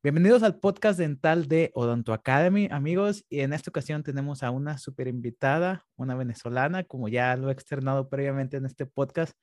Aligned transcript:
Bienvenidos 0.00 0.44
al 0.44 0.60
podcast 0.60 0.96
dental 0.96 1.48
de 1.48 1.72
Odonto 1.74 2.12
Academy, 2.12 2.68
amigos. 2.70 3.24
Y 3.28 3.40
en 3.40 3.52
esta 3.52 3.70
ocasión 3.70 4.04
tenemos 4.04 4.44
a 4.44 4.52
una 4.52 4.78
super 4.78 5.08
invitada, 5.08 5.86
una 5.96 6.14
venezolana, 6.14 6.84
como 6.84 7.08
ya 7.08 7.36
lo 7.36 7.48
he 7.48 7.52
externado 7.52 8.08
previamente 8.08 8.56
en 8.56 8.64
este 8.64 8.86
podcast. 8.86 9.36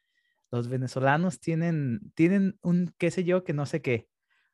Los 0.52 0.70
venezolanos 0.70 1.41
tienen, 1.41 1.99
tienen 2.15 2.57
un 2.62 2.94
qué 2.97 3.12
sé 3.12 3.26
yo 3.26 3.44
que 3.44 3.52
no 3.52 3.65
sé 3.65 3.81
qué, 3.81 4.07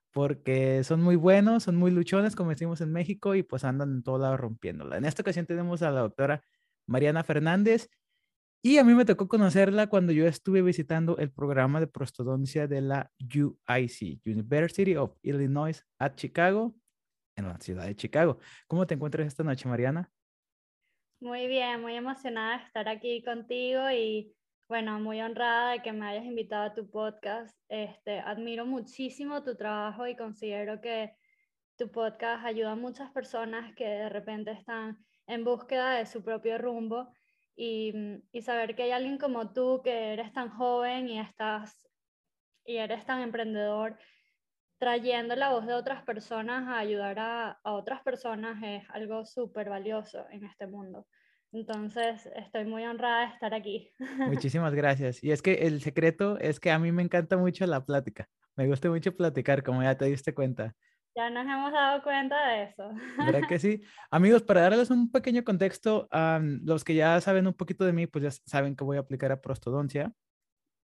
porque 0.10 0.84
son 0.84 1.04
muy 1.04 1.18
buenos, 1.18 1.64
son 1.66 1.76
muy 1.76 1.92
luchones, 1.92 2.36
como 2.36 2.50
decimos 2.50 2.82
en 2.82 2.92
México, 2.92 3.36
y 3.36 3.44
pues 3.44 3.64
andan 3.64 3.92
en 3.92 4.02
todo 4.02 4.18
lado 4.18 4.38
rompiéndola. 4.38 4.98
En 4.98 5.06
esta 5.06 5.22
ocasión 5.22 5.46
tenemos 5.46 5.84
a 5.84 5.92
la 5.92 6.00
doctora 6.00 6.44
Mariana 6.88 7.24
Fernández. 7.24 7.90
Y 8.64 8.78
a 8.78 8.84
mí 8.84 8.94
me 8.94 9.06
tocó 9.06 9.28
conocerla 9.28 9.88
cuando 9.88 10.12
yo 10.12 10.28
estuve 10.28 10.62
visitando 10.62 11.18
el 11.18 11.32
programa 11.32 11.80
de 11.80 11.88
prostodoncia 11.88 12.68
de 12.68 12.82
la 12.82 13.12
UIC, 13.20 14.22
University 14.24 14.96
of 14.96 15.18
Illinois 15.24 15.84
at 15.98 16.14
Chicago, 16.14 16.76
en 17.36 17.48
la 17.48 17.58
ciudad 17.58 17.88
de 17.88 17.96
Chicago. 17.96 18.38
¿Cómo 18.68 18.86
te 18.86 18.94
encuentras 18.94 19.26
esta 19.26 19.44
noche, 19.44 19.68
Mariana? 19.68 20.12
Muy 21.20 21.48
bien, 21.48 21.82
muy 21.82 21.96
emocionada 21.96 22.60
de 22.60 22.64
estar 22.66 22.88
aquí 22.88 23.24
contigo 23.24 23.90
y 23.90 24.36
bueno, 24.68 25.00
muy 25.00 25.20
honrada 25.22 25.72
de 25.72 25.82
que 25.82 25.92
me 25.92 26.06
hayas 26.06 26.26
invitado 26.26 26.66
a 26.66 26.74
tu 26.76 26.88
podcast. 26.88 27.58
Este, 27.68 28.20
admiro 28.20 28.68
muchísimo 28.68 29.42
tu 29.42 29.56
trabajo 29.56 30.06
y 30.06 30.16
considero 30.16 30.80
que 30.82 31.16
tu 31.78 31.92
podcast 31.92 32.46
ayuda 32.46 32.74
a 32.74 32.76
muchas 32.76 33.12
personas 33.12 33.74
que 33.76 33.86
de 33.86 34.10
repente 34.10 34.52
están 34.52 35.04
en 35.26 35.44
búsqueda 35.44 35.96
de 35.96 36.06
su 36.06 36.24
propio 36.24 36.60
rumbo 36.60 37.12
y, 37.56 37.94
y, 38.32 38.42
saber 38.42 38.76
que 38.76 38.84
hay 38.84 38.92
alguien 38.92 39.18
como 39.18 39.54
tú 39.54 39.82
que 39.84 40.14
eres 40.14 40.34
tan 40.34 40.50
joven 40.50 41.10
y 41.10 41.20
estás 41.20 41.90
y 42.66 42.78
eres 42.78 43.06
tan 43.06 43.22
emprendedor 43.22 43.98
trayendo 44.80 45.36
la 45.36 45.52
voz 45.52 45.68
de 45.68 45.74
otras 45.74 46.04
personas 46.04 46.68
a 46.68 46.80
ayudar 46.80 47.20
a, 47.20 47.52
a 47.64 47.74
otras 47.74 48.02
personas 48.02 48.62
es 48.64 48.84
algo 48.90 49.26
súper 49.26 49.70
valioso 49.70 50.26
en 50.32 50.44
este 50.44 50.66
mundo. 50.66 51.06
Entonces, 51.54 52.28
estoy 52.36 52.66
muy 52.66 52.84
honrada 52.86 53.28
de 53.28 53.34
estar 53.34 53.54
aquí. 53.54 53.92
Muchísimas 54.18 54.74
gracias. 54.74 55.24
Y 55.24 55.32
es 55.32 55.42
que 55.42 55.54
el 55.68 55.82
secreto 55.82 56.40
es 56.40 56.60
que 56.60 56.72
a 56.72 56.80
mí 56.80 56.92
me 56.92 57.04
encanta 57.04 57.38
mucho 57.38 57.66
la 57.68 57.86
plática. 57.86 58.28
Me 58.56 58.68
gusta 58.68 58.90
mucho 58.90 59.16
platicar, 59.16 59.62
como 59.62 59.84
ya 59.84 59.98
te 59.98 60.06
diste 60.06 60.34
cuenta. 60.34 60.76
Ya 61.16 61.30
nos 61.30 61.46
hemos 61.46 61.74
dado 61.74 62.02
cuenta 62.04 62.48
de 62.48 62.64
eso. 62.64 62.90
¿Verdad 63.18 63.48
que 63.48 63.60
sí? 63.60 63.82
Amigos, 64.10 64.44
para 64.44 64.62
darles 64.62 64.90
un 64.90 65.12
pequeño 65.12 65.44
contexto, 65.44 66.08
los 66.64 66.84
que 66.84 66.96
ya 66.96 67.20
saben 67.20 67.48
un 67.48 67.54
poquito 67.54 67.86
de 67.86 67.92
mí, 67.92 68.08
pues 68.08 68.24
ya 68.24 68.32
saben 68.46 68.76
que 68.76 68.84
voy 68.84 68.98
a 68.98 69.02
aplicar 69.02 69.32
a 69.32 69.42
prostodoncia. 69.42 70.14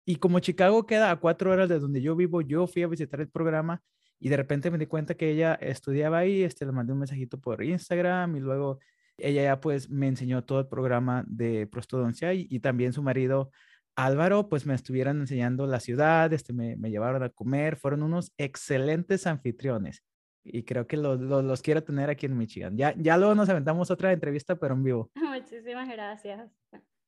Y 0.05 0.17
como 0.17 0.39
Chicago 0.39 0.85
queda 0.85 1.11
a 1.11 1.17
cuatro 1.17 1.51
horas 1.51 1.67
de 1.67 1.79
donde 1.79 2.01
yo 2.01 2.15
vivo, 2.15 2.41
yo 2.41 2.67
fui 2.67 2.83
a 2.83 2.87
visitar 2.87 3.19
el 3.19 3.29
programa 3.29 3.81
y 4.19 4.29
de 4.29 4.37
repente 4.37 4.71
me 4.71 4.77
di 4.77 4.85
cuenta 4.85 5.15
que 5.15 5.31
ella 5.31 5.55
estudiaba 5.55 6.19
ahí, 6.19 6.43
este, 6.43 6.65
le 6.65 6.71
mandé 6.71 6.93
un 6.93 6.99
mensajito 6.99 7.39
por 7.39 7.61
Instagram 7.61 8.37
y 8.37 8.39
luego 8.39 8.79
ella 9.17 9.43
ya 9.43 9.59
pues 9.59 9.89
me 9.89 10.07
enseñó 10.07 10.43
todo 10.43 10.59
el 10.59 10.67
programa 10.67 11.25
de 11.27 11.67
prostodoncia 11.67 12.33
y 12.33 12.59
también 12.59 12.93
su 12.93 13.01
marido 13.01 13.51
Álvaro, 13.95 14.49
pues 14.49 14.65
me 14.65 14.75
estuvieron 14.75 15.21
enseñando 15.21 15.67
la 15.67 15.79
ciudad, 15.79 16.31
este, 16.33 16.53
me, 16.53 16.75
me, 16.75 16.89
llevaron 16.89 17.23
a 17.23 17.29
comer, 17.29 17.77
fueron 17.77 18.03
unos 18.03 18.33
excelentes 18.37 19.25
anfitriones 19.25 20.03
y 20.45 20.63
creo 20.63 20.85
que 20.85 20.95
los, 20.95 21.19
los, 21.19 21.43
los, 21.43 21.61
quiero 21.61 21.83
tener 21.83 22.09
aquí 22.09 22.27
en 22.27 22.37
Michigan. 22.37 22.77
Ya, 22.77 22.93
ya 22.97 23.17
luego 23.17 23.33
nos 23.33 23.49
aventamos 23.49 23.89
otra 23.89 24.13
entrevista, 24.13 24.55
pero 24.55 24.75
en 24.75 24.83
vivo. 24.83 25.11
Muchísimas 25.15 25.89
gracias. 25.89 26.51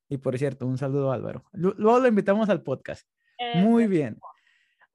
Y 0.10 0.18
por 0.18 0.38
cierto, 0.38 0.66
un 0.66 0.78
saludo 0.78 1.12
Álvaro. 1.12 1.46
Luego 1.54 2.00
lo 2.00 2.08
invitamos 2.08 2.50
al 2.50 2.64
podcast. 2.64 3.08
Muy 3.56 3.86
bien. 3.88 4.18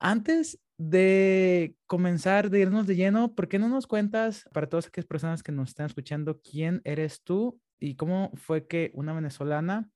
Antes 0.01 0.59
de 0.77 1.77
comenzar, 1.87 2.51
de 2.51 2.61
irnos 2.61 2.89
de 2.89 2.97
lleno, 2.97 3.35
¿por 3.35 3.47
qué 3.47 3.61
no 3.61 3.69
nos 3.69 3.87
cuentas 3.87 4.49
para 4.53 4.69
todas 4.69 4.89
aquellas 4.89 5.07
personas 5.07 5.43
que 5.43 5.53
nos 5.53 5.69
están 5.69 5.87
escuchando 5.87 6.41
quién 6.41 6.81
eres 6.85 7.23
tú 7.23 7.61
y 7.79 7.95
cómo 7.95 8.33
fue 8.35 8.67
que 8.67 8.91
una 8.95 9.13
venezolana 9.13 9.89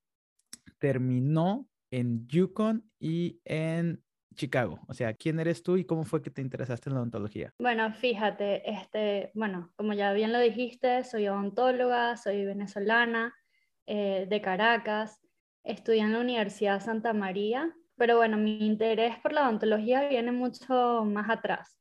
terminó 0.78 1.66
en 1.90 2.26
Yukon 2.26 2.90
y 2.98 3.40
en 3.44 4.02
Chicago? 4.34 4.80
O 4.88 4.94
sea, 4.94 5.14
¿quién 5.14 5.40
eres 5.40 5.62
tú 5.62 5.76
y 5.76 5.84
cómo 5.84 6.04
fue 6.04 6.22
que 6.22 6.30
te 6.30 6.42
interesaste 6.42 6.90
en 6.90 6.94
la 6.94 7.00
odontología? 7.00 7.52
Bueno, 7.58 7.92
fíjate, 7.92 8.70
este, 8.70 9.30
bueno, 9.34 9.72
como 9.76 9.94
ya 9.94 10.12
bien 10.12 10.32
lo 10.32 10.38
dijiste, 10.38 11.04
soy 11.04 11.28
odontóloga, 11.28 12.16
soy 12.16 12.44
venezolana, 12.44 13.34
eh, 13.86 14.26
de 14.28 14.40
Caracas, 14.40 15.20
estudié 15.64 16.02
en 16.02 16.12
la 16.12 16.20
Universidad 16.20 16.80
Santa 16.80 17.12
María, 17.12 17.72
pero 17.96 18.16
bueno, 18.16 18.36
mi 18.36 18.64
interés 18.66 19.16
por 19.20 19.32
la 19.32 19.44
odontología 19.48 20.08
viene 20.08 20.32
mucho 20.32 21.04
más 21.04 21.30
atrás. 21.30 21.80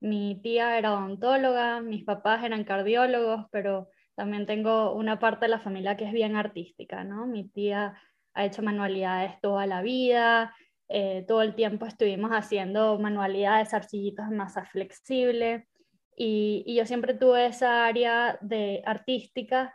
Mi 0.00 0.40
tía 0.42 0.78
era 0.78 0.94
odontóloga, 0.94 1.80
mis 1.80 2.04
papás 2.04 2.44
eran 2.44 2.64
cardiólogos, 2.64 3.46
pero 3.50 3.88
también 4.14 4.46
tengo 4.46 4.94
una 4.94 5.18
parte 5.18 5.46
de 5.46 5.50
la 5.50 5.58
familia 5.58 5.96
que 5.96 6.04
es 6.04 6.12
bien 6.12 6.36
artística, 6.36 7.04
¿no? 7.04 7.26
Mi 7.26 7.48
tía 7.48 7.94
ha 8.34 8.44
hecho 8.44 8.62
manualidades 8.62 9.40
toda 9.40 9.66
la 9.66 9.82
vida, 9.82 10.54
eh, 10.88 11.24
todo 11.28 11.42
el 11.42 11.54
tiempo 11.54 11.86
estuvimos 11.86 12.32
haciendo 12.32 12.98
manualidades, 12.98 13.74
arcillitos 13.74 14.28
de 14.28 14.36
masa 14.36 14.64
flexible 14.64 15.68
y, 16.16 16.74
yo 16.74 16.84
siempre 16.84 17.14
tuve 17.14 17.46
esa 17.46 17.86
área 17.86 18.38
de 18.40 18.82
artística 18.84 19.74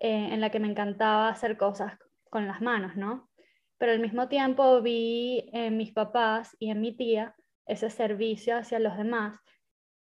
eh, 0.00 0.28
en 0.32 0.40
la 0.40 0.50
que 0.50 0.60
me 0.60 0.68
encantaba 0.68 1.28
hacer 1.28 1.56
cosas 1.56 1.94
con 2.30 2.46
las 2.46 2.60
manos, 2.60 2.96
¿no? 2.96 3.28
Pero 3.78 3.92
al 3.92 4.00
mismo 4.00 4.28
tiempo 4.28 4.80
vi 4.82 5.50
en 5.52 5.76
mis 5.76 5.92
papás 5.92 6.56
y 6.60 6.70
en 6.70 6.80
mi 6.80 6.96
tía 6.96 7.34
ese 7.66 7.90
servicio 7.90 8.56
hacia 8.56 8.78
los 8.78 8.96
demás 8.96 9.40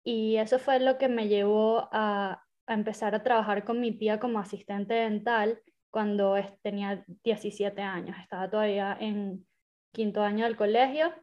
y 0.04 0.38
eso 0.38 0.58
fue 0.58 0.80
lo 0.80 0.98
que 0.98 1.08
me 1.08 1.28
llevó 1.28 1.88
a 1.92 2.44
empezar 2.68 3.14
a 3.16 3.24
trabajar 3.24 3.64
con 3.64 3.80
mi 3.80 3.92
tía 3.92 4.20
como 4.20 4.40
asistente 4.40 4.94
dental 4.94 5.62
cuando 5.92 6.36
tenía 6.64 7.04
17 7.24 7.82
años, 7.82 8.18
estaba 8.20 8.50
todavía 8.50 8.98
en 9.00 9.46
quinto 9.92 10.24
año 10.24 10.46
del 10.46 10.56
colegio 10.56 11.14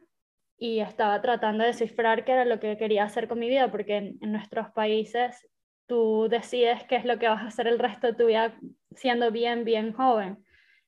y 0.57 0.79
estaba 0.79 1.21
tratando 1.21 1.63
de 1.63 1.69
descifrar 1.69 2.23
qué 2.23 2.33
era 2.33 2.45
lo 2.45 2.59
que 2.59 2.77
quería 2.77 3.03
hacer 3.03 3.27
con 3.27 3.39
mi 3.39 3.49
vida, 3.49 3.71
porque 3.71 3.97
en, 3.97 4.31
nuestros 4.31 4.69
países 4.71 5.47
tú 5.87 6.27
decides 6.29 6.83
qué 6.83 6.97
es 6.97 7.05
lo 7.05 7.17
que 7.17 7.27
vas 7.27 7.41
a 7.41 7.47
hacer 7.47 7.67
el 7.67 7.79
resto 7.79 8.07
de 8.07 8.13
tu 8.13 8.27
vida 8.27 8.57
siendo 8.95 9.31
bien, 9.31 9.63
bien 9.65 9.91
joven. 9.93 10.45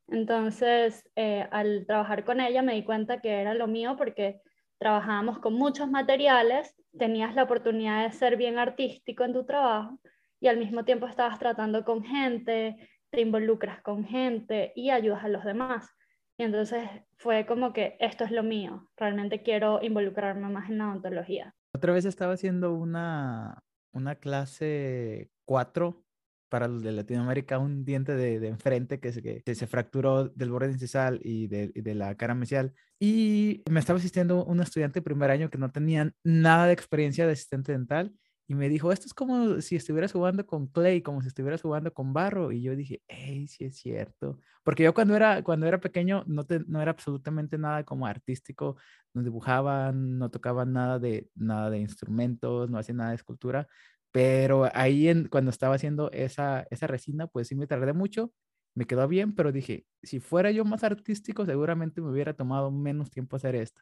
Entonces, 0.08 1.10
eh, 1.16 1.48
al 1.52 1.86
trabajar 1.88 2.24
con 2.24 2.40
ella 2.42 2.62
me 2.62 2.76
di 2.76 2.84
cuenta 2.84 3.22
que 3.22 3.42
era 3.42 3.54
lo 3.54 3.68
mío 3.68 3.96
porque 3.98 4.42
trabajábamos 4.78 5.40
con 5.40 5.54
muchos 5.54 5.90
materiales, 5.90 6.76
tenías 6.98 7.34
la 7.34 7.44
oportunidad 7.44 8.04
de 8.04 8.12
ser 8.12 8.36
bien 8.36 8.60
artístico 8.60 9.24
en 9.24 9.34
tu 9.34 9.46
trabajo 9.46 10.00
y 10.42 10.48
al 10.48 10.58
mismo 10.58 10.84
tiempo 10.84 11.08
estabas 11.08 11.40
tratando 11.40 11.86
con 11.86 12.04
gente, 12.04 12.90
te 13.12 13.22
involucras 13.22 13.82
con 13.82 14.06
gente 14.06 14.72
y 14.76 14.90
ayudas 14.90 15.24
a 15.24 15.28
los 15.28 15.44
demás. 15.44 15.90
Y 16.38 16.44
entonces 16.44 16.90
fue 17.18 17.46
como 17.46 17.74
que 17.74 17.98
esto 18.00 18.24
es 18.24 18.32
lo 18.32 18.42
mío, 18.42 18.90
realmente 18.98 19.44
quiero 19.44 19.80
involucrarme 19.84 20.50
más 20.50 20.70
en 20.70 20.80
la 20.80 20.90
odontología. 20.90 21.54
Otra 21.76 21.94
vez 21.94 22.06
estaba 22.06 22.34
haciendo 22.34 22.74
una, 22.74 23.64
una 23.94 24.16
clase 24.16 25.30
4 25.46 26.04
para 26.50 26.68
los 26.68 26.84
de 26.84 26.92
Latinoamérica, 26.92 27.60
un 27.60 27.86
diente 27.86 28.16
de, 28.16 28.40
de 28.40 28.48
enfrente 28.48 29.00
que 29.00 29.14
se, 29.14 29.22
que 29.22 29.56
se 29.56 29.68
fracturó 29.68 30.28
del 30.28 30.52
borde 30.52 30.72
incisal 30.72 31.20
y 31.24 31.48
de, 31.48 31.68
de 31.70 31.96
la 31.96 32.16
cara 32.16 32.36
mesial. 32.36 32.74
Y 33.00 33.64
me 33.70 33.80
estaba 33.80 34.00
asistiendo 34.00 34.44
un 34.44 34.62
estudiante 34.62 35.00
de 35.00 35.04
primer 35.04 35.32
año 35.32 35.50
que 35.50 35.58
no 35.58 35.72
tenía 35.72 36.12
nada 36.24 36.68
de 36.68 36.74
experiencia 36.74 37.26
de 37.26 37.34
asistente 37.34 37.72
dental 37.72 38.14
y 38.52 38.54
me 38.54 38.68
dijo, 38.68 38.92
esto 38.92 39.06
es 39.06 39.14
como 39.14 39.62
si 39.62 39.78
estuvieras 39.78 40.12
jugando 40.12 40.46
con 40.46 40.68
clay, 40.68 41.02
como 41.02 41.22
si 41.22 41.30
estuvieras 41.30 41.62
jugando 41.62 41.94
con 41.94 42.12
barro. 42.12 42.52
Y 42.52 42.62
yo 42.62 42.76
dije, 42.76 43.02
hey, 43.08 43.48
sí 43.48 43.64
es 43.64 43.78
cierto. 43.78 44.40
Porque 44.62 44.84
yo 44.84 44.94
cuando 44.94 45.16
era, 45.16 45.42
cuando 45.42 45.68
era 45.68 45.80
pequeño 45.80 46.26
no, 46.28 46.44
te, 46.44 46.60
no 46.68 46.82
era 46.82 46.92
absolutamente 46.92 47.58
nada 47.58 47.86
como 47.86 48.06
artístico, 48.06 48.76
no 49.14 49.24
dibujaban, 49.24 50.18
no 50.18 50.30
tocaban 50.30 50.74
nada 50.74 51.00
de, 51.00 51.30
nada 51.34 51.70
de 51.70 51.80
instrumentos, 51.80 52.70
no 52.70 52.78
hacía 52.78 52.94
nada 52.94 53.12
de 53.12 53.16
escultura. 53.16 53.70
Pero 54.12 54.70
ahí 54.74 55.08
en, 55.08 55.30
cuando 55.30 55.50
estaba 55.50 55.76
haciendo 55.76 56.12
esa, 56.12 56.68
esa 56.72 56.88
resina, 56.88 57.28
pues 57.28 57.48
sí 57.48 57.56
me 57.56 57.68
tardé 57.68 57.94
mucho, 57.94 58.34
me 58.76 58.86
quedó 58.86 59.08
bien, 59.08 59.34
pero 59.34 59.54
dije, 59.54 59.86
si 60.04 60.20
fuera 60.20 60.52
yo 60.52 60.66
más 60.66 60.84
artístico, 60.84 61.46
seguramente 61.46 62.02
me 62.02 62.12
hubiera 62.12 62.34
tomado 62.34 62.70
menos 62.70 63.12
tiempo 63.12 63.38
hacer 63.38 63.56
esto. 63.56 63.82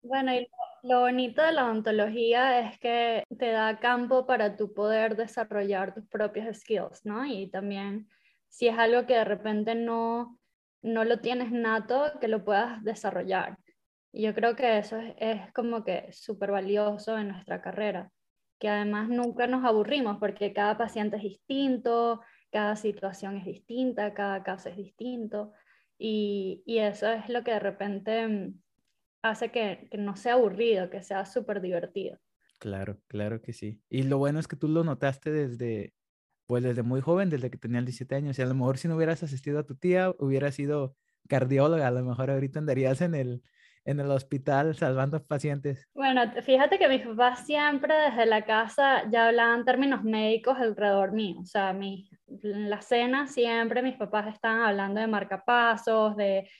Bueno, 0.00 0.32
y 0.32 0.48
lo 0.82 1.00
bonito 1.00 1.42
de 1.42 1.52
la 1.52 1.66
odontología 1.66 2.60
es 2.60 2.78
que 2.78 3.24
te 3.38 3.50
da 3.50 3.78
campo 3.78 4.26
para 4.26 4.56
tu 4.56 4.72
poder 4.72 5.16
desarrollar 5.16 5.94
tus 5.94 6.06
propios 6.06 6.58
skills, 6.58 7.04
¿no? 7.04 7.24
Y 7.24 7.50
también 7.50 8.08
si 8.48 8.68
es 8.68 8.78
algo 8.78 9.06
que 9.06 9.14
de 9.14 9.24
repente 9.24 9.74
no, 9.74 10.38
no 10.82 11.04
lo 11.04 11.20
tienes 11.20 11.50
nato, 11.50 12.12
que 12.20 12.28
lo 12.28 12.44
puedas 12.44 12.82
desarrollar. 12.84 13.58
Y 14.12 14.22
yo 14.22 14.34
creo 14.34 14.56
que 14.56 14.78
eso 14.78 14.98
es, 15.18 15.52
como 15.52 15.84
que 15.84 16.12
súper 16.12 16.50
valioso 16.50 17.18
en 17.18 17.28
nuestra 17.28 17.60
carrera, 17.60 18.10
que 18.58 18.68
además 18.68 19.08
nunca 19.08 19.46
nos 19.46 19.64
aburrimos 19.64 20.18
porque 20.18 20.52
cada 20.52 20.78
paciente 20.78 21.16
es 21.16 21.22
distinto, 21.22 22.20
cada 22.50 22.76
situación 22.76 23.36
es 23.36 23.44
distinta, 23.44 24.14
cada 24.14 24.42
caso 24.42 24.70
es 24.70 24.76
distinto. 24.76 25.52
Y, 25.98 26.62
y 26.64 26.78
eso 26.78 27.10
es 27.10 27.28
lo 27.28 27.42
que 27.44 27.52
de 27.52 27.58
repente 27.58 28.52
hace 29.22 29.50
que, 29.50 29.88
no 29.98 30.16
sea 30.16 30.34
aburrido, 30.34 30.90
que 30.90 31.02
sea 31.02 31.26
súper 31.26 31.60
divertido. 31.60 32.18
Claro, 32.58 32.98
claro 33.06 33.40
que 33.40 33.52
sí. 33.52 33.80
Y 33.88 34.02
lo 34.02 34.18
bueno 34.18 34.40
es 34.40 34.48
que 34.48 34.56
tú 34.56 34.68
lo 34.68 34.84
notaste 34.84 35.30
desde, 35.30 35.94
pues 36.46 36.64
desde 36.64 36.82
muy 36.82 37.00
joven, 37.00 37.30
desde 37.30 37.50
que 37.50 37.58
tenías 37.58 37.84
17 37.84 38.14
años. 38.14 38.38
Y 38.38 38.42
a 38.42 38.46
lo 38.46 38.54
mejor 38.54 38.78
si 38.78 38.88
no 38.88 38.96
hubieras 38.96 39.22
asistido 39.22 39.60
a 39.60 39.66
tu 39.66 39.76
tía, 39.76 40.10
hubieras 40.18 40.54
sido 40.54 40.96
cardióloga, 41.28 41.86
a 41.86 41.90
lo 41.90 42.04
mejor 42.04 42.30
ahorita 42.30 42.58
andarías 42.58 43.00
en 43.00 43.14
el, 43.14 43.42
en 43.84 44.00
el 44.00 44.10
hospital 44.10 44.74
salvando 44.74 45.24
pacientes. 45.24 45.88
Bueno, 45.94 46.22
fíjate 46.42 46.78
que 46.78 46.88
mis 46.88 47.06
papás 47.06 47.46
siempre 47.46 47.94
desde 47.94 48.26
la 48.26 48.44
casa 48.44 49.08
ya 49.10 49.28
hablaban 49.28 49.64
términos 49.64 50.04
médicos 50.04 50.58
alrededor 50.58 51.12
mío. 51.12 51.36
O 51.40 51.46
sea, 51.46 51.72
mi, 51.72 52.10
en 52.26 52.70
la 52.70 52.82
cena 52.82 53.26
siempre 53.26 53.82
mis 53.82 53.96
papás 53.96 54.26
estaban 54.26 54.62
hablando 54.62 55.00
de 55.00 55.06
marcapasos, 55.06 56.16
de 56.16 56.50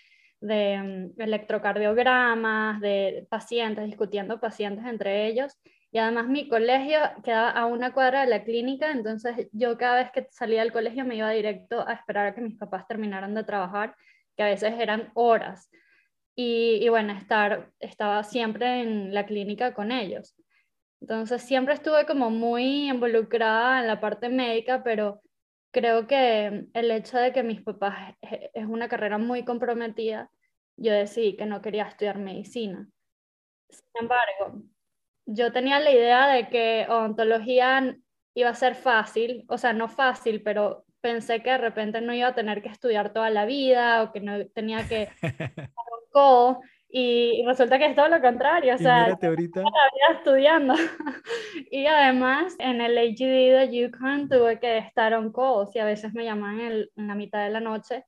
de 0.41 1.13
mm, 1.17 1.21
electrocardiogramas, 1.21 2.81
de 2.81 3.27
pacientes, 3.31 3.87
discutiendo 3.87 4.41
pacientes 4.41 4.85
entre 4.87 5.27
ellos. 5.27 5.59
Y 5.91 5.99
además 5.99 6.29
mi 6.29 6.49
colegio 6.49 6.99
quedaba 7.25 7.51
a 7.51 7.67
una 7.67 7.93
cuadra 7.93 8.21
de 8.21 8.29
la 8.29 8.45
clínica, 8.45 8.91
entonces 8.91 9.49
yo 9.53 9.79
cada 9.79 9.97
vez 10.03 10.11
que 10.13 10.27
salía 10.31 10.61
del 10.61 10.73
colegio 10.73 11.05
me 11.05 11.17
iba 11.17 11.31
directo 11.31 11.87
a 11.89 11.95
esperar 11.95 12.27
a 12.27 12.35
que 12.35 12.43
mis 12.43 12.59
papás 12.59 12.87
terminaran 12.87 13.35
de 13.35 13.45
trabajar, 13.45 13.97
que 14.37 14.43
a 14.43 14.47
veces 14.47 14.75
eran 14.79 15.11
horas. 15.15 15.71
Y, 16.35 16.79
y 16.83 16.89
bueno, 16.89 17.15
estar, 17.15 17.71
estaba 17.81 18.23
siempre 18.23 18.83
en 18.83 19.15
la 19.15 19.27
clínica 19.27 19.75
con 19.75 19.91
ellos. 19.91 20.37
Entonces 21.01 21.43
siempre 21.43 21.75
estuve 21.75 22.07
como 22.07 22.31
muy 22.31 22.89
involucrada 22.91 23.81
en 23.81 23.87
la 23.87 24.01
parte 24.01 24.29
médica, 24.29 24.83
pero 24.85 25.23
creo 25.71 26.07
que 26.07 26.67
el 26.73 26.91
hecho 26.91 27.19
de 27.19 27.33
que 27.33 27.43
mis 27.43 27.63
papás 27.63 28.15
es 28.21 28.67
una 28.67 28.89
carrera 28.89 29.19
muy 29.19 29.45
comprometida, 29.45 30.31
yo 30.77 30.93
decidí 30.93 31.37
que 31.37 31.47
no 31.47 31.61
quería 31.61 31.85
estudiar 31.85 32.19
medicina. 32.19 32.89
Sin 33.69 33.87
embargo, 34.01 34.63
yo 35.27 35.53
tenía 35.53 35.81
la 35.81 35.91
idea 35.91 36.29
de 36.29 36.49
que 36.49 36.87
odontología 36.89 37.97
iba 38.35 38.49
a 38.51 38.55
ser 38.55 38.75
fácil, 38.75 39.45
o 39.49 39.59
sea, 39.59 39.73
no 39.73 39.89
fácil, 39.89 40.43
pero 40.43 40.85
pensé 41.01 41.43
que 41.43 41.51
de 41.51 41.59
repente 41.59 42.01
no 42.01 42.15
iba 42.15 42.29
a 42.29 42.35
tener 42.35 42.63
que 42.63 42.69
estudiar 42.69 43.13
toda 43.13 43.31
la 43.31 43.45
vida 43.45 44.03
o 44.03 44.13
que 44.13 44.21
no 44.21 44.47
tenía 44.49 44.89
que 44.89 45.09
y 46.91 47.45
resulta 47.47 47.79
que 47.79 47.87
es 47.87 47.95
todo 47.95 48.09
lo 48.09 48.21
contrario, 48.21 48.75
o 48.75 48.79
sea, 48.79 49.05
ahorita. 49.23 49.63
estudiando. 50.13 50.75
y 51.71 51.87
además 51.87 52.57
en 52.59 52.81
el 52.81 52.97
AGD 52.97 53.59
de 53.59 53.69
Yukon 53.71 54.29
tuve 54.29 54.59
que 54.59 54.79
estar 54.79 55.13
on 55.13 55.33
call, 55.33 55.69
y 55.75 55.79
a 55.79 55.85
veces 55.85 56.15
me 56.15 56.25
llamaban 56.25 56.61
en, 56.61 56.87
en, 56.97 57.07
la 57.07 57.15
mitad 57.15 57.45
de 57.45 57.51
la 57.51 57.61
noche 57.61 58.05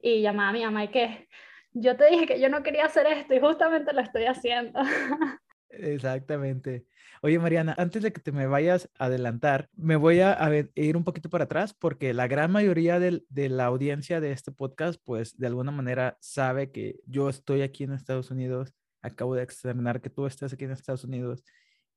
y 0.00 0.22
llamaba 0.22 0.48
a 0.48 0.52
mi 0.52 0.64
mamá 0.64 0.84
y 0.84 0.88
que 0.88 1.28
yo 1.72 1.96
te 1.96 2.08
dije 2.08 2.26
que 2.26 2.40
yo 2.40 2.48
no 2.48 2.62
quería 2.62 2.86
hacer 2.86 3.06
esto 3.06 3.34
y 3.34 3.40
justamente 3.40 3.92
lo 3.92 4.00
estoy 4.00 4.24
haciendo. 4.24 4.80
Exactamente. 5.68 6.86
Oye, 7.24 7.38
Mariana, 7.38 7.74
antes 7.78 8.02
de 8.02 8.12
que 8.12 8.20
te 8.20 8.32
me 8.32 8.46
vayas 8.46 8.90
a 8.98 9.06
adelantar, 9.06 9.70
me 9.76 9.96
voy 9.96 10.20
a, 10.20 10.36
ir 10.74 10.94
un 10.94 11.04
poquito 11.04 11.30
para 11.30 11.44
atrás 11.44 11.72
porque 11.72 12.12
la 12.12 12.26
gran 12.26 12.52
mayoría 12.52 13.00
de, 13.00 13.22
la 13.48 13.64
audiencia 13.64 14.20
de 14.20 14.30
este 14.30 14.52
podcast, 14.52 15.00
pues 15.02 15.34
de 15.38 15.46
alguna 15.46 15.70
manera 15.70 16.18
sabe 16.20 16.70
que 16.70 17.00
yo 17.06 17.30
estoy 17.30 17.62
aquí 17.62 17.84
en 17.84 17.92
Estados 17.92 18.30
Unidos, 18.30 18.74
acabo 19.00 19.34
de 19.34 19.42
externar 19.42 20.02
que 20.02 20.10
tú 20.10 20.26
estás 20.26 20.52
aquí 20.52 20.66
en 20.66 20.72
Estados 20.72 21.04
Unidos 21.04 21.42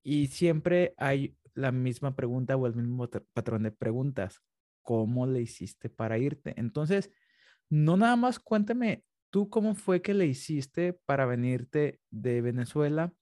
y 0.01 0.27
siempre 0.27 0.93
hay 0.95 1.35
la 1.55 1.73
misma 1.73 2.15
pregunta 2.15 2.55
o 2.55 2.65
el 2.65 2.75
mismo 2.75 3.09
patrón 3.33 3.63
de 3.63 3.71
preguntas. 3.71 4.39
¿Cómo 4.81 5.27
le 5.27 5.41
hiciste 5.41 5.89
para 5.89 6.17
irte? 6.17 6.53
Entonces, 6.55 7.11
no 7.69 7.97
nada 7.97 8.15
más 8.15 8.39
cuéntame 8.39 9.03
tú 9.29 9.49
cómo 9.49 9.75
fue 9.75 10.01
que 10.01 10.13
le 10.13 10.25
hiciste 10.25 10.93
para 10.93 11.25
venirte 11.25 11.99
de 12.11 12.39
Venezuela 12.39 13.13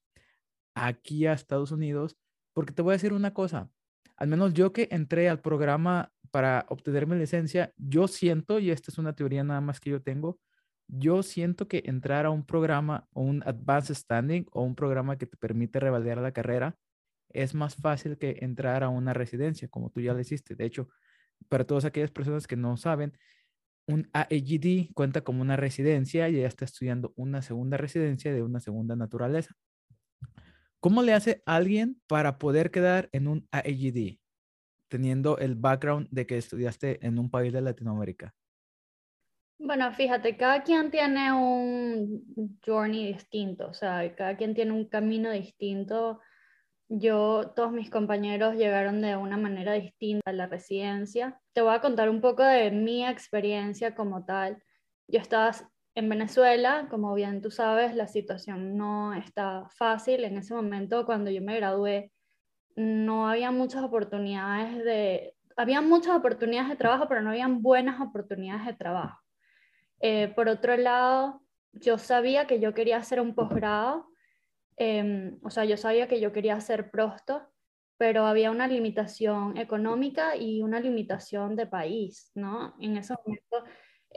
aquí 0.75 1.25
a 1.25 1.33
Estados 1.33 1.71
Unidos, 1.71 2.17
porque 2.53 2.73
te 2.73 2.81
voy 2.81 2.91
a 2.91 2.97
decir 2.97 3.13
una 3.13 3.33
cosa, 3.33 3.69
al 4.17 4.27
menos 4.27 4.53
yo 4.53 4.73
que 4.73 4.87
entré 4.91 5.29
al 5.29 5.41
programa 5.41 6.11
para 6.31 6.65
obtener 6.69 7.07
mi 7.07 7.15
licencia, 7.15 7.73
yo 7.77 8.07
siento, 8.07 8.59
y 8.59 8.71
esta 8.71 8.91
es 8.91 8.97
una 8.97 9.15
teoría 9.15 9.43
nada 9.43 9.61
más 9.61 9.79
que 9.79 9.89
yo 9.89 10.01
tengo, 10.01 10.39
yo 10.87 11.23
siento 11.23 11.67
que 11.67 11.83
entrar 11.85 12.25
a 12.25 12.29
un 12.29 12.45
programa 12.45 13.07
o 13.13 13.21
un 13.21 13.41
Advanced 13.45 13.95
Standing 13.95 14.45
o 14.51 14.63
un 14.63 14.75
programa 14.75 15.17
que 15.17 15.25
te 15.25 15.37
permite 15.37 15.79
revalidar 15.79 16.19
la 16.19 16.31
carrera 16.31 16.77
es 17.29 17.53
más 17.53 17.75
fácil 17.75 18.17
que 18.17 18.37
entrar 18.41 18.83
a 18.83 18.89
una 18.89 19.13
residencia, 19.13 19.67
como 19.67 19.89
tú 19.89 20.01
ya 20.01 20.13
lo 20.13 20.19
hiciste. 20.19 20.55
De 20.55 20.65
hecho, 20.65 20.87
para 21.49 21.65
todas 21.65 21.85
aquellas 21.85 22.11
personas 22.11 22.47
que 22.47 22.55
no 22.55 22.77
saben, 22.77 23.17
un 23.87 24.09
AEGD 24.13 24.93
cuenta 24.93 25.21
como 25.21 25.41
una 25.41 25.57
residencia 25.57 26.29
y 26.29 26.37
ella 26.37 26.47
está 26.47 26.65
estudiando 26.65 27.13
una 27.15 27.41
segunda 27.41 27.77
residencia 27.77 28.33
de 28.33 28.43
una 28.43 28.59
segunda 28.59 28.95
naturaleza. 28.95 29.55
¿Cómo 30.79 31.01
le 31.01 31.13
hace 31.13 31.41
alguien 31.45 32.01
para 32.07 32.37
poder 32.37 32.71
quedar 32.71 33.09
en 33.11 33.27
un 33.27 33.47
AEGD 33.51 34.19
teniendo 34.89 35.37
el 35.39 35.55
background 35.55 36.07
de 36.11 36.27
que 36.27 36.37
estudiaste 36.37 37.05
en 37.05 37.19
un 37.19 37.29
país 37.29 37.51
de 37.53 37.61
Latinoamérica? 37.61 38.35
Bueno, 39.57 39.91
fíjate, 39.93 40.35
cada 40.35 40.63
quien 40.63 40.91
tiene 40.91 41.31
un 41.31 42.59
journey 42.65 43.13
distinto, 43.13 43.69
o 43.69 43.73
sea, 43.73 44.13
cada 44.15 44.35
quien 44.35 44.53
tiene 44.53 44.73
un 44.73 44.87
camino 44.89 45.31
distinto. 45.31 46.19
Yo, 46.89 47.53
todos 47.55 47.71
mis 47.71 47.89
compañeros 47.89 48.55
llegaron 48.55 49.01
de 49.01 49.15
una 49.15 49.37
manera 49.37 49.73
distinta 49.73 50.31
a 50.31 50.33
la 50.33 50.47
residencia. 50.47 51.41
Te 51.53 51.61
voy 51.61 51.73
a 51.73 51.81
contar 51.81 52.09
un 52.09 52.21
poco 52.21 52.43
de 52.43 52.71
mi 52.71 53.05
experiencia 53.05 53.95
como 53.95 54.25
tal. 54.25 54.61
Yo 55.07 55.19
estaba 55.19 55.51
en 55.95 56.09
Venezuela, 56.09 56.87
como 56.89 57.13
bien 57.13 57.41
tú 57.41 57.49
sabes, 57.49 57.95
la 57.95 58.07
situación 58.07 58.77
no 58.77 59.13
está 59.13 59.67
fácil. 59.69 60.25
En 60.25 60.37
ese 60.37 60.53
momento, 60.53 61.05
cuando 61.05 61.31
yo 61.31 61.41
me 61.41 61.55
gradué, 61.55 62.11
no 62.75 63.29
había 63.29 63.51
muchas 63.51 63.81
oportunidades 63.83 64.83
de... 64.83 65.35
Había 65.55 65.79
muchas 65.79 66.17
oportunidades 66.17 66.69
de 66.69 66.75
trabajo, 66.75 67.07
pero 67.07 67.21
no 67.21 67.29
habían 67.29 67.61
buenas 67.61 68.01
oportunidades 68.01 68.65
de 68.65 68.73
trabajo. 68.73 69.21
Eh, 70.01 70.27
por 70.35 70.49
otro 70.49 70.75
lado, 70.75 71.41
yo 71.71 71.97
sabía 71.97 72.45
que 72.45 72.59
yo 72.59 72.73
quería 72.73 72.97
hacer 72.97 73.21
un 73.21 73.33
posgrado, 73.33 74.09
em, 74.75 75.39
o 75.43 75.49
sea, 75.49 75.63
yo 75.63 75.77
sabía 75.77 76.09
que 76.09 76.19
yo 76.19 76.33
quería 76.33 76.55
hacer 76.55 76.91
prosto, 76.91 77.41
pero 77.97 78.25
había 78.25 78.51
una 78.51 78.67
limitación 78.67 79.55
económica 79.57 80.35
y 80.35 80.61
una 80.61 80.81
limitación 80.81 81.55
de 81.55 81.67
país, 81.67 82.31
¿no? 82.35 82.75
En 82.81 82.97
ese 82.97 83.15
momento 83.25 83.63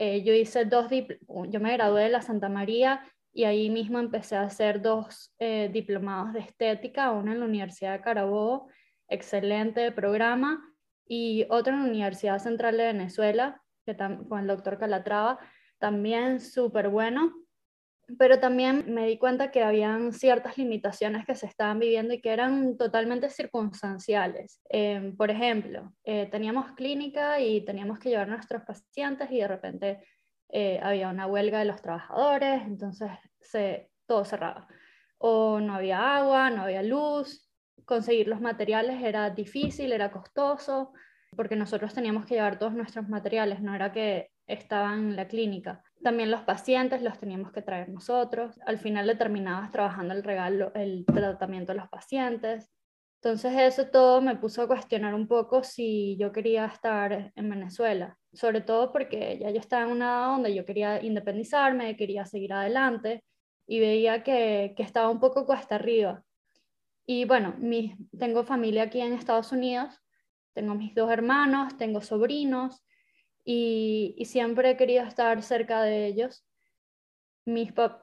eh, 0.01 0.23
yo 0.23 0.33
hice 0.33 0.63
dos, 0.63 0.87
yo 1.49 1.59
me 1.59 1.73
gradué 1.73 2.03
de 2.03 2.09
la 2.09 2.21
Santa 2.21 2.47
María 2.47 3.03
y 3.33 3.43
ahí 3.43 3.69
mismo 3.69 3.99
empecé 3.99 4.37
a 4.37 4.43
hacer 4.43 4.81
dos 4.81 5.35
eh, 5.39 5.69
diplomados 5.73 6.31
de 6.31 6.39
estética, 6.39 7.11
uno 7.11 7.33
en 7.33 7.41
la 7.41 7.45
Universidad 7.45 7.97
de 7.97 8.01
Carabobo, 8.01 8.69
excelente 9.09 9.91
programa, 9.91 10.73
y 11.05 11.45
otro 11.49 11.73
en 11.73 11.83
la 11.83 11.89
Universidad 11.89 12.39
Central 12.39 12.77
de 12.77 12.85
Venezuela, 12.85 13.61
que 13.85 13.97
con 13.97 14.39
el 14.39 14.47
doctor 14.47 14.79
Calatrava, 14.79 15.37
también 15.79 16.39
súper 16.39 16.87
bueno 16.87 17.33
pero 18.17 18.39
también 18.39 18.85
me 18.93 19.05
di 19.05 19.17
cuenta 19.17 19.51
que 19.51 19.63
habían 19.63 20.13
ciertas 20.13 20.57
limitaciones 20.57 21.25
que 21.25 21.35
se 21.35 21.45
estaban 21.45 21.79
viviendo 21.79 22.13
y 22.13 22.21
que 22.21 22.31
eran 22.31 22.77
totalmente 22.77 23.29
circunstanciales. 23.29 24.61
Em, 24.69 25.15
por 25.15 25.29
ejemplo, 25.29 25.93
eh, 26.03 26.27
teníamos 26.31 26.71
clínica 26.73 27.39
y 27.39 27.63
teníamos 27.65 27.99
que 27.99 28.09
llevar 28.09 28.27
nuestros 28.27 28.63
pacientes 28.63 29.29
y 29.31 29.39
de 29.39 29.47
repente 29.47 30.03
eh, 30.49 30.79
había 30.81 31.09
una 31.09 31.27
huelga 31.27 31.59
de 31.59 31.65
los 31.65 31.81
trabajadores, 31.81 32.63
entonces 32.63 33.11
se, 33.39 33.91
todo 34.05 34.25
cerraba. 34.25 34.67
O 35.19 35.59
no 35.59 35.75
había 35.75 36.17
agua, 36.17 36.49
no 36.49 36.63
había 36.63 36.81
luz, 36.81 37.49
conseguir 37.85 38.27
los 38.27 38.41
materiales 38.41 39.03
era 39.03 39.29
difícil, 39.29 39.91
era 39.91 40.11
costoso, 40.11 40.93
porque 41.35 41.55
nosotros 41.55 41.93
teníamos 41.93 42.25
que 42.25 42.35
llevar 42.35 42.57
todos 42.57 42.73
nuestros 42.73 43.07
materiales, 43.09 43.61
no 43.61 43.75
era 43.75 43.91
que 43.91 44.31
estaban 44.47 45.09
en 45.09 45.15
la 45.15 45.27
clínica. 45.27 45.83
También 46.01 46.31
los 46.31 46.41
pacientes 46.41 47.01
los 47.01 47.17
teníamos 47.19 47.51
que 47.51 47.61
traer 47.61 47.89
nosotros. 47.89 48.59
Al 48.65 48.77
final 48.77 49.07
le 49.07 49.15
terminabas 49.15 49.71
trabajando 49.71 50.13
el 50.13 50.23
regalo, 50.23 50.71
el 50.73 51.05
tratamiento 51.05 51.73
de 51.73 51.79
los 51.79 51.89
pacientes. 51.89 52.69
Entonces 53.21 53.53
eso 53.57 53.87
todo 53.87 54.21
me 54.21 54.37
puso 54.37 54.61
a 54.61 54.67
cuestionar 54.67 55.13
un 55.13 55.27
poco 55.27 55.61
si 55.63 56.15
yo 56.17 56.31
quería 56.31 56.65
estar 56.67 57.33
en 57.35 57.49
Venezuela, 57.49 58.17
sobre 58.31 58.61
todo 58.61 58.93
porque 58.93 59.37
ya 59.41 59.49
yo 59.49 59.59
estaba 59.59 59.83
en 59.83 59.91
una 59.91 60.05
edad 60.05 60.27
donde 60.27 60.55
yo 60.55 60.63
quería 60.63 61.03
independizarme, 61.03 61.97
quería 61.97 62.25
seguir 62.25 62.53
adelante 62.53 63.25
y 63.67 63.81
veía 63.81 64.23
que, 64.23 64.73
que 64.77 64.83
estaba 64.83 65.09
un 65.09 65.19
poco 65.19 65.45
cuesta 65.45 65.75
arriba. 65.75 66.23
Y 67.05 67.25
bueno, 67.25 67.55
mi, 67.57 67.97
tengo 68.17 68.45
familia 68.45 68.83
aquí 68.83 69.01
en 69.01 69.11
Estados 69.11 69.51
Unidos, 69.51 69.99
tengo 70.53 70.75
mis 70.75 70.95
dos 70.95 71.11
hermanos, 71.11 71.75
tengo 71.75 72.01
sobrinos, 72.01 72.81
y, 73.51 74.25
siempre 74.25 74.69
he 74.69 74.77
querido 74.77 75.03
estar 75.03 75.41
cerca 75.41 75.81
de 75.81 76.05
ellos. 76.05 76.45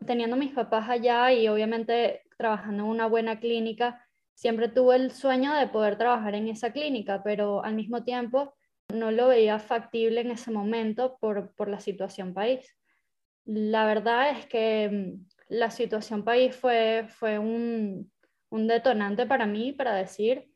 Teniendo 0.04 0.36
mis 0.36 0.52
papás 0.52 0.88
allá 0.88 1.32
y 1.32 1.46
obviamente 1.46 2.22
trabajando 2.36 2.82
en 2.82 2.88
una 2.88 3.06
buena 3.06 3.38
clínica, 3.38 4.04
siempre 4.34 4.68
tuve 4.68 4.96
el 4.96 5.12
sueño 5.12 5.54
de 5.54 5.68
poder 5.68 5.96
trabajar 5.98 6.34
en 6.34 6.48
esa 6.48 6.72
clínica, 6.72 7.22
pero 7.22 7.64
al 7.64 7.76
mismo 7.76 8.02
tiempo 8.02 8.54
no 8.92 9.12
lo 9.12 9.28
veía 9.28 9.60
factible 9.60 10.20
en 10.22 10.32
ese 10.32 10.50
momento 10.50 11.16
por, 11.20 11.54
por 11.54 11.68
la 11.68 11.78
situación 11.78 12.34
país. 12.34 12.76
La 13.44 13.86
verdad 13.86 14.30
es 14.30 14.46
que 14.46 14.88
mm, 14.90 15.28
la 15.48 15.70
situación 15.70 16.24
país 16.24 16.56
fue, 16.56 17.06
fue 17.08 17.38
un, 17.38 18.10
un 18.50 18.66
detonante 18.66 19.26
para 19.26 19.46
mí 19.46 19.72
para 19.72 19.94
decir, 19.94 20.50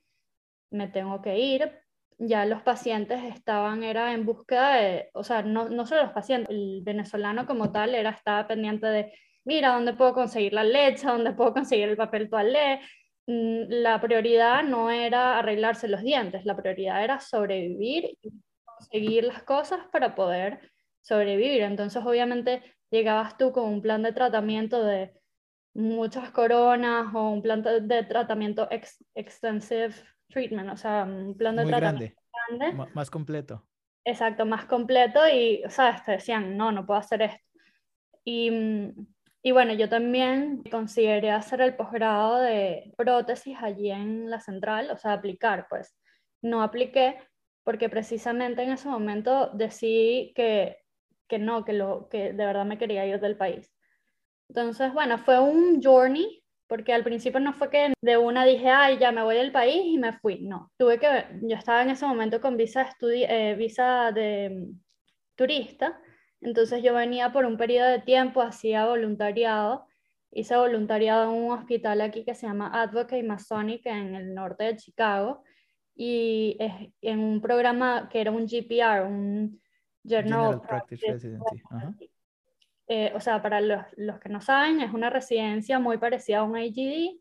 me 0.70 0.88
tengo 0.88 1.22
que 1.22 1.38
ir. 1.38 1.80
Ya 2.22 2.44
los 2.44 2.60
pacientes 2.62 3.22
estaban, 3.24 3.82
era 3.82 4.12
en 4.12 4.26
búsqueda 4.26 4.74
de, 4.74 5.10
o 5.14 5.24
sea, 5.24 5.42
no, 5.42 5.70
no 5.70 5.86
solo 5.86 6.02
los 6.02 6.12
pacientes, 6.12 6.54
el 6.54 6.82
venezolano 6.82 7.46
como 7.46 7.72
tal 7.72 7.94
era, 7.94 8.10
estaba 8.10 8.46
pendiente 8.46 8.86
de, 8.88 9.12
mira, 9.44 9.72
¿dónde 9.72 9.94
puedo 9.94 10.12
conseguir 10.12 10.52
la 10.52 10.62
leche? 10.62 11.06
¿Dónde 11.06 11.32
puedo 11.32 11.54
conseguir 11.54 11.88
el 11.88 11.96
papel 11.96 12.28
toalé? 12.28 12.80
Mm, 13.26 13.64
la 13.68 14.00
prioridad 14.02 14.62
no 14.64 14.90
era 14.90 15.38
arreglarse 15.38 15.88
los 15.88 16.02
dientes, 16.02 16.44
la 16.44 16.56
prioridad 16.56 17.02
era 17.02 17.20
sobrevivir 17.20 18.18
y 18.20 18.30
conseguir 18.64 19.24
las 19.24 19.42
cosas 19.44 19.80
para 19.90 20.14
poder 20.14 20.60
sobrevivir. 21.00 21.62
Entonces, 21.62 22.04
obviamente, 22.04 22.62
llegabas 22.90 23.38
tú 23.38 23.52
con 23.52 23.64
un 23.64 23.80
plan 23.80 24.02
de 24.02 24.12
tratamiento 24.12 24.84
de 24.84 25.12
muchas 25.74 26.30
coronas 26.32 27.14
o 27.14 27.30
un 27.30 27.40
plan 27.42 27.62
de 27.62 28.02
tratamiento 28.04 28.68
extensive 29.14 29.94
treatment, 30.30 30.70
o 30.70 30.76
sea, 30.76 31.04
un 31.04 31.36
plan 31.36 31.56
de 31.56 31.66
tratamiento 31.66 32.20
grande, 32.48 32.88
más 32.94 33.10
completo. 33.10 33.64
Exacto, 34.04 34.46
más 34.46 34.64
completo 34.64 35.20
y, 35.28 35.62
¿sabes? 35.68 36.02
Te 36.04 36.12
decían, 36.12 36.56
no, 36.56 36.72
no 36.72 36.86
puedo 36.86 36.98
hacer 36.98 37.22
esto. 37.22 37.44
Y, 38.24 38.94
y 39.42 39.52
bueno, 39.52 39.74
yo 39.74 39.88
también 39.88 40.62
consideré 40.70 41.30
hacer 41.30 41.60
el 41.60 41.76
posgrado 41.76 42.38
de 42.38 42.92
prótesis 42.96 43.56
allí 43.60 43.90
en 43.90 44.30
la 44.30 44.40
central, 44.40 44.90
o 44.90 44.96
sea, 44.96 45.12
aplicar, 45.12 45.66
pues. 45.68 45.96
No 46.42 46.62
apliqué 46.62 47.18
porque 47.64 47.88
precisamente 47.88 48.62
en 48.62 48.72
ese 48.72 48.88
momento 48.88 49.50
decidí 49.52 50.32
que, 50.34 50.78
que 51.28 51.38
no, 51.38 51.64
que, 51.64 51.74
lo, 51.74 52.08
que 52.08 52.32
de 52.32 52.46
verdad 52.46 52.64
me 52.64 52.78
quería 52.78 53.06
ir 53.06 53.20
del 53.20 53.36
país. 53.36 53.70
Entonces, 54.48 54.92
bueno, 54.92 55.18
fue 55.18 55.38
un 55.38 55.80
journey, 55.82 56.39
porque 56.70 56.92
al 56.92 57.02
principio 57.02 57.40
no 57.40 57.52
fue 57.52 57.68
que 57.68 57.92
de 58.00 58.16
una 58.16 58.44
dije, 58.44 58.68
ay, 58.68 58.96
ya 58.98 59.10
me 59.10 59.24
voy 59.24 59.34
del 59.34 59.50
país 59.50 59.82
y 59.86 59.98
me 59.98 60.12
fui. 60.12 60.38
No, 60.42 60.70
tuve 60.78 61.00
que, 61.00 61.26
yo 61.42 61.56
estaba 61.56 61.82
en 61.82 61.90
ese 61.90 62.06
momento 62.06 62.40
con 62.40 62.56
visa, 62.56 62.88
eh, 63.02 63.56
visa 63.58 64.12
de 64.12 64.50
mm, 64.50 64.80
turista, 65.34 66.00
entonces 66.40 66.80
yo 66.84 66.94
venía 66.94 67.32
por 67.32 67.44
un 67.44 67.56
periodo 67.56 67.88
de 67.88 67.98
tiempo, 67.98 68.40
hacía 68.40 68.86
voluntariado, 68.86 69.84
hice 70.30 70.56
voluntariado 70.56 71.24
en 71.24 71.42
un 71.42 71.50
hospital 71.50 72.02
aquí 72.02 72.24
que 72.24 72.36
se 72.36 72.46
llama 72.46 72.70
Advocate 72.72 73.24
Masonic 73.24 73.84
en 73.86 74.14
el 74.14 74.32
norte 74.32 74.62
de 74.62 74.76
Chicago, 74.76 75.42
y 75.96 76.56
en 77.02 77.18
un 77.18 77.40
programa 77.40 78.08
que 78.08 78.20
era 78.20 78.30
un 78.30 78.46
GPR, 78.46 79.06
un 79.06 79.60
General, 80.04 80.60
Practice, 80.60 81.04
Residency. 81.04 82.10
Eh, 82.92 83.12
o 83.14 83.20
sea, 83.20 83.40
para 83.40 83.60
los, 83.60 83.84
los, 83.96 84.18
que 84.18 84.28
no 84.28 84.40
saben, 84.40 84.80
es 84.80 84.92
una 84.92 85.10
residencia 85.10 85.78
muy 85.78 85.98
parecida 85.98 86.38
a 86.38 86.42
un 86.42 86.56
AGD, 86.56 87.20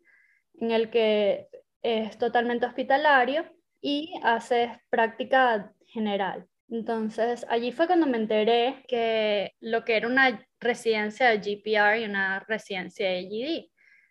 en 0.62 0.72
el 0.72 0.90
que 0.90 1.48
es 1.84 2.18
totalmente 2.18 2.66
hospitalario 2.66 3.46
y 3.80 4.20
haces 4.24 4.72
práctica 4.90 5.72
general. 5.86 6.48
Entonces, 6.70 7.46
allí 7.50 7.72
fue 7.72 7.86
cuando 7.86 8.08
me 8.08 8.18
enteré 8.18 8.84
que 8.88 9.54
lo 9.60 9.86
que 9.86 9.98
era 9.98 10.08
una 10.08 10.44
residencia 10.60 11.30
de 11.30 11.38
GPR 11.38 12.00
y 12.00 12.06
una 12.06 12.40
residencia 12.48 13.08
de 13.08 13.20
AGD, 13.20 13.70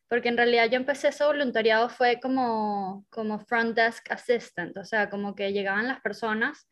porque 0.08 0.28
en 0.28 0.36
realidad 0.36 0.70
yo 0.70 0.76
empecé 0.76 1.08
ese 1.08 1.24
voluntariado 1.24 1.88
fue 1.88 2.20
como, 2.20 3.04
como 3.10 3.40
front 3.40 3.76
desk 3.76 4.12
assistant, 4.12 4.76
o 4.76 4.84
sea, 4.84 5.10
como 5.10 5.34
que 5.34 5.52
llegaban 5.52 5.88
las 5.88 6.00
personas 6.02 6.68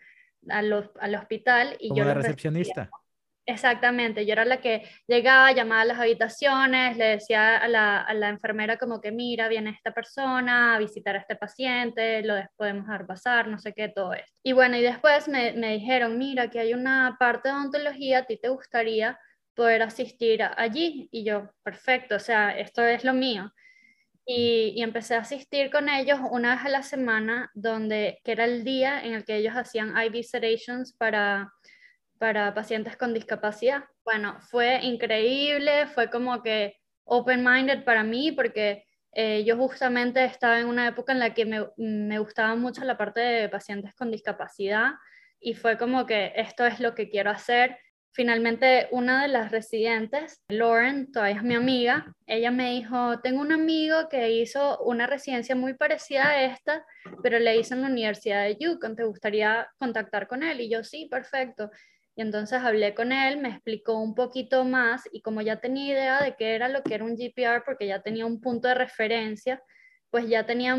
al, 0.48 0.92
al 1.00 1.14
hospital 1.16 1.76
y 1.80 1.88
como 1.88 1.98
yo... 1.98 2.04
la 2.04 2.14
recepcionista. 2.14 2.88
Exactamente, 3.48 4.26
yo 4.26 4.32
era 4.32 4.44
la 4.44 4.60
que 4.60 4.82
llegaba, 5.06 5.52
llamaba 5.52 5.82
a 5.82 5.84
las 5.84 6.00
habitaciones, 6.00 6.96
le 6.96 7.04
decía 7.04 7.56
a 7.56 7.68
la, 7.68 8.00
a 8.00 8.12
la, 8.12 8.28
enfermera 8.28 8.76
como 8.76 9.00
que 9.00 9.12
mira, 9.12 9.46
viene 9.46 9.70
esta 9.70 9.92
persona 9.92 10.74
a 10.74 10.78
visitar 10.80 11.14
a 11.14 11.20
este 11.20 11.36
paciente, 11.36 12.22
lo 12.24 12.34
podemos 12.56 12.86
dejar 12.86 13.06
pasar, 13.06 13.46
no 13.46 13.60
sé 13.60 13.72
qué, 13.72 13.88
todo 13.88 14.14
esto. 14.14 14.32
Y 14.42 14.52
bueno, 14.52 14.76
y 14.76 14.82
después 14.82 15.28
me, 15.28 15.52
me 15.52 15.74
dijeron, 15.74 16.18
mira, 16.18 16.50
que 16.50 16.58
hay 16.58 16.74
una 16.74 17.16
parte 17.20 17.48
de 17.48 17.54
odontología, 17.54 18.18
a 18.18 18.24
ti 18.24 18.36
te 18.36 18.48
gustaría 18.48 19.16
poder 19.54 19.82
asistir 19.82 20.42
allí. 20.42 21.08
Y 21.12 21.24
yo, 21.24 21.48
perfecto, 21.62 22.16
o 22.16 22.20
sea, 22.20 22.50
esto 22.58 22.82
es 22.84 23.04
lo 23.04 23.14
mío. 23.14 23.52
Y, 24.26 24.72
y, 24.76 24.82
empecé 24.82 25.14
a 25.14 25.20
asistir 25.20 25.70
con 25.70 25.88
ellos 25.88 26.18
una 26.32 26.56
vez 26.56 26.64
a 26.64 26.68
la 26.68 26.82
semana, 26.82 27.50
donde, 27.54 28.18
que 28.24 28.32
era 28.32 28.44
el 28.44 28.64
día 28.64 29.04
en 29.04 29.14
el 29.14 29.24
que 29.24 29.36
ellos 29.36 29.54
hacían 29.54 29.94
IV 29.96 30.24
sedations 30.24 30.92
para 30.94 31.52
para 32.18 32.54
pacientes 32.54 32.96
con 32.96 33.14
discapacidad. 33.14 33.84
Bueno, 34.04 34.38
fue 34.40 34.80
increíble, 34.82 35.86
fue 35.86 36.10
como 36.10 36.42
que 36.42 36.76
open-minded 37.04 37.84
para 37.84 38.02
mí 38.02 38.32
porque 38.32 38.84
eh, 39.12 39.44
yo 39.44 39.56
justamente 39.56 40.24
estaba 40.24 40.60
en 40.60 40.66
una 40.66 40.88
época 40.88 41.12
en 41.12 41.18
la 41.20 41.32
que 41.32 41.46
me, 41.46 41.66
me, 41.76 42.18
gustaba 42.18 42.54
mucho 42.54 42.84
la 42.84 42.98
parte 42.98 43.20
de 43.20 43.48
pacientes 43.48 43.94
con 43.94 44.10
discapacidad 44.10 44.90
y 45.40 45.54
fue 45.54 45.78
como 45.78 46.04
que 46.04 46.32
esto 46.36 46.66
es 46.66 46.80
lo 46.80 46.94
que 46.94 47.08
quiero 47.08 47.30
hacer. 47.30 47.78
Finalmente, 48.12 48.88
una 48.92 49.22
de 49.22 49.28
las 49.28 49.50
residentes, 49.50 50.42
Lauren, 50.48 51.12
todavía 51.12 51.36
es 51.36 51.42
mi 51.42 51.54
amiga, 51.54 52.14
ella 52.26 52.50
me 52.50 52.72
dijo, 52.72 53.20
tengo 53.20 53.40
un 53.42 53.52
amigo 53.52 54.08
que 54.08 54.30
hizo 54.32 54.78
una 54.84 55.06
residencia 55.06 55.54
muy 55.54 55.74
parecida 55.74 56.28
a 56.30 56.42
esta, 56.42 56.84
pero 57.22 57.38
le 57.38 57.56
hizo 57.56 57.74
en 57.74 57.82
la 57.82 57.88
Universidad 57.88 58.44
de 58.44 58.56
Yukon, 58.58 58.96
¿te 58.96 59.04
gustaría 59.04 59.68
contactar 59.78 60.28
con 60.28 60.42
él? 60.42 60.62
Y 60.62 60.70
yo, 60.70 60.82
sí, 60.82 61.08
perfecto. 61.10 61.70
Y 62.16 62.22
entonces 62.22 62.60
hablé 62.62 62.94
con 62.94 63.12
él, 63.12 63.38
me 63.38 63.50
explicó 63.50 63.98
un 63.98 64.14
poquito 64.14 64.64
más 64.64 65.06
y 65.12 65.20
como 65.20 65.42
ya 65.42 65.60
tenía 65.60 65.92
idea 65.92 66.22
de 66.22 66.34
qué 66.34 66.54
era 66.54 66.68
lo 66.68 66.82
que 66.82 66.94
era 66.94 67.04
un 67.04 67.14
GPR, 67.14 67.62
porque 67.64 67.86
ya 67.86 68.00
tenía 68.00 68.24
un 68.24 68.40
punto 68.40 68.68
de 68.68 68.74
referencia, 68.74 69.62
pues 70.10 70.26
ya 70.26 70.46
tenía 70.46 70.76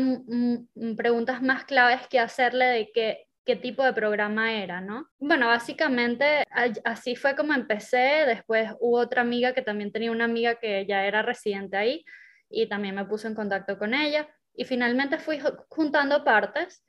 preguntas 0.96 1.40
más 1.40 1.64
claves 1.64 2.08
que 2.08 2.18
hacerle 2.18 2.64
de 2.64 2.90
qué, 2.92 3.28
qué 3.44 3.54
tipo 3.54 3.84
de 3.84 3.92
programa 3.92 4.52
era, 4.52 4.80
¿no? 4.80 5.08
Bueno, 5.20 5.46
básicamente 5.46 6.44
así 6.84 7.14
fue 7.14 7.36
como 7.36 7.54
empecé. 7.54 8.26
Después 8.26 8.72
hubo 8.80 8.98
otra 8.98 9.22
amiga 9.22 9.54
que 9.54 9.62
también 9.62 9.92
tenía 9.92 10.10
una 10.10 10.24
amiga 10.24 10.56
que 10.56 10.86
ya 10.86 11.06
era 11.06 11.22
residente 11.22 11.76
ahí 11.76 12.04
y 12.50 12.68
también 12.68 12.96
me 12.96 13.04
puse 13.04 13.28
en 13.28 13.36
contacto 13.36 13.78
con 13.78 13.94
ella. 13.94 14.28
Y 14.54 14.64
finalmente 14.64 15.18
fui 15.18 15.40
juntando 15.68 16.24
partes 16.24 16.84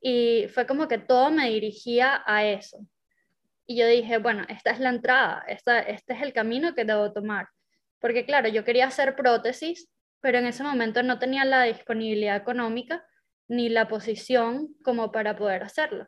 y 0.00 0.46
fue 0.52 0.66
como 0.66 0.88
que 0.88 0.98
todo 0.98 1.30
me 1.30 1.48
dirigía 1.48 2.24
a 2.26 2.44
eso. 2.44 2.84
Y 3.66 3.76
yo 3.76 3.86
dije, 3.86 4.18
bueno, 4.18 4.44
esta 4.48 4.70
es 4.70 4.80
la 4.80 4.90
entrada, 4.90 5.44
esta, 5.48 5.80
este 5.80 6.14
es 6.14 6.22
el 6.22 6.32
camino 6.32 6.74
que 6.74 6.84
debo 6.84 7.12
tomar. 7.12 7.48
Porque 7.98 8.26
claro, 8.26 8.48
yo 8.48 8.64
quería 8.64 8.86
hacer 8.86 9.16
prótesis, 9.16 9.88
pero 10.20 10.38
en 10.38 10.46
ese 10.46 10.62
momento 10.62 11.02
no 11.02 11.18
tenía 11.18 11.44
la 11.44 11.64
disponibilidad 11.64 12.36
económica 12.36 13.04
ni 13.48 13.68
la 13.68 13.88
posición 13.88 14.74
como 14.84 15.12
para 15.12 15.36
poder 15.36 15.62
hacerlo. 15.62 16.06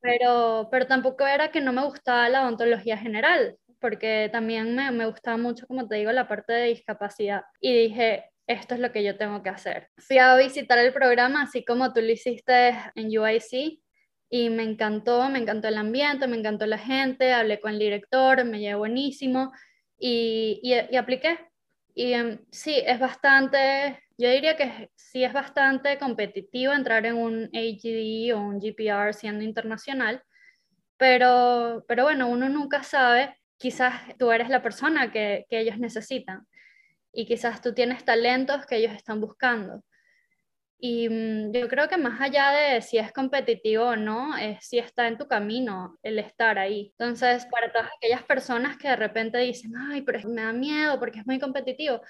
Pero, 0.00 0.68
pero 0.70 0.86
tampoco 0.86 1.26
era 1.26 1.50
que 1.50 1.60
no 1.60 1.72
me 1.72 1.84
gustaba 1.84 2.28
la 2.30 2.42
odontología 2.42 2.96
general, 2.96 3.58
porque 3.80 4.30
también 4.32 4.74
me, 4.74 4.90
me 4.92 5.06
gustaba 5.06 5.36
mucho, 5.36 5.66
como 5.66 5.88
te 5.88 5.96
digo, 5.96 6.12
la 6.12 6.28
parte 6.28 6.52
de 6.52 6.68
discapacidad. 6.68 7.42
Y 7.60 7.74
dije, 7.74 8.30
esto 8.46 8.74
es 8.74 8.80
lo 8.80 8.92
que 8.92 9.04
yo 9.04 9.16
tengo 9.16 9.42
que 9.42 9.50
hacer. 9.50 9.88
Fui 9.98 10.18
a 10.18 10.34
visitar 10.36 10.78
el 10.78 10.92
programa, 10.92 11.42
así 11.42 11.64
como 11.64 11.92
tú 11.92 12.00
lo 12.00 12.10
hiciste 12.10 12.74
en 12.94 13.16
UIC, 13.16 13.80
y 14.30 14.48
me 14.48 14.62
encantó, 14.62 15.28
me 15.28 15.40
encantó 15.40 15.68
el 15.68 15.76
ambiente, 15.76 16.28
me 16.28 16.36
encantó 16.38 16.64
la 16.66 16.78
gente, 16.78 17.32
hablé 17.32 17.60
con 17.60 17.72
el 17.72 17.80
director, 17.80 18.44
me 18.44 18.60
llevé 18.60 18.76
buenísimo 18.76 19.52
y, 19.98 20.60
y, 20.62 20.96
apliqué. 20.96 21.38
Y 21.94 22.12
em, 22.12 22.38
sí, 22.52 22.80
es 22.86 23.00
bastante, 23.00 24.00
yo 24.16 24.30
diría 24.30 24.56
que 24.56 24.90
sí 24.94 25.24
es 25.24 25.32
bastante 25.32 25.98
competitivo 25.98 26.72
entrar 26.72 27.04
en 27.06 27.16
un 27.16 27.50
AGD 27.52 28.32
o 28.34 28.40
un 28.40 28.60
GPR 28.60 29.12
siendo 29.14 29.42
internacional, 29.44 30.22
pero, 30.96 31.84
pero 31.88 32.04
bueno, 32.04 32.28
uno 32.28 32.48
nunca 32.48 32.84
sabe, 32.84 33.36
quizás 33.58 33.94
tú 34.18 34.30
eres 34.30 34.48
la 34.48 34.62
persona 34.62 35.10
que, 35.12 35.46
que 35.50 35.60
ellos 35.60 35.78
necesitan 35.78 36.46
y 37.12 37.26
quizás 37.26 37.60
tú 37.62 37.74
tienes 37.74 38.04
talentos 38.04 38.64
que 38.66 38.76
ellos 38.76 38.92
están 38.94 39.20
buscando. 39.20 39.82
Y 40.80 41.08
mm, 41.08 41.52
yo 41.52 41.68
creo 41.68 41.88
que 41.88 41.98
más 41.98 42.20
allá 42.20 42.50
de 42.50 42.80
si 42.80 42.98
es 42.98 43.12
competitivo 43.12 43.84
o 43.84 43.96
no, 43.96 44.36
es 44.36 44.66
si 44.66 44.78
está 44.78 45.08
en 45.08 45.18
tu 45.18 45.28
camino 45.28 45.98
el 46.02 46.18
estar 46.18 46.58
ahí. 46.58 46.94
Entonces, 46.98 47.46
para 47.46 47.70
todas 47.70 47.88
aquellas 47.96 48.22
personas 48.22 48.78
que 48.78 48.88
de 48.88 48.96
repente 48.96 49.38
dicen, 49.38 49.72
ay, 49.76 50.02
pero 50.02 50.26
me 50.28 50.42
da 50.42 50.52
miedo 50.52 50.98
porque 50.98 51.20
es 51.20 51.26
muy 51.26 51.38
competitivo, 51.38 52.00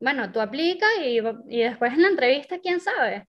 bueno, 0.00 0.30
tú 0.32 0.40
aplicas 0.40 0.88
y, 1.02 1.18
y 1.48 1.62
después 1.62 1.92
en 1.92 2.02
la 2.02 2.08
entrevista, 2.08 2.58
quién 2.58 2.80
sabe. 2.80 3.26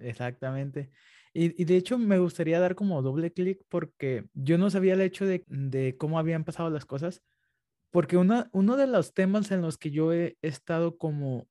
Exactamente. 0.00 0.90
Y, 1.34 1.60
y, 1.60 1.64
de 1.64 1.76
hecho 1.76 1.96
me 1.96 2.18
gustaría 2.18 2.60
dar 2.60 2.74
como 2.74 3.00
doble 3.00 3.32
clic 3.32 3.60
porque 3.70 4.26
yo 4.34 4.58
no 4.58 4.68
sabía 4.70 4.92
el 4.92 5.00
hecho 5.00 5.24
de, 5.24 5.44
de 5.46 5.96
cómo 5.96 6.18
habían 6.18 6.44
pasado 6.44 6.68
las 6.68 6.84
cosas, 6.84 7.22
porque 7.90 8.18
una, 8.18 8.50
uno 8.52 8.76
de 8.76 8.86
los 8.86 9.14
temas 9.14 9.50
en 9.50 9.62
los 9.62 9.78
que 9.78 9.90
yo 9.90 10.12
he 10.12 10.36
estado 10.42 10.98
como 10.98 11.48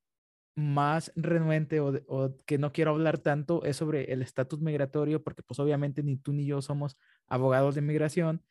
más 0.56 1.12
renuente 1.16 1.80
o, 1.80 2.36
que 2.46 2.58
no 2.58 2.72
quiero 2.74 2.92
hablar 2.92 3.20
tanto 3.20 3.64
es 3.66 3.78
sobre 3.78 4.12
el 4.12 4.22
estatus 4.22 4.62
migratorio, 4.62 5.24
porque 5.24 5.44
pues 5.44 5.60
obviamente 5.60 6.04
ni 6.04 6.18
tú 6.18 6.34
ni 6.34 6.46
yo 6.46 6.62
somos 6.62 6.98
abogados 7.28 7.76
de 7.76 7.82
migración, 7.82 8.44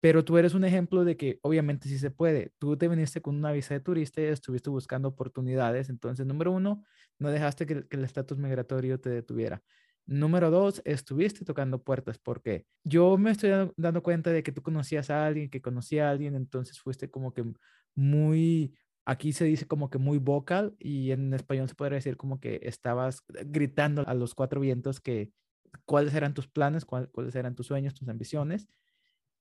pero 0.00 0.24
tú 0.24 0.38
eres 0.38 0.54
un 0.54 0.64
ejemplo 0.64 1.04
de 1.04 1.16
que 1.16 1.38
obviamente 1.42 1.88
sí 1.88 1.98
se 1.98 2.10
puede. 2.10 2.52
Tú 2.58 2.76
te 2.76 2.88
viniste 2.88 3.22
con 3.22 3.36
una 3.36 3.52
visa 3.52 3.74
de 3.74 3.80
turista 3.80 4.20
y 4.20 4.24
estuviste 4.24 4.70
buscando 4.70 5.08
oportunidades. 5.08 5.88
Entonces, 5.90 6.26
número 6.26 6.52
uno, 6.52 6.84
no 7.18 7.30
dejaste 7.30 7.66
que, 7.66 7.84
el 7.88 8.04
estatus 8.04 8.38
migratorio 8.38 9.00
te 9.00 9.10
detuviera. 9.10 9.62
Número 10.06 10.50
dos, 10.50 10.82
estuviste 10.84 11.44
tocando 11.44 11.82
puertas 11.82 12.18
porque 12.18 12.66
yo 12.82 13.16
me 13.16 13.30
estoy 13.30 13.70
dando 13.76 14.02
cuenta 14.02 14.30
de 14.30 14.42
que 14.42 14.50
tú 14.50 14.60
conocías 14.60 15.10
a 15.10 15.24
alguien, 15.24 15.48
que 15.48 15.62
conocía 15.62 16.08
a 16.08 16.10
alguien, 16.10 16.34
entonces 16.34 16.80
fuiste 16.80 17.08
como 17.08 17.32
que 17.32 17.44
muy, 17.94 18.74
aquí 19.04 19.32
se 19.32 19.44
dice 19.44 19.66
como 19.66 19.90
que 19.90 19.98
muy 19.98 20.18
vocal 20.18 20.76
y 20.78 21.10
en 21.12 21.34
español 21.34 21.68
se 21.68 21.74
podría 21.74 21.96
decir 21.96 22.16
como 22.16 22.40
que 22.40 22.60
estabas 22.64 23.22
gritando 23.46 24.06
a 24.06 24.14
los 24.14 24.34
cuatro 24.34 24.60
vientos 24.60 25.00
que 25.00 25.32
cuáles 25.84 26.14
eran 26.14 26.34
tus 26.34 26.48
planes, 26.48 26.84
cuáles 26.84 27.34
eran 27.34 27.54
tus 27.54 27.66
sueños, 27.68 27.94
tus 27.94 28.08
ambiciones. 28.08 28.68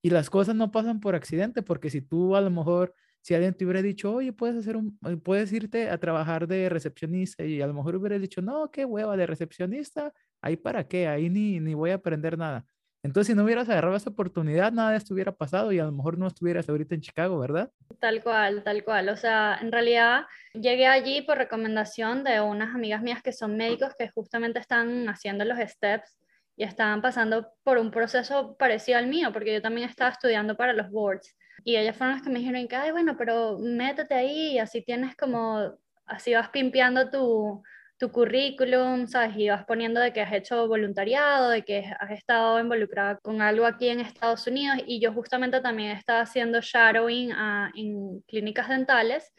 Y 0.01 0.09
las 0.09 0.29
cosas 0.29 0.55
no 0.55 0.71
pasan 0.71 0.99
por 0.99 1.15
accidente, 1.15 1.61
porque 1.61 1.89
si 1.89 2.01
tú 2.01 2.35
a 2.35 2.41
lo 2.41 2.49
mejor, 2.49 2.95
si 3.21 3.35
alguien 3.35 3.53
te 3.53 3.65
hubiera 3.65 3.81
dicho, 3.83 4.13
oye, 4.13 4.33
puedes 4.33 4.57
hacer 4.57 4.75
un, 4.77 4.97
eh, 5.07 5.17
puedes 5.17 5.53
irte 5.53 5.89
a 5.89 5.99
trabajar 5.99 6.47
de 6.47 6.69
recepcionista 6.69 7.45
y 7.45 7.61
a 7.61 7.67
lo 7.67 7.73
mejor 7.73 7.95
hubiera 7.95 8.17
dicho, 8.17 8.41
no, 8.41 8.71
qué 8.71 8.85
hueva 8.85 9.15
de 9.17 9.27
recepcionista, 9.27 10.13
ahí 10.41 10.57
para 10.57 10.87
qué, 10.87 11.07
ahí 11.07 11.29
ni, 11.29 11.59
ni 11.59 11.75
voy 11.75 11.91
a 11.91 11.95
aprender 11.95 12.37
nada. 12.37 12.65
Entonces, 13.03 13.31
si 13.31 13.35
no 13.35 13.43
hubieras 13.43 13.67
agarrado 13.67 13.95
esa 13.95 14.11
oportunidad, 14.11 14.71
nada 14.71 14.91
de 14.91 14.97
esto 14.97 15.13
hubiera 15.13 15.31
pasado 15.31 15.71
y 15.71 15.79
a 15.79 15.85
lo 15.85 15.91
mejor 15.91 16.19
no 16.19 16.27
estuvieras 16.27 16.69
ahorita 16.69 16.93
en 16.93 17.01
Chicago, 17.01 17.39
¿verdad? 17.39 17.71
Tal 17.99 18.21
cual, 18.21 18.63
tal 18.63 18.83
cual. 18.83 19.09
O 19.09 19.17
sea, 19.17 19.57
en 19.59 19.71
realidad 19.71 20.25
llegué 20.53 20.85
allí 20.85 21.21
por 21.23 21.37
recomendación 21.37 22.23
de 22.23 22.41
unas 22.41 22.75
amigas 22.75 23.01
mías 23.01 23.23
que 23.23 23.33
son 23.33 23.57
médicos 23.57 23.95
que 23.97 24.09
justamente 24.09 24.59
están 24.59 25.09
haciendo 25.09 25.45
los 25.45 25.57
steps 25.57 26.15
y 26.55 26.63
estaban 26.63 27.01
pasando 27.01 27.47
por 27.63 27.79
un 27.79 27.89
proceso 27.89 28.55
parecido 28.55 28.99
al 28.99 29.07
mío, 29.07 29.33
porque 29.33 29.53
yo 29.53 29.61
también 29.63 29.89
estaba 29.89 30.11
estudiando 30.11 30.55
para 30.55 30.73
los 30.73 30.91
boards. 30.91 31.35
Y 31.63 31.77
ellas 31.77 31.95
fueron 31.95 32.15
las 32.15 32.23
que 32.23 32.29
me 32.29 32.39
dijeron 32.39 32.67
que, 32.67 32.75
ay, 32.75 32.91
bueno, 32.91 33.15
pero 33.17 33.57
métete 33.59 34.13
ahí 34.13 34.53
y 34.53 34.59
así 34.59 34.83
tienes 34.83 35.15
como, 35.15 35.75
así 36.05 36.33
vas 36.35 36.49
pimpeando 36.49 37.09
tu, 37.09 37.63
tu 38.01 38.11
currículum, 38.11 39.07
¿sabes? 39.07 39.37
Y 39.37 39.47
vas 39.49 39.63
poniendo 39.65 39.99
de 40.01 40.11
que 40.11 40.21
has 40.21 40.33
hecho 40.33 40.67
voluntariado, 40.67 41.51
de 41.51 41.61
que 41.63 41.85
has 41.99 42.09
estado 42.09 42.59
involucrada 42.59 43.19
con 43.19 43.43
algo 43.43 43.67
aquí 43.67 43.89
en 43.89 43.99
Estados 43.99 44.47
Unidos. 44.47 44.79
Y 44.87 44.99
yo 44.99 45.13
justamente 45.13 45.61
también 45.61 45.91
estaba 45.91 46.21
haciendo 46.21 46.61
shadowing 46.61 47.31
ah, 47.31 47.71
en 47.75 48.21
clínicas 48.21 48.69
dentales 48.69 49.31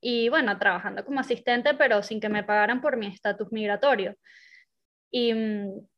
y 0.00 0.28
bueno, 0.28 0.58
trabajando 0.58 1.04
como 1.04 1.20
asistente, 1.20 1.74
pero 1.74 2.02
sin 2.02 2.18
que 2.18 2.28
me 2.28 2.42
pagaran 2.42 2.80
por 2.80 2.96
mi 2.96 3.06
estatus 3.06 3.52
migratorio. 3.52 4.16
Y, 5.12 5.32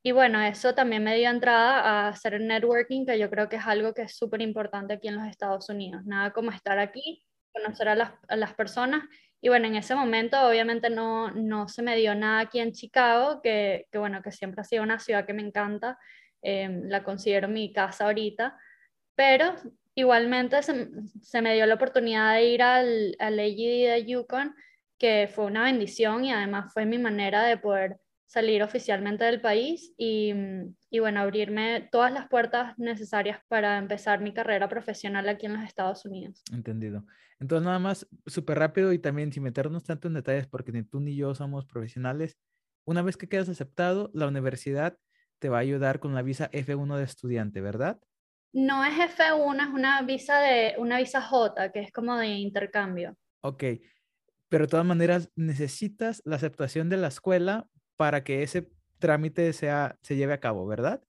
y, 0.03 0.13
bueno, 0.13 0.43
eso 0.43 0.75
también 0.75 1.03
me 1.05 1.17
dio 1.17 1.31
entrada 1.31 1.81
a 1.81 2.09
hacer 2.09 2.39
networking, 2.39 3.07
que 3.07 3.19
yo 3.19 3.31
creo 3.31 3.49
que 3.49 3.57
es 3.57 3.67
algo 3.67 3.95
que 3.95 4.03
es 4.03 4.15
súper 4.15 4.43
importante 4.43 4.93
aquí 4.93 5.09
en 5.09 5.17
los 5.17 5.27
Estados 5.27 5.67
Unidos. 5.71 6.03
Nada 6.05 6.31
como 6.33 6.51
estar 6.51 6.79
aquí, 6.79 7.25
conocer 7.55 7.89
a 7.89 7.95
las, 7.95 8.13
a 8.29 8.37
las, 8.37 8.53
personas. 8.53 9.03
Y 9.45 9.49
bueno, 9.49 9.67
en 9.67 9.75
ese 9.75 9.97
momento 9.97 10.41
obviamente 10.41 10.89
no, 10.89 11.33
no 11.33 11.69
se 11.69 11.83
me 11.83 11.97
dio 11.97 12.15
nada 12.15 12.41
aquí 12.41 12.61
en 12.61 12.73
Chicago, 12.73 13.43
que, 13.43 13.87
que 13.91 13.99
bueno, 13.99 14.23
que 14.23 14.31
siempre 14.31 14.61
ha 14.61 14.65
sido 14.65 14.85
una 14.85 15.01
ciudad 15.01 15.27
que 15.27 15.35
me 15.35 15.43
encanta, 15.43 15.99
em, 16.43 16.89
la 16.89 17.03
considero 17.03 17.49
mi 17.49 17.73
casa 17.73 18.05
ahorita, 18.05 18.57
pero 19.17 19.57
igualmente 19.97 20.63
se, 20.63 20.89
se, 21.21 21.43
me 21.43 21.55
dio 21.55 21.67
la 21.67 21.75
oportunidad 21.75 22.35
de 22.35 22.45
ir 22.45 22.63
al, 22.63 23.17
al 23.19 23.39
AGD 23.41 23.91
de 23.91 24.05
Yukon, 24.07 24.55
que 24.97 25.29
fue 25.33 25.47
una 25.47 25.65
bendición 25.65 26.25
y 26.25 26.33
además 26.33 26.73
fue 26.73 26.87
mi 26.87 26.99
manera 26.99 27.43
de 27.43 27.57
poder 27.57 27.97
salir 28.33 28.63
oficialmente 28.63 29.25
del 29.25 29.43
país 29.43 29.93
y, 29.99 30.33
y, 30.89 31.01
bueno, 31.01 31.21
abrirme 31.21 31.87
todas 31.93 32.11
las 32.11 32.29
puertas 32.29 32.73
necesarias 32.79 33.39
para 33.47 33.77
empezar 33.77 34.23
mi 34.23 34.33
carrera 34.33 34.71
profesional 34.71 35.29
aquí 35.29 35.45
en 35.45 35.53
los 35.53 35.65
Estados 35.65 36.07
Unidos. 36.07 36.43
Entendido. 36.51 37.05
Entonces, 37.41 37.67
nada 37.67 37.79
más, 37.79 38.09
súper 38.25 38.59
rápido 38.59 38.95
y 38.95 38.99
también 38.99 39.31
sin 39.35 39.43
meternos 39.43 39.85
tanto 39.85 40.09
en 40.09 40.15
detalles, 40.15 40.47
porque 40.47 40.73
ni 40.73 40.83
tú 40.83 40.99
ni 40.99 41.15
yo 41.15 41.35
somos 41.35 41.67
profesionales, 41.67 42.39
una 42.87 43.03
vez 43.03 43.19
que 43.19 43.29
quedas 43.29 43.51
aceptado, 43.51 44.11
la 44.15 44.27
universidad 44.29 44.97
te 45.39 45.51
va 45.51 45.59
a 45.59 45.61
ayudar 45.61 46.01
con 46.01 46.15
la 46.15 46.23
visa 46.23 46.51
F1 46.53 46.97
de 46.97 47.05
estudiante, 47.05 47.61
¿verdad? 47.61 48.01
No 48.55 48.83
es 48.83 48.95
F1, 48.95 49.61
es 49.61 49.75
una 49.75 50.01
visa 50.03 50.41
de 50.41 50.75
una 50.79 50.97
visa 50.97 51.21
J, 51.21 51.71
que 51.71 51.81
es 51.81 51.93
como 51.93 52.17
de 52.17 52.29
intercambio. 52.29 53.15
Ok, 53.43 53.65
pero 54.49 54.65
de 54.65 54.71
todas 54.71 54.87
maneras 54.87 55.31
necesitas 55.37 56.23
la 56.25 56.37
aceptación 56.37 56.89
de 56.89 56.97
la 56.97 57.09
escuela 57.09 57.69
para 58.03 58.25
que 58.25 58.43
ese 58.43 58.69
trámite 58.99 59.53
sea, 59.53 59.97
se 60.03 60.17
lleve 60.17 60.33
a 60.33 60.41
cabo, 60.41 60.67
¿verdad? 60.67 61.05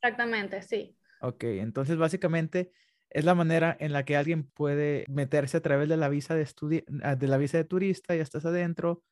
Exactamente, 0.00 0.62
sí. 0.62 0.96
Ok, 1.20 1.44
entonces 1.44 1.96
básicamente 1.96 2.70
es 3.10 3.24
la 3.24 3.34
manera 3.34 3.76
en 3.80 3.92
la 3.92 4.04
que 4.04 4.16
alguien 4.16 4.44
puede 4.50 5.04
meterse 5.08 5.56
a 5.56 5.60
través 5.62 5.88
de 5.88 5.96
la 5.96 6.08
visa 6.08 6.34
de, 6.34 6.46
ah, 7.02 7.16
de 7.16 7.28
la 7.28 7.38
visa 7.38 7.56
de 7.58 7.64
turista, 7.64 8.14
ya 8.14 8.22
estás 8.22 8.44
adentro 8.44 9.02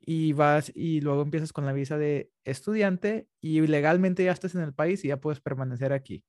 y 0.00 0.32
vas 0.34 0.72
y 0.74 1.00
luego 1.02 1.22
empiezas 1.22 1.52
con 1.52 1.66
la 1.66 1.72
visa 1.74 1.98
de 1.98 2.32
estudiante 2.44 3.28
y 3.40 3.60
legalmente 3.66 4.24
ya 4.24 4.32
estás 4.32 4.54
en 4.56 4.62
el 4.62 4.74
país 4.74 5.04
y 5.04 5.08
ya 5.08 5.20
puedes 5.20 5.40
permanecer 5.40 5.92
aquí. 5.92 6.24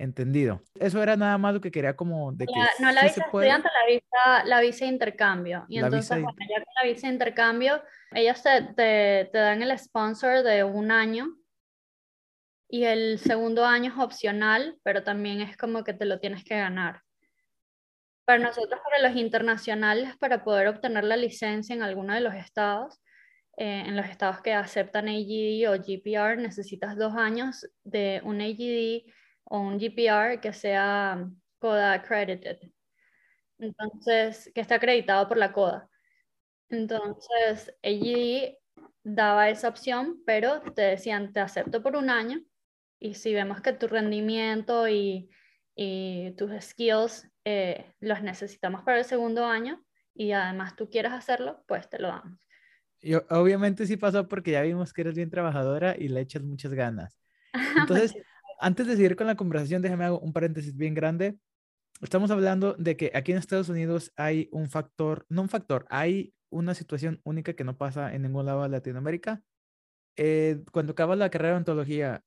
Entendido. 0.00 0.62
Eso 0.76 1.02
era 1.02 1.16
nada 1.16 1.36
más 1.38 1.52
lo 1.52 1.60
que 1.60 1.72
quería 1.72 1.96
como 1.96 2.30
de 2.30 2.46
que... 2.46 2.52
no, 2.78 2.92
la 2.92 3.02
visa 3.02 3.20
estudiante, 3.20 3.68
la 3.68 3.92
visa, 3.92 4.44
la 4.44 4.60
visa 4.60 4.84
de 4.84 4.92
intercambio. 4.92 5.66
Y 5.68 5.78
entonces, 5.78 6.22
bueno, 6.22 6.36
ya 6.38 6.64
con 6.64 6.74
la 6.80 6.88
visa 6.88 7.08
de 7.08 7.12
intercambio, 7.14 7.82
ellos 8.12 8.40
te, 8.40 8.62
te, 8.76 9.28
te, 9.32 9.38
dan 9.38 9.60
el 9.60 9.76
sponsor 9.76 10.44
de 10.44 10.62
un 10.62 10.92
año 10.92 11.36
y 12.68 12.84
el 12.84 13.18
segundo 13.18 13.64
año 13.64 13.92
es 13.92 13.98
opcional, 13.98 14.78
pero 14.84 15.02
también 15.02 15.40
es 15.40 15.56
como 15.56 15.82
que 15.82 15.94
te 15.94 16.04
lo 16.04 16.20
tienes 16.20 16.44
que 16.44 16.56
ganar. 16.56 17.02
Para 18.24 18.38
nosotros, 18.38 18.80
para 18.84 19.08
los 19.08 19.18
internacionales, 19.18 20.16
para 20.18 20.44
poder 20.44 20.68
obtener 20.68 21.02
la 21.02 21.16
licencia 21.16 21.74
en 21.74 21.82
alguno 21.82 22.14
de 22.14 22.20
los 22.20 22.34
estados, 22.34 23.00
eh, 23.56 23.82
en 23.84 23.96
los 23.96 24.06
estados 24.06 24.42
que 24.42 24.54
aceptan 24.54 25.08
AGD 25.08 25.66
o 25.68 25.74
GPR, 25.76 26.36
necesitas 26.36 26.96
dos 26.96 27.16
años 27.16 27.68
de 27.82 28.20
un 28.22 28.40
AGD 28.40 29.12
o 29.48 29.60
un 29.60 29.78
GPR 29.78 30.40
que 30.40 30.52
sea 30.52 31.28
CODA 31.58 31.92
accredited. 31.92 32.58
Entonces, 33.58 34.50
que 34.54 34.60
está 34.60 34.76
acreditado 34.76 35.28
por 35.28 35.36
la 35.36 35.52
CODA. 35.52 35.88
Entonces, 36.68 37.74
AGD 37.82 38.56
daba 39.02 39.48
esa 39.48 39.68
opción, 39.68 40.22
pero 40.26 40.60
te 40.60 40.82
decían, 40.82 41.32
te 41.32 41.40
acepto 41.40 41.82
por 41.82 41.96
un 41.96 42.10
año 42.10 42.40
y 43.00 43.14
si 43.14 43.32
vemos 43.32 43.60
que 43.60 43.72
tu 43.72 43.88
rendimiento 43.88 44.88
y, 44.88 45.30
y 45.74 46.32
tus 46.32 46.50
skills 46.60 47.28
eh, 47.44 47.94
los 48.00 48.22
necesitamos 48.22 48.82
para 48.82 48.98
el 48.98 49.04
segundo 49.04 49.46
año 49.46 49.82
y 50.14 50.32
además 50.32 50.76
tú 50.76 50.90
quieres 50.90 51.12
hacerlo, 51.12 51.64
pues 51.66 51.88
te 51.88 51.98
lo 51.98 52.08
damos. 52.08 52.38
Y 53.00 53.14
obviamente 53.14 53.86
sí 53.86 53.96
pasó 53.96 54.26
porque 54.28 54.50
ya 54.50 54.62
vimos 54.62 54.92
que 54.92 55.02
eres 55.02 55.14
bien 55.14 55.30
trabajadora 55.30 55.94
y 55.96 56.08
le 56.08 56.20
echas 56.20 56.42
muchas 56.42 56.74
ganas. 56.74 57.16
Entonces, 57.76 58.16
antes 58.58 58.86
de 58.86 58.96
seguir 58.96 59.16
con 59.16 59.26
la 59.26 59.36
conversación, 59.36 59.82
déjame 59.82 60.04
hago 60.04 60.18
un 60.20 60.32
paréntesis 60.32 60.76
bien 60.76 60.94
grande. 60.94 61.38
Estamos 62.00 62.30
hablando 62.30 62.74
de 62.74 62.96
que 62.96 63.10
aquí 63.14 63.32
en 63.32 63.38
Estados 63.38 63.68
Unidos 63.68 64.12
hay 64.16 64.48
un 64.52 64.68
factor, 64.68 65.26
no 65.28 65.42
un 65.42 65.48
factor, 65.48 65.86
hay 65.90 66.34
una 66.50 66.74
situación 66.74 67.20
única 67.24 67.54
que 67.54 67.64
no 67.64 67.76
pasa 67.76 68.14
en 68.14 68.22
ningún 68.22 68.46
lado 68.46 68.62
de 68.62 68.68
Latinoamérica. 68.68 69.42
Eh, 70.16 70.62
cuando 70.72 70.92
acabas 70.92 71.18
la 71.18 71.30
carrera 71.30 71.54
de 71.54 71.58
ontología, 71.58 72.24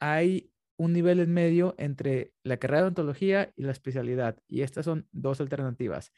hay 0.00 0.50
un 0.78 0.92
nivel 0.92 1.20
en 1.20 1.32
medio 1.32 1.74
entre 1.78 2.32
la 2.44 2.56
carrera 2.56 2.82
de 2.82 2.88
ontología 2.88 3.52
y 3.56 3.62
la 3.62 3.72
especialidad. 3.72 4.38
Y 4.46 4.62
estas 4.62 4.84
son 4.84 5.08
dos 5.12 5.40
alternativas. 5.40 6.12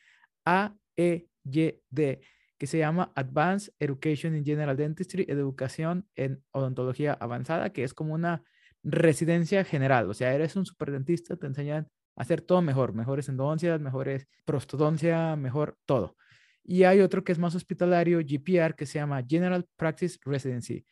A, 0.44 0.76
E, 0.96 1.28
Y, 1.44 1.80
D, 1.88 2.20
que 2.58 2.66
se 2.66 2.78
llama 2.78 3.10
Advanced 3.14 3.72
Education 3.78 4.36
in 4.36 4.44
General 4.44 4.76
Dentistry, 4.76 5.24
educación 5.28 6.06
en 6.14 6.44
odontología 6.50 7.14
avanzada, 7.14 7.72
que 7.72 7.84
es 7.84 7.94
como 7.94 8.12
una 8.12 8.44
residencia 8.82 9.64
general, 9.64 10.08
o 10.08 10.14
sea, 10.14 10.34
eres 10.34 10.56
un 10.56 10.64
superdentista, 10.64 11.36
te 11.36 11.46
enseñan 11.46 11.88
a 12.16 12.22
hacer 12.22 12.40
todo 12.40 12.62
mejor, 12.62 12.94
mejores 12.94 13.28
endodoncias, 13.28 13.80
mejores 13.80 14.28
prostodoncia, 14.44 15.36
mejor 15.36 15.76
todo. 15.86 16.16
Y 16.62 16.84
hay 16.84 17.00
otro 17.00 17.24
que 17.24 17.32
es 17.32 17.38
más 17.38 17.54
hospitalario, 17.54 18.20
GPR, 18.20 18.74
que 18.74 18.86
se 18.86 18.98
llama 18.98 19.24
General 19.26 19.66
Practice 19.76 20.18
Residency, 20.24 20.84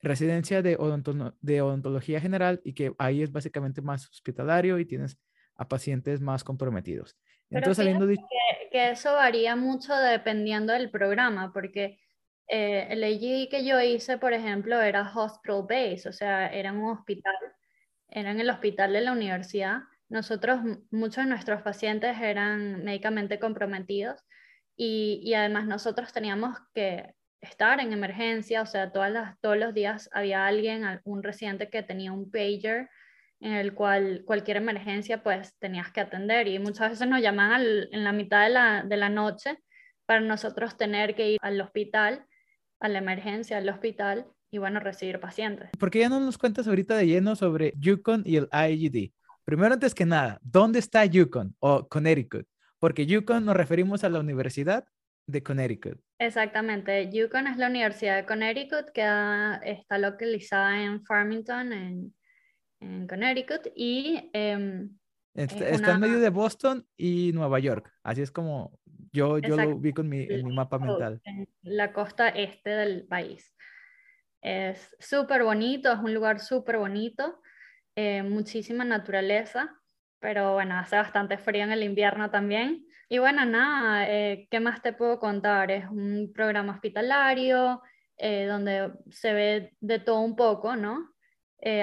residencia 0.00 0.62
de, 0.62 0.76
de 1.40 1.62
odontología 1.62 2.20
general 2.20 2.60
y 2.64 2.74
que 2.74 2.92
ahí 2.98 3.22
es 3.22 3.30
básicamente 3.30 3.80
más 3.82 4.08
hospitalario 4.10 4.78
y 4.78 4.84
tienes 4.84 5.18
a 5.54 5.68
pacientes 5.68 6.20
más 6.20 6.42
comprometidos. 6.44 7.16
Entonces. 7.50 7.86
Que, 7.86 8.68
que, 8.70 8.90
eso 8.90 9.12
varía 9.12 9.54
mucho 9.56 9.94
dependiendo 9.94 10.72
del 10.72 10.90
programa, 10.90 11.52
porque 11.52 11.98
eh, 12.54 12.86
el 12.90 13.02
AGD 13.02 13.48
que 13.48 13.64
yo 13.64 13.80
hice, 13.80 14.18
por 14.18 14.34
ejemplo, 14.34 14.78
era 14.82 15.10
hospital 15.14 15.62
base, 15.66 16.06
o 16.06 16.12
sea, 16.12 16.48
era 16.48 16.70
un 16.70 16.84
hospital, 16.90 17.34
era 18.10 18.30
en 18.30 18.40
el 18.40 18.50
hospital 18.50 18.92
de 18.92 19.00
la 19.00 19.12
universidad. 19.12 19.78
Nosotros, 20.10 20.60
muchos 20.90 21.24
de 21.24 21.30
nuestros 21.30 21.62
pacientes 21.62 22.18
eran 22.20 22.84
médicamente 22.84 23.38
comprometidos 23.38 24.20
y, 24.76 25.22
y 25.24 25.32
además 25.32 25.64
nosotros 25.66 26.12
teníamos 26.12 26.58
que 26.74 27.14
estar 27.40 27.80
en 27.80 27.94
emergencia, 27.94 28.60
o 28.60 28.66
sea, 28.66 28.92
todas 28.92 29.10
las, 29.10 29.40
todos 29.40 29.56
los 29.56 29.72
días 29.72 30.10
había 30.12 30.46
alguien, 30.46 31.00
un 31.04 31.22
residente 31.22 31.70
que 31.70 31.82
tenía 31.82 32.12
un 32.12 32.30
pager 32.30 32.90
en 33.40 33.54
el 33.54 33.72
cual 33.74 34.24
cualquier 34.26 34.58
emergencia 34.58 35.22
pues 35.22 35.58
tenías 35.58 35.90
que 35.90 36.02
atender 36.02 36.48
y 36.48 36.58
muchas 36.58 36.90
veces 36.90 37.08
nos 37.08 37.22
llamaban 37.22 37.62
en 37.62 38.04
la 38.04 38.12
mitad 38.12 38.44
de 38.44 38.50
la, 38.50 38.82
de 38.82 38.96
la 38.98 39.08
noche 39.08 39.58
para 40.04 40.20
nosotros 40.20 40.76
tener 40.76 41.14
que 41.14 41.30
ir 41.30 41.38
al 41.40 41.58
hospital 41.58 42.26
a 42.82 42.88
la 42.88 42.98
emergencia, 42.98 43.58
al 43.58 43.68
hospital 43.68 44.26
y 44.50 44.58
bueno, 44.58 44.80
recibir 44.80 45.18
pacientes. 45.20 45.70
¿Por 45.78 45.90
qué 45.90 46.00
ya 46.00 46.08
no 46.08 46.20
nos 46.20 46.36
cuentas 46.36 46.66
ahorita 46.66 46.96
de 46.96 47.06
lleno 47.06 47.36
sobre 47.36 47.72
Yukon 47.78 48.22
y 48.26 48.36
el 48.36 48.48
IED? 48.52 49.12
Primero, 49.44 49.74
antes 49.74 49.94
que 49.94 50.04
nada, 50.04 50.38
¿dónde 50.42 50.78
está 50.78 51.04
Yukon 51.04 51.56
o 51.60 51.88
Connecticut? 51.88 52.46
Porque 52.78 53.06
Yukon 53.06 53.44
nos 53.44 53.56
referimos 53.56 54.04
a 54.04 54.08
la 54.08 54.20
Universidad 54.20 54.84
de 55.26 55.42
Connecticut. 55.42 56.00
Exactamente, 56.18 57.08
Yukon 57.10 57.46
es 57.46 57.56
la 57.56 57.68
Universidad 57.68 58.16
de 58.16 58.26
Connecticut 58.26 58.90
que 58.92 59.02
está 59.64 59.98
localizada 59.98 60.82
en 60.82 61.04
Farmington, 61.04 61.72
en, 61.72 62.14
en 62.80 63.06
Connecticut, 63.06 63.68
y 63.76 64.28
em, 64.32 64.90
está, 65.34 65.94
en 65.94 66.00
medio 66.00 66.20
de 66.20 66.30
Boston 66.30 66.86
y 66.96 67.32
Nueva 67.32 67.60
York, 67.60 67.92
así 68.02 68.22
es 68.22 68.30
como 68.30 68.78
yo, 69.12 69.38
yo 69.38 69.56
lo 69.56 69.76
vi 69.76 69.92
con 69.92 70.08
mi, 70.08 70.22
en 70.22 70.46
mi 70.46 70.54
mapa 70.54 70.78
mental. 70.78 71.20
En 71.24 71.46
la 71.62 71.92
costa 71.92 72.28
este 72.28 72.70
del 72.70 73.06
país. 73.06 73.54
Es 74.40 74.94
súper 74.98 75.44
bonito, 75.44 75.92
es 75.92 75.98
un 76.00 76.12
lugar 76.12 76.40
súper 76.40 76.78
bonito, 76.78 77.40
eh, 77.94 78.22
muchísima 78.22 78.84
naturaleza, 78.84 79.78
pero 80.18 80.54
bueno, 80.54 80.76
hace 80.76 80.96
bastante 80.96 81.38
frío 81.38 81.62
en 81.62 81.72
el 81.72 81.82
invierno 81.82 82.30
también. 82.30 82.84
Y 83.08 83.18
bueno, 83.18 83.44
nada, 83.44 84.08
eh, 84.08 84.48
¿qué 84.50 84.58
más 84.58 84.82
te 84.82 84.94
puedo 84.94 85.20
contar? 85.20 85.70
Es 85.70 85.86
un 85.88 86.32
programa 86.34 86.72
hospitalario 86.72 87.82
eh, 88.16 88.46
donde 88.46 88.92
se 89.10 89.32
ve 89.32 89.76
de 89.80 89.98
todo 90.00 90.20
un 90.20 90.36
poco, 90.36 90.76
¿no? 90.76 91.08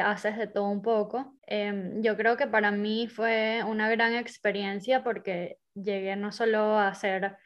haces 0.03 0.37
de 0.37 0.47
todo 0.47 0.67
un 0.67 0.81
poco. 0.81 1.37
Em, 1.47 2.01
yo 2.01 2.17
creo 2.17 2.35
que 2.35 2.47
para 2.47 2.69
mí 2.69 3.07
fue 3.07 3.63
una 3.65 3.89
gran 3.89 4.13
experiencia 4.13 5.05
porque 5.05 5.57
llegué 5.83 6.15
no 6.15 6.31
solo 6.31 6.77
a 6.77 6.89
hacer 6.89 7.37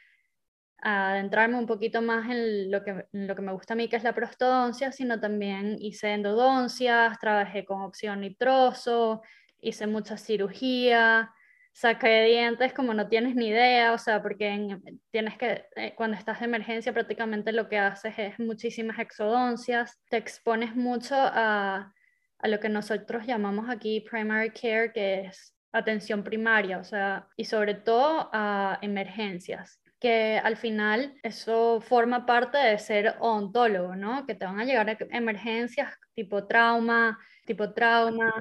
adentrarme 0.83 1.57
un 1.57 1.65
poquito 1.65 2.01
más 2.01 2.29
en 2.29 2.69
lo, 2.69 2.83
que, 2.83 3.05
lo 3.13 3.35
que 3.35 3.41
me 3.41 3.53
gusta 3.53 3.73
a 3.73 3.77
mí, 3.77 3.87
que 3.87 3.95
es 3.95 4.03
la 4.03 4.13
prostodoncia, 4.13 4.91
sino 4.91 5.19
también 5.19 5.77
hice 5.79 6.13
endodoncias, 6.13 7.17
trabajé 7.19 7.63
con 7.63 7.81
opción 7.81 8.19
nitroso, 8.21 9.21
hice 9.61 9.87
mucha 9.87 10.17
cirugía, 10.17 11.31
saqué 11.71 12.25
dientes 12.25 12.73
como 12.73 12.93
no 12.93 13.07
tienes 13.07 13.35
ni 13.35 13.47
idea, 13.47 13.93
o 13.93 13.97
sea, 13.97 14.21
porque 14.21 14.77
tienes 15.09 15.37
que, 15.37 15.65
eh, 15.77 15.93
cuando 15.95 16.17
estás 16.17 16.39
de 16.39 16.45
emergencia 16.45 16.93
prácticamente 16.93 17.53
lo 17.53 17.69
que 17.69 17.79
haces 17.79 18.13
es 18.17 18.39
muchísimas 18.39 18.99
exodoncias, 18.99 20.01
te 20.09 20.17
expones 20.17 20.75
mucho 20.75 21.15
a, 21.17 21.93
a 22.39 22.47
lo 22.49 22.59
que 22.59 22.67
nosotros 22.67 23.25
llamamos 23.25 23.69
aquí 23.69 24.01
primary 24.01 24.51
care, 24.51 24.91
que 24.91 25.21
es 25.21 25.52
atención 25.73 26.23
primaria, 26.23 26.77
o 26.77 26.83
sea, 26.83 27.27
y 27.35 27.45
sobre 27.45 27.73
todo 27.73 28.29
a 28.31 28.79
emergencias 28.81 29.79
que 30.03 30.37
al 30.37 30.57
final 30.57 31.15
eso 31.23 31.79
forma 31.79 32.25
parte 32.25 32.57
de 32.57 32.77
ser 32.77 33.15
odontólogo, 33.21 33.95
¿no? 33.95 34.25
Que 34.25 34.35
te 34.35 34.43
van 34.43 34.59
a 34.59 34.65
llegar 34.65 34.97
emergencias 35.11 35.93
tipo 36.13 36.45
trauma, 36.45 37.17
tipo 37.45 37.71
trauma 37.73 38.33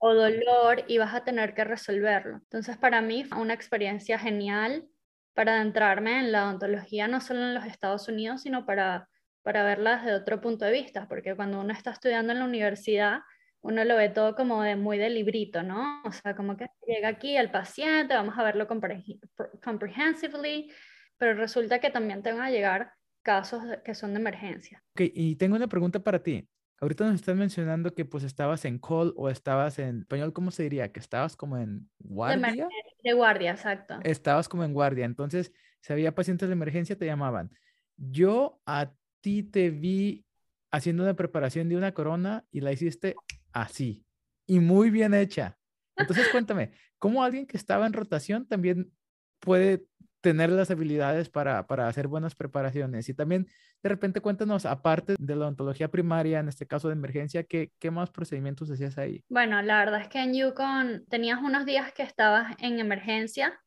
o, 0.00 0.14
dolor 0.14 0.84
y 0.88 0.98
vas 0.98 1.14
a 1.14 1.22
tener 1.22 1.54
que 1.54 1.62
resolverlo. 1.62 2.38
Entonces 2.38 2.76
para 2.76 3.00
mí 3.02 3.22
fue 3.22 3.38
una 3.40 3.54
experiencia 3.54 4.18
genial 4.18 4.88
para 5.32 5.54
adentrarme 5.54 6.18
en 6.18 6.32
la 6.32 6.46
odontología 6.48 7.06
no 7.06 7.20
solo 7.20 7.40
en 7.42 7.54
los 7.54 7.66
Estados 7.66 8.08
Unidos, 8.08 8.42
sino 8.42 8.66
para, 8.66 9.08
para 9.42 9.62
verla 9.62 9.98
desde 9.98 10.16
otro 10.16 10.40
punto 10.40 10.64
de 10.64 10.72
vista, 10.72 11.06
porque 11.06 11.36
cuando 11.36 11.60
uno 11.60 11.72
está 11.72 11.92
estudiando 11.92 12.32
en 12.32 12.40
la 12.40 12.46
universidad, 12.46 13.20
uno 13.62 13.84
lo 13.84 13.96
ve 13.96 14.08
todo 14.08 14.34
como 14.34 14.62
de 14.62 14.76
muy 14.76 14.98
de 14.98 15.10
librito, 15.10 15.62
¿no? 15.62 16.02
O 16.04 16.12
sea, 16.12 16.34
como 16.34 16.56
que 16.56 16.66
llega 16.86 17.08
aquí 17.08 17.36
el 17.36 17.50
paciente, 17.50 18.14
vamos 18.14 18.38
a 18.38 18.42
verlo 18.42 18.66
comprehensively, 18.66 20.70
pero 21.18 21.34
resulta 21.34 21.78
que 21.78 21.90
también 21.90 22.22
te 22.22 22.32
van 22.32 22.42
a 22.42 22.50
llegar 22.50 22.92
casos 23.22 23.62
que 23.84 23.94
son 23.94 24.14
de 24.14 24.20
emergencia. 24.20 24.82
Ok, 24.94 25.02
y 25.14 25.36
tengo 25.36 25.56
una 25.56 25.68
pregunta 25.68 26.02
para 26.02 26.22
ti. 26.22 26.48
Ahorita 26.80 27.04
nos 27.04 27.16
estás 27.16 27.36
mencionando 27.36 27.94
que 27.94 28.06
pues 28.06 28.24
estabas 28.24 28.64
en 28.64 28.78
call 28.78 29.12
o 29.16 29.28
estabas 29.28 29.78
en 29.78 30.00
español, 30.00 30.32
¿cómo 30.32 30.50
se 30.50 30.62
diría? 30.62 30.90
Que 30.90 31.00
estabas 31.00 31.36
como 31.36 31.58
en 31.58 31.90
guardia. 31.98 32.66
De, 33.04 33.12
guardia, 33.12 33.50
exacto. 33.50 33.98
Estabas 34.02 34.48
como 34.48 34.64
en 34.64 34.72
guardia. 34.72 35.04
Entonces, 35.04 35.52
si 35.82 35.92
había 35.92 36.14
pacientes 36.14 36.48
de 36.48 36.54
emergencia, 36.54 36.96
te 36.96 37.04
llamaban. 37.04 37.50
Yo 37.98 38.62
a 38.64 38.94
ti 39.20 39.42
te 39.42 39.68
vi 39.68 40.24
haciendo 40.70 41.02
una 41.02 41.14
preparación 41.14 41.68
de 41.68 41.76
una 41.76 41.92
corona 41.92 42.46
y 42.50 42.62
la 42.62 42.72
hiciste 42.72 43.14
así 43.52 44.04
y 44.46 44.58
muy 44.60 44.90
bien 44.90 45.14
hecha. 45.14 45.56
Entonces 45.96 46.28
cuéntame, 46.28 46.72
¿cómo 46.98 47.22
alguien 47.22 47.46
que 47.46 47.56
estaba 47.56 47.86
en 47.86 47.92
rotación 47.92 48.46
también 48.46 48.92
puede 49.38 49.84
tener 50.20 50.50
las 50.50 50.70
habilidades 50.70 51.30
para, 51.30 51.66
para, 51.66 51.86
hacer 51.86 52.08
buenas 52.08 52.34
preparaciones? 52.34 53.08
Y 53.08 53.14
también 53.14 53.46
de 53.82 53.88
repente 53.88 54.20
cuéntanos, 54.20 54.66
aparte 54.66 55.14
de 55.18 55.36
la 55.36 55.46
ontología 55.46 55.88
primaria, 55.88 56.40
en 56.40 56.48
este 56.48 56.66
caso 56.66 56.88
de 56.88 56.94
emergencia, 56.94 57.44
¿qué, 57.44 57.70
qué 57.78 57.90
más 57.90 58.10
procedimientos 58.10 58.70
hacías 58.70 58.98
ahí? 58.98 59.22
Bueno, 59.28 59.62
la 59.62 59.78
verdad 59.78 60.00
es 60.00 60.08
que 60.08 60.20
en 60.20 60.34
Yukon 60.34 61.06
tenías 61.08 61.40
unos 61.40 61.64
días 61.64 61.92
que 61.92 62.02
estabas 62.02 62.56
en 62.58 62.80
emergencia 62.80 63.58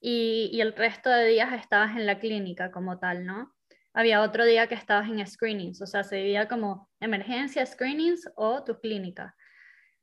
y, 0.00 0.50
y 0.52 0.60
el 0.60 0.74
resto 0.74 1.08
de 1.08 1.26
días 1.26 1.52
estabas 1.54 1.96
en 1.96 2.04
la 2.04 2.18
clínica 2.18 2.70
como 2.70 2.98
tal, 2.98 3.24
¿no? 3.24 3.55
Había 3.96 4.20
otro 4.20 4.44
día 4.44 4.66
que 4.66 4.74
estabas 4.74 5.08
en 5.08 5.26
screenings, 5.26 5.80
o 5.80 5.86
sea, 5.86 6.04
se 6.04 6.16
dividía 6.16 6.48
como 6.48 6.90
emergencia, 7.00 7.64
screenings 7.64 8.30
o 8.36 8.62
tu 8.62 8.78
clínica. 8.78 9.34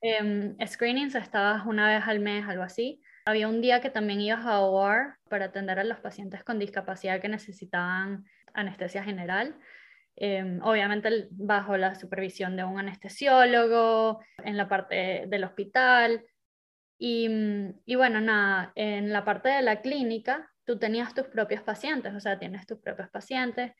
Em, 0.01 0.57
screenings 0.65 1.13
estabas 1.13 1.63
una 1.67 1.87
vez 1.87 2.03
al 2.07 2.19
mes, 2.19 2.43
algo 2.47 2.63
así. 2.63 3.03
Había 3.25 3.47
un 3.47 3.61
día 3.61 3.81
que 3.81 3.91
también 3.91 4.19
ibas 4.19 4.45
a 4.47 4.61
OR 4.61 5.19
para 5.29 5.45
atender 5.45 5.77
a 5.77 5.83
los 5.83 5.99
pacientes 5.99 6.43
con 6.43 6.57
discapacidad 6.57 7.21
que 7.21 7.29
necesitaban 7.29 8.25
anestesia 8.55 9.03
general. 9.03 9.55
Em, 10.15 10.59
obviamente 10.63 11.27
bajo 11.29 11.77
la 11.77 11.93
supervisión 11.93 12.57
de 12.57 12.63
un 12.63 12.79
anestesiólogo, 12.79 14.21
en 14.43 14.57
la 14.57 14.67
parte 14.67 15.25
del 15.27 15.43
hospital. 15.43 16.25
Y, 16.97 17.29
y 17.85 17.95
bueno, 17.95 18.21
nada, 18.21 18.71
en 18.73 19.13
la 19.13 19.23
parte 19.23 19.49
de 19.49 19.61
la 19.61 19.81
clínica 19.81 20.52
tú 20.65 20.77
tenías 20.79 21.13
tus 21.13 21.27
propios 21.27 21.61
pacientes, 21.61 22.13
o 22.13 22.19
sea, 22.19 22.39
tienes 22.39 22.65
tus 22.65 22.79
propios 22.79 23.09
pacientes. 23.09 23.71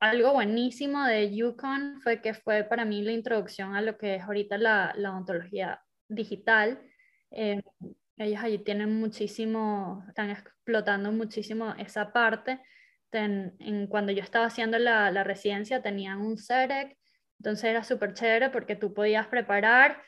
Algo 0.00 0.32
buenísimo 0.32 1.04
de 1.04 1.34
Yukon 1.34 2.00
fue 2.02 2.20
que 2.20 2.34
fue 2.34 2.64
para 2.64 2.84
mí 2.84 3.02
la 3.02 3.12
introducción 3.12 3.74
a 3.74 3.82
lo 3.82 3.96
que 3.96 4.16
es 4.16 4.22
ahorita 4.22 4.58
la, 4.58 4.92
la 4.96 5.12
odontología 5.12 5.80
digital. 6.08 6.80
Eh, 7.30 7.62
ellos 8.18 8.42
allí 8.42 8.58
tienen 8.58 8.98
muchísimo, 8.98 10.04
están 10.08 10.30
explotando 10.30 11.12
muchísimo 11.12 11.74
esa 11.78 12.12
parte. 12.12 12.60
en, 13.12 13.86
cuando 13.88 14.12
yo 14.12 14.22
estaba 14.22 14.46
haciendo 14.46 14.78
la, 14.78 15.10
la 15.10 15.24
residencia 15.24 15.82
tenían 15.82 16.20
un 16.20 16.36
CEREC, 16.36 16.96
entonces 17.38 17.64
era 17.64 17.82
súper 17.84 18.14
chévere 18.14 18.50
porque 18.50 18.76
tú 18.76 18.92
podías 18.94 19.26
preparar, 19.28 20.02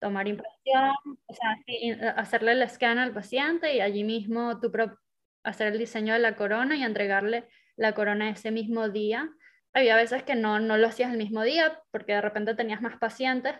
tomar 0.00 0.28
impresión, 0.28 0.92
o 1.26 1.34
sea, 1.34 2.12
hacerle 2.16 2.52
el 2.52 2.68
scan 2.68 2.98
al 2.98 3.12
paciente 3.12 3.74
y 3.74 3.80
allí 3.80 4.04
mismo 4.04 4.60
tú 4.60 4.70
hacer 5.44 5.68
el 5.68 5.78
diseño 5.78 6.14
de 6.14 6.18
la 6.18 6.36
corona 6.36 6.76
y 6.76 6.82
entregarle 6.82 7.46
la 7.76 7.92
corona 7.92 8.30
ese 8.30 8.50
mismo 8.50 8.88
día. 8.88 9.30
Había 9.72 9.96
veces 9.96 10.22
que 10.22 10.34
no, 10.34 10.58
no 10.58 10.76
lo 10.76 10.88
hacías 10.88 11.12
el 11.12 11.18
mismo 11.18 11.42
día 11.42 11.80
porque 11.90 12.12
de 12.14 12.20
repente 12.20 12.54
tenías 12.54 12.80
más 12.80 12.98
pacientes, 12.98 13.54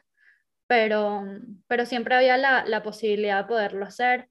pero, 0.67 1.25
pero 1.67 1.87
siempre 1.87 2.15
había 2.15 2.37
la, 2.37 2.65
la 2.65 2.83
posibilidad 2.83 3.43
de 3.43 3.49
poderlo 3.49 3.85
hacer. 3.85 4.29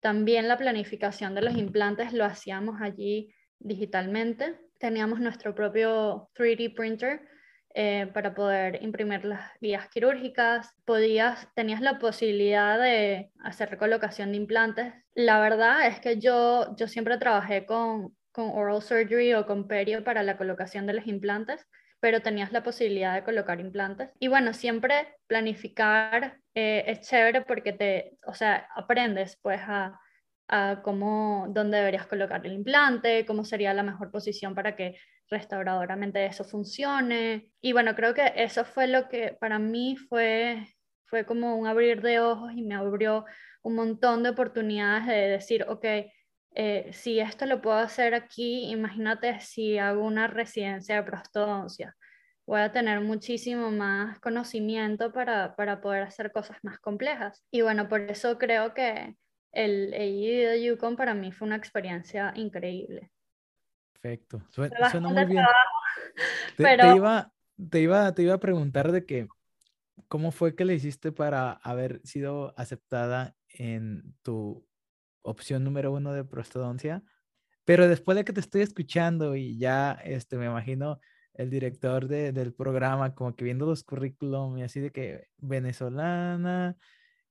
También 0.00 0.48
la 0.48 0.58
planificación 0.58 1.34
de 1.34 1.42
los 1.42 1.56
implantes 1.56 2.12
lo 2.12 2.24
hacíamos 2.24 2.80
allí 2.80 3.34
digitalmente. 3.58 4.58
Teníamos 4.78 5.20
nuestro 5.20 5.54
propio 5.54 6.30
3D 6.34 6.74
printer 6.74 7.33
eh, 7.74 8.08
para 8.14 8.34
poder 8.34 8.82
imprimir 8.82 9.24
las 9.24 9.50
guías 9.60 9.88
quirúrgicas. 9.88 10.74
Podías, 10.84 11.48
tenías 11.54 11.80
la 11.80 11.98
posibilidad 11.98 12.78
de 12.78 13.32
hacer 13.42 13.70
recolocación 13.70 14.30
de 14.30 14.38
implantes. 14.38 14.94
La 15.14 15.40
verdad 15.40 15.86
es 15.86 15.98
que 15.98 16.20
yo, 16.20 16.74
yo 16.76 16.86
siempre 16.86 17.18
trabajé 17.18 17.66
con, 17.66 18.16
con 18.30 18.50
oral 18.50 18.80
surgery 18.80 19.34
o 19.34 19.46
con 19.46 19.66
perio 19.66 20.04
para 20.04 20.22
la 20.22 20.36
colocación 20.36 20.86
de 20.86 20.94
los 20.94 21.06
implantes, 21.06 21.66
pero 21.98 22.22
tenías 22.22 22.52
la 22.52 22.62
posibilidad 22.62 23.14
de 23.14 23.24
colocar 23.24 23.58
implantes. 23.60 24.10
Y 24.20 24.28
bueno, 24.28 24.52
siempre 24.52 25.16
planificar 25.26 26.38
eh, 26.54 26.84
es 26.86 27.00
chévere 27.00 27.42
porque 27.42 27.72
te, 27.72 28.18
o 28.26 28.34
sea, 28.34 28.68
aprendes 28.76 29.36
pues 29.42 29.60
a, 29.62 29.98
a 30.48 30.82
cómo, 30.82 31.46
dónde 31.50 31.78
deberías 31.78 32.06
colocar 32.06 32.44
el 32.44 32.52
implante, 32.52 33.24
cómo 33.26 33.44
sería 33.44 33.74
la 33.74 33.82
mejor 33.82 34.10
posición 34.10 34.54
para 34.54 34.76
que 34.76 34.96
restauradoramente 35.30 36.24
eso 36.26 36.44
funcione. 36.44 37.50
Y 37.60 37.72
bueno, 37.72 37.94
creo 37.94 38.14
que 38.14 38.32
eso 38.36 38.64
fue 38.64 38.86
lo 38.86 39.08
que 39.08 39.36
para 39.40 39.58
mí 39.58 39.96
fue, 39.96 40.66
fue 41.06 41.24
como 41.24 41.56
un 41.56 41.66
abrir 41.66 42.02
de 42.02 42.20
ojos 42.20 42.52
y 42.54 42.62
me 42.62 42.74
abrió 42.74 43.24
un 43.62 43.74
montón 43.76 44.22
de 44.22 44.30
oportunidades 44.30 45.06
de 45.06 45.14
decir, 45.14 45.64
ok, 45.68 45.84
eh, 46.56 46.90
si 46.92 47.18
esto 47.18 47.46
lo 47.46 47.60
puedo 47.60 47.78
hacer 47.78 48.14
aquí, 48.14 48.70
imagínate 48.70 49.40
si 49.40 49.78
hago 49.78 50.04
una 50.04 50.26
residencia 50.28 50.96
de 50.96 51.02
prostodoncia. 51.02 51.96
Voy 52.46 52.60
a 52.60 52.72
tener 52.72 53.00
muchísimo 53.00 53.70
más 53.70 54.20
conocimiento 54.20 55.12
para, 55.12 55.56
para 55.56 55.80
poder 55.80 56.02
hacer 56.02 56.30
cosas 56.30 56.58
más 56.62 56.78
complejas. 56.78 57.42
Y 57.50 57.62
bueno, 57.62 57.88
por 57.88 58.02
eso 58.02 58.38
creo 58.38 58.74
que 58.74 59.16
el 59.54 59.94
EI 59.94 60.44
de 60.44 60.64
Yukon 60.64 60.96
para 60.96 61.14
mí 61.14 61.32
fue 61.32 61.46
una 61.46 61.56
experiencia 61.56 62.32
increíble. 62.34 63.10
Perfecto. 63.92 64.42
Suena, 64.50 65.00
muy 65.00 65.24
bien. 65.24 65.44
Te, 66.56 66.62
Pero 66.62 66.96
iba, 66.96 67.32
te, 67.70 67.80
iba, 67.80 68.14
te 68.14 68.22
iba 68.22 68.34
a 68.34 68.40
preguntar 68.40 68.92
de 68.92 69.06
que, 69.06 69.28
¿cómo 70.08 70.30
fue 70.30 70.54
que 70.54 70.64
le 70.64 70.74
hiciste 70.74 71.10
para 71.12 71.52
haber 71.52 72.00
sido 72.04 72.52
aceptada 72.58 73.34
en 73.48 74.14
tu 74.22 74.66
opción 75.22 75.64
número 75.64 75.92
uno 75.92 76.12
de 76.12 76.24
prostodoncia? 76.24 77.02
Pero 77.64 77.88
después 77.88 78.16
de 78.16 78.24
que 78.24 78.32
te 78.32 78.40
estoy 78.40 78.60
escuchando 78.60 79.36
y 79.36 79.56
ya, 79.58 79.92
este, 80.04 80.36
me 80.36 80.46
imagino 80.46 81.00
el 81.32 81.50
director 81.50 82.06
de, 82.06 82.32
del 82.32 82.52
programa 82.52 83.14
como 83.14 83.34
que 83.34 83.44
viendo 83.44 83.66
los 83.66 83.84
currículum 83.84 84.58
y 84.58 84.62
así 84.62 84.80
de 84.80 84.90
que 84.90 85.28
venezolana, 85.38 86.76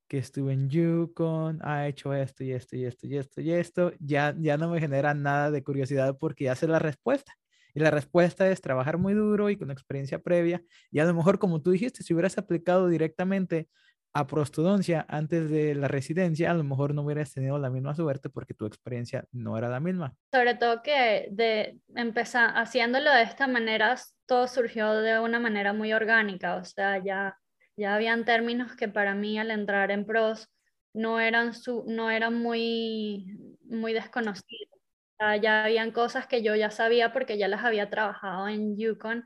que 0.08 0.18
estuvo 0.18 0.50
en 0.50 0.70
Yukon, 0.70 1.60
ha 1.64 1.88
hecho 1.88 2.14
esto 2.14 2.44
y 2.44 2.52
esto 2.52 2.76
y 2.76 2.86
esto 2.86 3.08
y 3.08 3.18
esto 3.18 3.42
y 3.42 3.52
esto, 3.52 3.92
ya, 4.00 4.36
ya 4.38 4.58
no 4.58 4.70
me 4.70 4.80
genera 4.80 5.14
nada 5.14 5.52
de 5.52 5.64
curiosidad 5.64 6.18
porque 6.20 6.46
ya 6.46 6.56
sé 6.56 6.68
la 6.68 6.80
respuesta. 6.80 7.34
Y 7.76 7.80
la 7.80 7.90
respuesta 7.90 8.50
es 8.50 8.62
trabajar 8.62 8.98
muy 9.00 9.14
duro 9.16 9.50
y 9.50 9.58
con 9.58 9.72
experiencia 9.72 10.20
previa. 10.20 10.62
Y 10.92 11.00
a 11.00 11.06
lo 11.06 11.14
mejor, 11.14 11.40
como 11.40 11.62
tú 11.62 11.72
dijiste, 11.72 12.04
si 12.04 12.14
hubieras 12.14 12.38
aplicado 12.38 12.88
directamente 12.88 13.68
a 14.14 14.28
prostodoncia 14.28 15.06
antes 15.10 15.50
de 15.50 15.74
la 15.74 15.88
residencia, 15.88 16.52
a 16.52 16.54
lo 16.54 16.64
mejor 16.64 16.94
no 16.94 17.02
hubieras 17.02 17.34
tenido 17.34 17.58
la 17.58 17.72
misma 17.72 17.96
suerte 17.96 18.30
porque 18.30 18.54
tu 18.54 18.66
experiencia 18.68 19.26
no 19.32 19.58
era 19.58 19.70
la 19.70 19.80
misma. 19.80 20.16
sobre 20.32 20.54
todo 20.56 20.84
que 20.84 21.30
de 21.32 21.80
empezar 21.96 22.52
haciéndolo 22.56 23.12
de 23.12 23.24
esta 23.24 23.48
manera, 23.48 23.96
todo 24.28 24.48
surgió 24.48 24.94
de 24.94 25.20
una 25.20 25.40
manera 25.40 25.74
muy 25.74 25.94
orgánica, 25.94 26.58
o 26.58 26.64
sea, 26.64 27.04
ya, 27.04 27.40
ya 27.76 27.96
habían 27.96 28.26
términos 28.26 28.76
que 28.76 28.88
para 28.88 29.16
mí 29.16 29.40
al 29.40 29.52
entrar 29.52 29.92
en 29.92 30.06
pros 30.06 30.50
no 30.94 31.20
eran, 31.20 31.54
su, 31.54 31.86
no 31.88 32.12
eran 32.12 32.36
muy, 32.36 33.58
muy 33.64 33.94
desconocidos. 33.94 34.70
O 34.74 35.16
sea, 35.18 35.38
ya 35.38 35.66
habían 35.66 35.92
cosas 35.92 36.28
que 36.28 36.44
yo 36.44 36.56
ya 36.56 36.72
sabía 36.72 37.14
porque 37.14 37.38
ya 37.38 37.48
las 37.48 37.64
había 37.64 37.90
trabajado 37.90 38.48
en 38.48 38.78
Yukon 38.78 39.26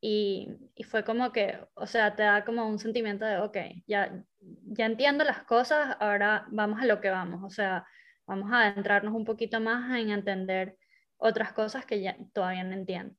y, 0.00 0.48
y, 0.74 0.82
fue 0.84 1.04
como 1.04 1.32
que, 1.32 1.58
o 1.74 1.86
sea, 1.86 2.16
te 2.16 2.24
da 2.24 2.44
como 2.44 2.68
un 2.68 2.78
sentimiento 2.78 3.24
de, 3.24 3.38
ok, 3.38 3.56
ya, 3.86 4.24
ya 4.40 4.86
entiendo 4.86 5.22
las 5.22 5.44
cosas, 5.44 5.96
ahora 6.00 6.46
vamos 6.50 6.80
a 6.82 6.86
lo 6.86 7.00
que 7.00 7.08
vamos, 7.08 7.40
o 7.44 7.50
sea, 7.50 7.86
vamos 8.26 8.50
a 8.52 8.68
adentrarnos 8.68 9.14
un 9.14 9.24
poquito 9.24 9.60
más 9.60 9.96
en 9.96 10.10
entender 10.10 10.76
otras 11.18 11.52
cosas 11.52 11.86
que 11.86 12.00
ya 12.00 12.16
todavía 12.32 12.64
no 12.64 12.72
entiendo. 12.72 13.14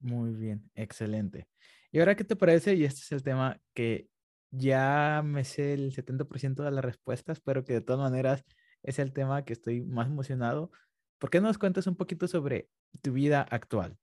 Muy 0.00 0.32
bien, 0.32 0.68
excelente. 0.74 1.46
¿Y 1.92 2.00
ahora 2.00 2.16
qué 2.16 2.24
te 2.24 2.36
parece? 2.36 2.74
Y 2.74 2.84
este 2.84 3.00
es 3.00 3.12
el 3.12 3.22
tema 3.22 3.60
que 3.74 4.08
ya 4.50 5.22
me 5.24 5.44
sé 5.44 5.74
el 5.74 5.92
70% 5.92 6.62
de 6.62 6.70
las 6.70 6.84
respuestas, 6.84 7.40
pero 7.40 7.64
que 7.64 7.74
de 7.74 7.80
todas 7.82 8.00
maneras 8.00 8.44
es 8.82 8.98
el 8.98 9.12
tema 9.12 9.44
que 9.44 9.52
estoy 9.52 9.82
más 9.82 10.06
emocionado. 10.08 10.70
¿Por 11.18 11.30
qué 11.30 11.40
no 11.40 11.48
nos 11.48 11.58
cuentas 11.58 11.86
un 11.86 11.96
poquito 11.96 12.28
sobre 12.28 12.70
tu 13.02 13.12
vida 13.12 13.42
actual? 13.42 13.98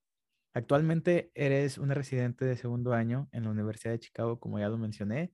Actualmente 0.54 1.32
eres 1.36 1.78
una 1.80 1.96
residente 1.96 2.46
de 2.46 2.58
segundo 2.58 2.94
año 2.94 3.28
en 3.32 3.44
la 3.46 3.52
Universidad 3.52 3.94
de 3.94 4.00
Chicago, 4.00 4.40
como 4.40 4.60
ya 4.60 4.70
lo 4.70 4.78
mencioné. 4.78 5.34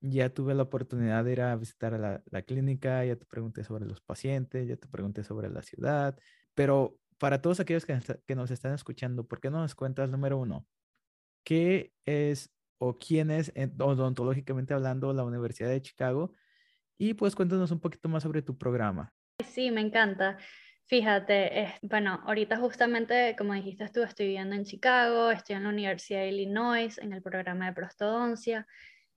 Ya 0.00 0.30
tuve 0.30 0.54
la 0.54 0.64
oportunidad 0.64 1.24
de 1.24 1.32
ir 1.32 1.42
a 1.42 1.56
visitar 1.56 1.94
a 1.94 2.22
la, 2.30 2.42
clínica, 2.42 3.04
ya 3.04 3.16
te 3.16 3.26
pregunté 3.26 3.64
sobre 3.64 3.86
los 3.86 4.00
pacientes, 4.00 4.68
ya 4.68 4.76
te 4.76 4.88
pregunté 4.88 5.24
sobre 5.24 5.50
la 5.50 5.62
ciudad, 5.62 6.18
pero 6.54 6.98
para 7.18 7.40
todos 7.42 7.60
aquellos 7.60 7.86
que, 7.86 7.98
que 8.26 8.34
nos 8.34 8.50
están 8.50 8.74
escuchando, 8.74 9.26
¿por 9.26 9.40
qué 9.40 9.50
no 9.50 9.60
nos 9.60 9.74
cuentas, 9.74 10.10
número 10.10 10.38
uno, 10.38 10.66
qué 11.44 11.92
es 12.04 12.50
o 12.78 12.98
quién 12.98 13.30
es 13.30 13.52
odontológicamente 13.78 14.74
hablando 14.74 15.12
la 15.12 15.24
Universidad 15.24 15.68
de 15.68 15.82
Chicago? 15.82 16.34
Y 16.98 17.14
pues 17.14 17.34
cuéntanos 17.34 17.70
un 17.70 17.80
poquito 17.80 18.08
más 18.08 18.22
sobre 18.22 18.42
tu 18.42 18.56
programa. 18.56 19.12
Sí, 19.44 19.70
me 19.70 19.80
encanta. 19.80 20.38
Fíjate, 20.86 21.74
bueno, 21.82 22.20
ahorita 22.26 22.58
justamente, 22.58 23.34
como 23.38 23.54
dijiste 23.54 23.88
tú, 23.88 24.02
estoy 24.02 24.26
viviendo 24.26 24.54
en 24.54 24.64
Chicago, 24.64 25.30
estoy 25.30 25.56
en 25.56 25.62
la 25.62 25.70
Universidad 25.70 26.20
de 26.20 26.28
Illinois, 26.28 26.98
en 26.98 27.12
el 27.12 27.22
programa 27.22 27.66
de 27.66 27.72
prostodoncia, 27.72 28.66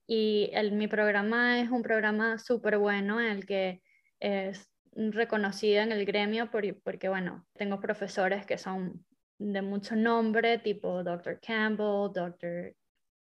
y 0.06 0.50
el, 0.52 0.72
mi 0.72 0.86
programa 0.86 1.60
es 1.60 1.70
un 1.70 1.82
programa 1.82 2.38
súper 2.38 2.78
bueno 2.78 3.20
en 3.20 3.26
el 3.26 3.46
que 3.46 3.82
es 4.20 4.70
reconocido 4.92 5.82
en 5.82 5.92
el 5.92 6.06
gremio 6.06 6.50
porque, 6.50 7.08
bueno, 7.08 7.46
tengo 7.54 7.80
profesores 7.80 8.46
que 8.46 8.56
son 8.56 9.04
de 9.38 9.62
mucho 9.62 9.96
nombre, 9.96 10.58
tipo 10.58 11.02
Dr. 11.02 11.38
Campbell, 11.40 12.12
Dr. 12.12 12.74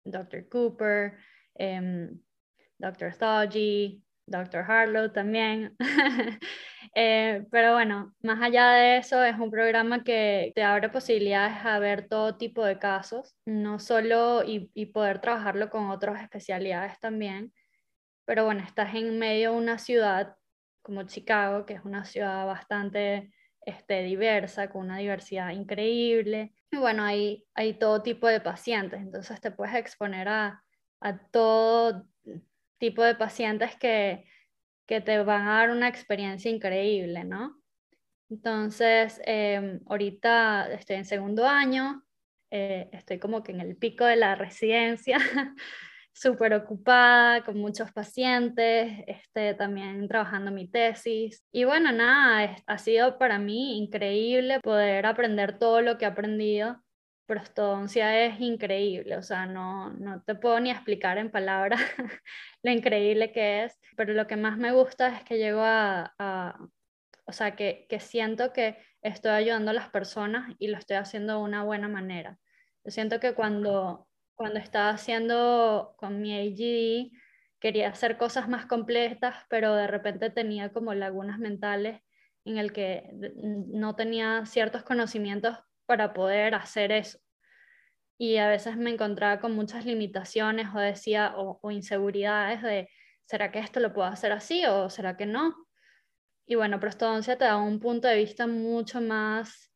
Dr. 0.05 0.47
Cooper, 0.49 1.17
Dr. 2.77 3.13
Thaji, 3.17 4.03
Dr. 4.25 4.63
Harlow 4.67 5.11
también. 5.11 5.75
Eh, 6.95 7.47
pero 7.49 7.73
bueno, 7.73 8.13
más 8.21 8.39
allá 8.39 8.69
de 8.73 8.97
eso, 8.97 9.23
es 9.23 9.39
un 9.39 9.49
programa 9.49 10.03
que 10.03 10.51
te 10.53 10.61
abre 10.61 10.89
posibilidades 10.89 11.65
a 11.65 11.79
ver 11.79 12.07
todo 12.07 12.37
tipo 12.37 12.63
de 12.63 12.77
casos, 12.77 13.35
no 13.45 13.79
solo 13.79 14.43
y, 14.43 14.69
y 14.75 14.87
poder 14.87 15.19
trabajarlo 15.19 15.71
con 15.71 15.89
otras 15.89 16.21
especialidades 16.21 16.99
también. 16.99 17.51
Pero 18.25 18.45
bueno, 18.45 18.61
estás 18.61 18.93
en 18.93 19.17
medio 19.17 19.53
de 19.53 19.57
una 19.57 19.79
ciudad 19.79 20.35
como 20.83 21.01
Chicago, 21.03 21.65
que 21.65 21.73
es 21.73 21.83
una 21.83 22.05
ciudad 22.05 22.45
bastante 22.45 23.33
este, 23.65 24.03
diversa, 24.03 24.69
con 24.69 24.85
una 24.85 24.97
diversidad 24.97 25.51
increíble. 25.51 26.53
Y 26.71 26.77
bueno, 26.77 27.03
hay, 27.03 27.45
hay 27.53 27.73
todo 27.75 28.01
tipo 28.01 28.27
de 28.27 28.41
pacientes, 28.41 29.01
entonces 29.01 29.39
te 29.41 29.51
puedes 29.51 29.75
exponer 29.75 30.27
a, 30.27 30.63
a 31.01 31.17
todo 31.29 32.07
tipo 32.77 33.03
de 33.03 33.15
pacientes 33.15 33.75
que, 33.77 34.25
que 34.85 35.01
te 35.01 35.21
van 35.23 35.47
a 35.47 35.57
dar 35.59 35.69
una 35.71 35.87
experiencia 35.87 36.51
increíble, 36.51 37.23
¿no? 37.23 37.61
Entonces, 38.29 39.21
em, 39.25 39.79
ahorita 39.87 40.71
estoy 40.73 40.97
en 40.97 41.05
segundo 41.05 41.47
año, 41.47 42.03
eh, 42.51 42.89
estoy 42.91 43.19
como 43.19 43.43
que 43.43 43.51
en 43.51 43.61
el 43.61 43.75
pico 43.77 44.05
de 44.05 44.15
la 44.15 44.35
residencia, 44.35 45.17
súper 46.13 46.53
ocupada, 46.53 47.43
con 47.43 47.57
muchos 47.57 47.91
pacientes, 47.91 49.03
este, 49.07 49.53
también 49.55 50.07
trabajando 50.07 50.51
mi 50.51 50.67
tesis. 50.67 51.43
Y 51.51 51.65
bueno, 51.65 51.91
nada, 51.91 52.55
ha 52.65 52.77
sido 52.77 53.17
para 53.17 53.39
mí 53.39 53.77
increíble 53.77 54.59
poder 54.61 55.05
aprender 55.05 55.57
todo 55.59 55.81
lo 55.81 55.97
que 55.97 56.05
he 56.05 56.07
aprendido 56.07 56.83
prostodoncia 57.25 58.25
es 58.25 58.39
increíble, 58.41 59.17
o 59.17 59.23
sea, 59.23 59.45
no, 59.45 59.91
no 59.93 60.21
te 60.23 60.35
puedo 60.35 60.59
ni 60.59 60.71
explicar 60.71 61.17
en 61.17 61.31
palabras 61.31 61.79
lo 62.63 62.71
increíble 62.71 63.31
que 63.31 63.63
es, 63.63 63.79
pero 63.95 64.13
lo 64.13 64.27
que 64.27 64.35
más 64.35 64.57
me 64.57 64.71
gusta 64.71 65.17
es 65.17 65.23
que 65.23 65.37
llego 65.37 65.61
a, 65.63 66.59
o 67.25 67.31
sea, 67.31 67.55
que, 67.55 67.85
que, 67.89 67.99
siento 67.99 68.51
que 68.51 68.77
estoy 69.01 69.31
ayudando 69.31 69.71
a 69.71 69.73
las 69.73 69.89
personas 69.89 70.53
y 70.59 70.67
lo 70.67 70.77
estoy 70.77 70.97
haciendo 70.97 71.37
de 71.37 71.43
una 71.43 71.63
buena 71.63 71.87
manera. 71.87 72.37
Yo 72.83 72.91
siento 72.91 73.19
que 73.19 73.33
cuando, 73.33 74.07
cuando 74.35 74.59
estaba 74.59 74.89
haciendo 74.89 75.95
con 75.97 76.21
mi 76.21 76.33
AGD, 76.33 77.11
quería 77.59 77.89
hacer 77.89 78.17
cosas 78.17 78.49
más 78.49 78.65
completas, 78.65 79.35
pero 79.49 79.73
de 79.75 79.87
repente 79.87 80.29
tenía 80.29 80.73
como 80.73 80.93
lagunas 80.93 81.39
mentales 81.39 82.01
en 82.45 82.57
el 82.57 82.73
que 82.73 83.09
no 83.67 83.95
tenía 83.95 84.45
ciertos 84.45 84.83
conocimientos 84.83 85.57
para 85.85 86.13
poder 86.13 86.55
hacer 86.55 86.91
eso. 86.91 87.19
Y 88.17 88.37
a 88.37 88.47
veces 88.47 88.77
me 88.77 88.91
encontraba 88.91 89.39
con 89.39 89.53
muchas 89.53 89.85
limitaciones 89.85 90.67
o 90.75 90.79
decía, 90.79 91.33
o, 91.37 91.71
inseguridades 91.71 92.61
de, 92.61 92.89
¿será 93.25 93.51
que 93.51 93.59
esto 93.59 93.79
lo 93.79 93.93
puedo 93.93 94.07
hacer 94.07 94.31
así 94.31 94.65
o 94.65 94.89
será 94.89 95.15
que 95.15 95.25
no? 95.25 95.55
Y 96.45 96.55
bueno, 96.55 96.79
prostodoncia 96.79 97.37
te 97.37 97.45
da 97.45 97.57
un 97.57 97.79
punto 97.79 98.07
de 98.07 98.17
vista 98.17 98.45
mucho 98.45 98.99
más, 98.99 99.71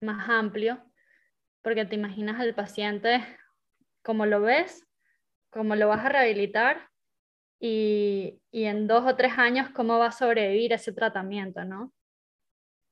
más 0.00 0.28
amplio, 0.28 0.84
porque 1.62 1.86
te 1.86 1.96
imaginas 1.96 2.40
al 2.40 2.54
paciente 2.54 3.24
como 4.06 4.24
lo 4.24 4.40
ves, 4.40 4.86
cómo 5.50 5.74
lo 5.74 5.88
vas 5.88 6.04
a 6.04 6.08
rehabilitar 6.08 6.90
y, 7.58 8.40
y, 8.52 8.66
en 8.66 8.86
dos 8.86 9.04
o 9.04 9.16
tres 9.16 9.32
años 9.36 9.70
cómo 9.70 9.98
va 9.98 10.06
a 10.06 10.12
sobrevivir 10.12 10.72
ese 10.72 10.92
tratamiento, 10.92 11.64
¿no? 11.64 11.92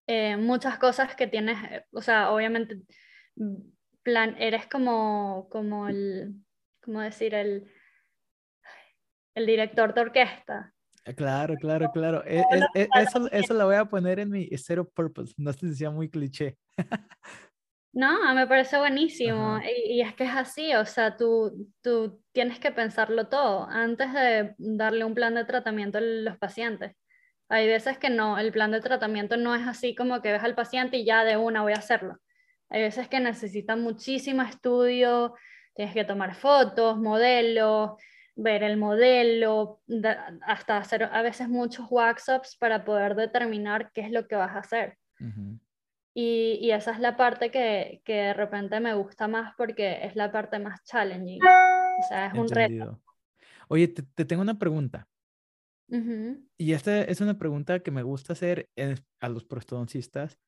Eh, 0.08 0.36
muchas 0.36 0.76
cosas 0.76 1.14
que 1.14 1.28
tienes, 1.28 1.56
eh, 1.70 1.84
o 1.92 2.02
sea, 2.02 2.32
obviamente, 2.32 2.80
plan, 4.02 4.34
eres 4.40 4.66
como, 4.66 5.48
como 5.50 5.86
el, 5.86 6.34
¿cómo 6.82 7.00
decir? 7.00 7.32
El, 7.32 7.70
el 9.36 9.46
director 9.46 9.94
de 9.94 10.00
orquesta. 10.00 10.74
Eh, 11.04 11.14
claro, 11.14 11.54
claro, 11.54 11.92
claro. 11.92 12.24
eso, 12.24 13.30
eso 13.30 13.54
lo 13.54 13.66
voy 13.66 13.76
a 13.76 13.84
poner 13.84 14.18
en 14.18 14.30
mi 14.30 14.48
zero 14.56 14.88
purpose. 14.88 15.32
No 15.36 15.52
sé 15.52 15.68
si 15.68 15.76
sea 15.76 15.90
muy 15.90 16.10
cliché. 16.10 16.58
No, 17.94 18.34
me 18.34 18.46
parece 18.48 18.76
buenísimo. 18.76 19.60
Y, 19.60 19.92
y, 19.98 20.00
es 20.02 20.14
que 20.14 20.24
es 20.24 20.34
así, 20.34 20.74
o 20.74 20.84
sea, 20.84 21.16
tú, 21.16 21.68
tú 21.80 22.20
tienes 22.32 22.58
que 22.58 22.72
pensarlo 22.72 23.28
todo 23.28 23.68
antes 23.70 24.12
de 24.12 24.54
darle 24.58 25.04
un 25.04 25.14
plan 25.14 25.34
de 25.34 25.44
tratamiento 25.44 25.98
a 25.98 26.00
los 26.00 26.36
pacientes. 26.36 26.96
Hay 27.48 27.68
veces 27.68 27.96
que 27.98 28.10
no, 28.10 28.36
el 28.36 28.50
plan 28.50 28.72
de 28.72 28.80
tratamiento 28.80 29.36
no 29.36 29.54
es 29.54 29.66
así 29.66 29.94
como 29.94 30.20
que 30.20 30.32
ves 30.32 30.42
al 30.42 30.56
paciente 30.56 30.96
y 30.98 31.04
ya 31.04 31.24
de 31.24 31.36
una 31.36 31.62
voy 31.62 31.72
a 31.72 31.76
hacerlo. 31.76 32.18
Hay 32.68 32.82
veces 32.82 33.08
que 33.08 33.20
necesita 33.20 33.76
muchísimo 33.76 34.42
estudio, 34.42 35.34
tienes 35.74 35.94
que 35.94 36.04
tomar 36.04 36.34
fotos, 36.34 36.98
modelos, 36.98 37.92
ver 38.34 38.64
el 38.64 38.76
modelo, 38.76 39.80
hasta 40.42 40.78
hacer 40.78 41.04
a 41.04 41.22
veces 41.22 41.48
muchos 41.48 41.86
workshops 41.90 42.56
para 42.56 42.84
poder 42.84 43.14
determinar 43.14 43.92
qué 43.92 44.00
es 44.00 44.10
lo 44.10 44.26
que 44.26 44.34
vas 44.34 44.56
a 44.56 44.60
hacer. 44.60 44.98
Y, 46.14 46.58
y, 46.62 46.70
esa 46.70 46.92
es 46.92 47.00
la 47.00 47.16
parte 47.16 47.50
que, 47.50 48.00
que, 48.04 48.14
de 48.14 48.34
repente 48.34 48.78
me 48.78 48.94
gusta 48.94 49.26
más 49.26 49.52
porque 49.56 49.98
es 50.02 50.14
la 50.14 50.30
parte 50.30 50.60
más 50.60 50.84
challenging. 50.84 51.40
O 51.42 52.08
sea, 52.08 52.28
es 52.28 52.34
un 52.34 52.48
reto. 52.48 53.02
Oye, 53.68 53.88
te, 53.88 54.02
te, 54.02 54.24
tengo 54.24 54.42
una 54.42 54.58
pregunta. 54.58 55.08
Y 56.56 56.72
esta 56.72 57.02
es 57.02 57.20
una 57.20 57.38
pregunta 57.38 57.80
que 57.80 57.90
me 57.90 58.02
gusta 58.02 58.32
hacer 58.32 58.68
a 59.20 59.28
los 59.28 59.44
prostodoncistas 59.44 60.38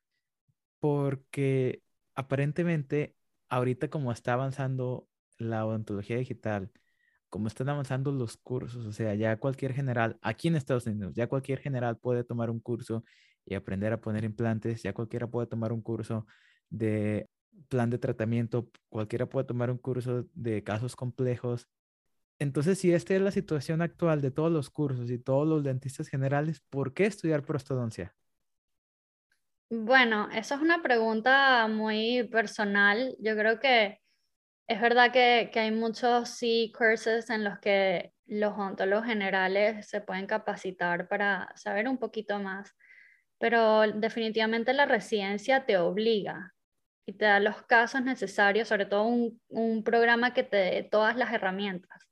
porque 0.81 1.83
aparentemente 2.15 3.15
ahorita 3.49 3.89
como 3.89 4.13
está 4.13 4.33
avanzando 4.33 5.09
la 5.39 5.65
odontología 5.67 6.17
digital, 6.17 6.73
como 7.29 7.49
están 7.49 7.69
avanzando 7.69 8.13
los 8.13 8.37
cursos, 8.37 8.87
o 8.87 8.93
sea, 8.93 9.15
ya 9.15 9.37
cualquier 9.39 9.73
general, 9.75 10.19
aquí 10.23 10.49
en 10.49 10.57
Estados 10.57 10.87
Unidos, 10.87 11.15
ya 11.15 11.29
cualquier 11.29 11.61
general 11.61 11.99
puede 11.99 12.25
tomar 12.25 12.51
un 12.51 12.61
curso 12.61 13.05
y 13.47 13.55
aprender 13.55 13.93
a 13.93 14.01
poner 14.01 14.25
implantes, 14.25 14.83
ya 14.83 14.93
cualquiera 14.93 15.29
puede 15.29 15.47
tomar 15.47 15.73
un 15.73 15.81
curso 15.81 16.27
de 16.69 17.29
plan 17.69 17.89
de 17.89 17.99
tratamiento, 17.99 18.69
cualquiera 18.89 19.27
puede 19.27 19.47
tomar 19.47 19.71
un 19.71 19.79
curso 19.79 20.27
de 20.35 20.63
casos 20.63 20.97
complejos. 20.97 21.69
Entonces, 22.39 22.79
si 22.79 22.93
esta 22.93 23.15
es 23.15 23.23
la 23.23 23.31
situación 23.31 23.81
actual 23.81 24.21
de 24.21 24.31
todos 24.31 24.53
los 24.53 24.69
cursos 24.69 25.11
y 25.11 25.19
todos 25.19 25.49
los 25.49 25.65
dentistas 25.65 26.09
generales, 26.09 26.61
¿por 26.69 26.93
qué 26.93 27.07
estudiar 27.07 27.43
prostodoncia? 27.45 28.15
Bueno, 29.71 30.29
esa 30.31 30.57
es 30.57 30.61
una 30.61 30.83
pregunta 30.83 31.67
muy 31.69 32.29
personal. 32.31 33.17
Yo 33.21 33.37
creo 33.37 33.59
que 33.59 34.01
es 34.69 34.81
verdad 34.81 35.13
que, 35.13 35.51
hay 35.55 35.71
muchos 35.71 36.29
sí 36.31 36.73
cursos 36.77 37.31
en 37.31 37.45
los 37.45 37.59
que 37.59 38.13
los 38.27 38.53
odontólogos 38.55 39.07
generales 39.07 39.89
se 39.89 40.01
pueden 40.01 40.27
capacitar 40.27 41.09
para 41.09 41.53
saber 41.57 41.89
un 41.89 41.99
poquito 41.99 42.39
más, 42.41 42.75
pero 43.39 43.83
definitivamente 43.93 44.73
la 44.73 44.87
residencia 44.87 45.67
te 45.67 45.79
obliga 45.79 46.55
y 47.07 47.13
te 47.13 47.25
da 47.25 47.41
los 47.41 47.63
casos 47.63 48.03
necesarios, 48.03 48.69
sobre 48.69 48.87
todo 48.87 49.05
un, 49.05 49.83
programa 49.85 50.35
que 50.35 50.43
te 50.43 50.57
dé 50.57 50.83
todas 50.83 51.17
las 51.17 51.33
herramientas 51.33 52.09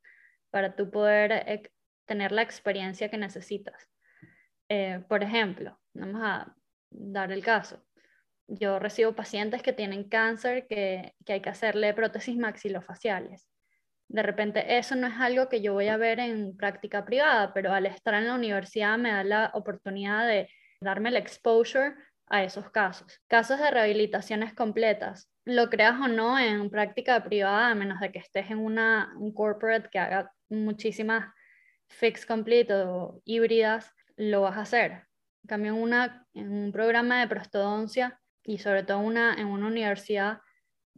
para 0.51 0.77
tú 0.77 0.91
poder 0.91 1.33
eh, 1.33 1.63
tener 2.07 2.31
la 2.31 2.43
experiencia 2.43 3.09
que 3.09 3.19
necesitas. 3.19 3.89
Eh, 4.69 5.03
por 5.09 5.23
ejemplo, 5.23 5.81
vamos 5.95 6.21
a 6.23 6.55
dar 6.91 7.33
el 7.33 7.43
caso. 7.43 7.85
Yo 8.47 8.79
recibo 8.79 9.15
pacientes 9.15 9.63
que 9.63 9.73
tienen 9.73 10.09
cáncer 10.09 10.67
que, 10.69 11.15
hay 11.27 11.41
que 11.41 11.51
hacerle 11.51 11.95
prótesis 11.95 12.37
maxilofaciales. 12.37 13.49
De 14.09 14.23
repente 14.23 14.79
eso 14.79 14.95
no 14.97 15.07
es 15.07 15.15
algo 15.19 15.49
que 15.49 15.63
yo 15.63 15.73
voy 15.73 15.89
a 15.89 15.97
ver 15.97 16.21
en 16.21 16.57
práctica 16.57 17.05
privada, 17.05 17.53
pero 17.55 17.73
al 17.73 17.87
estar 17.87 18.15
en 18.15 18.29
la 18.29 18.35
universidad 18.35 18.99
me 18.99 19.11
da 19.11 19.25
la 19.25 19.51
oportunidad 19.55 20.29
de 20.29 20.49
darme 20.85 21.09
el 21.09 21.16
exposure 21.16 21.94
a 22.27 22.44
esos 22.44 22.70
casos. 22.70 23.20
Casos 23.27 23.59
de 23.59 23.70
rehabilitaciones 23.70 24.55
completas, 24.55 25.31
lo 25.44 25.68
creas 25.68 26.01
o 26.01 26.09
no 26.09 26.38
en 26.38 26.70
práctica 26.70 27.23
privada, 27.25 27.70
a 27.70 27.75
menos 27.75 28.01
de 28.01 28.12
que 28.12 28.18
estés 28.18 28.51
en 28.51 28.59
una, 28.59 29.14
un 29.18 29.33
corporate 29.33 29.88
que 29.90 29.99
haga 29.99 30.33
muchísimas 30.49 31.33
fix 31.88 32.25
complete 32.25 32.75
o 32.75 33.20
híbridas, 33.25 33.92
lo 34.16 34.42
vas 34.42 34.57
a 34.57 34.62
hacer. 34.62 34.92
En 35.42 35.49
cambio, 35.49 35.75
en, 35.75 35.83
una, 35.83 36.27
en 36.35 36.51
un 36.51 36.73
programa 36.73 37.20
de 37.20 37.29
prostodoncia 37.29 38.20
y 38.42 38.59
sobre 38.59 38.83
todo 38.83 38.99
una, 38.99 39.35
en 39.35 39.47
una 39.49 39.66
universidad, 39.66 40.40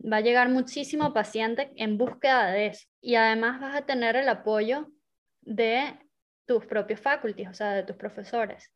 va 0.00 0.18
a 0.18 0.20
llegar 0.20 0.48
muchísimo 0.48 1.12
paciente 1.12 1.72
en 1.76 1.98
búsqueda 1.98 2.50
de 2.50 2.66
eso. 2.68 2.86
Y 3.00 3.16
además 3.16 3.60
vas 3.60 3.76
a 3.76 3.86
tener 3.86 4.16
el 4.16 4.28
apoyo 4.28 4.88
de 5.40 5.98
tus 6.46 6.66
propios 6.66 7.00
faculties, 7.00 7.48
o 7.48 7.54
sea, 7.54 7.72
de 7.72 7.82
tus 7.82 7.96
profesores, 7.96 8.72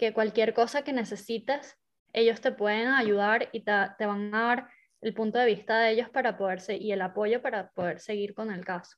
que 0.00 0.14
cualquier 0.14 0.54
cosa 0.54 0.82
que 0.82 0.94
necesites, 0.94 1.76
ellos 2.14 2.40
te 2.40 2.52
pueden 2.52 2.88
ayudar 2.88 3.50
y 3.52 3.60
te, 3.60 3.72
te 3.98 4.06
van 4.06 4.34
a 4.34 4.46
dar 4.46 4.68
el 5.02 5.12
punto 5.12 5.38
de 5.38 5.44
vista 5.44 5.78
de 5.78 5.90
ellos 5.90 6.08
para 6.08 6.38
poderse 6.38 6.74
y 6.74 6.90
el 6.92 7.02
apoyo 7.02 7.42
para 7.42 7.70
poder 7.72 8.00
seguir 8.00 8.32
con 8.32 8.50
el 8.50 8.64
caso. 8.64 8.96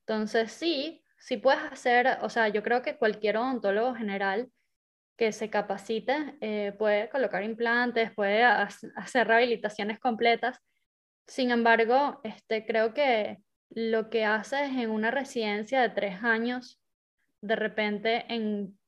Entonces, 0.00 0.52
sí, 0.52 1.02
sí 1.18 1.38
puedes 1.38 1.62
hacer, 1.72 2.18
o 2.20 2.28
sea, 2.28 2.48
yo 2.48 2.62
creo 2.62 2.82
que 2.82 2.98
cualquier 2.98 3.38
odontólogo 3.38 3.94
general 3.94 4.50
que 5.16 5.32
se 5.32 5.48
capacite 5.48 6.36
eh, 6.42 6.74
puede 6.78 7.08
colocar 7.08 7.42
implantes, 7.42 8.12
puede 8.12 8.44
hacer 8.44 9.26
rehabilitaciones 9.26 9.98
completas. 9.98 10.58
Sin 11.26 11.50
embargo, 11.50 12.20
este, 12.24 12.66
creo 12.66 12.92
que 12.92 13.38
lo 13.70 14.10
que 14.10 14.26
haces 14.26 14.68
en 14.68 14.90
una 14.90 15.10
residencia 15.10 15.80
de 15.80 15.88
tres 15.88 16.22
años, 16.22 16.78
de 17.40 17.56
repente 17.56 18.26
en 18.28 18.78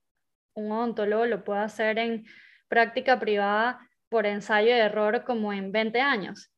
un 0.55 0.71
odontólogo 0.71 1.25
lo 1.25 1.43
puede 1.43 1.61
hacer 1.61 1.97
en 1.99 2.25
práctica 2.67 3.19
privada 3.19 3.79
por 4.09 4.25
ensayo 4.25 4.73
de 4.73 4.79
error 4.79 5.23
como 5.23 5.53
en 5.53 5.71
20 5.71 6.01
años. 6.01 6.51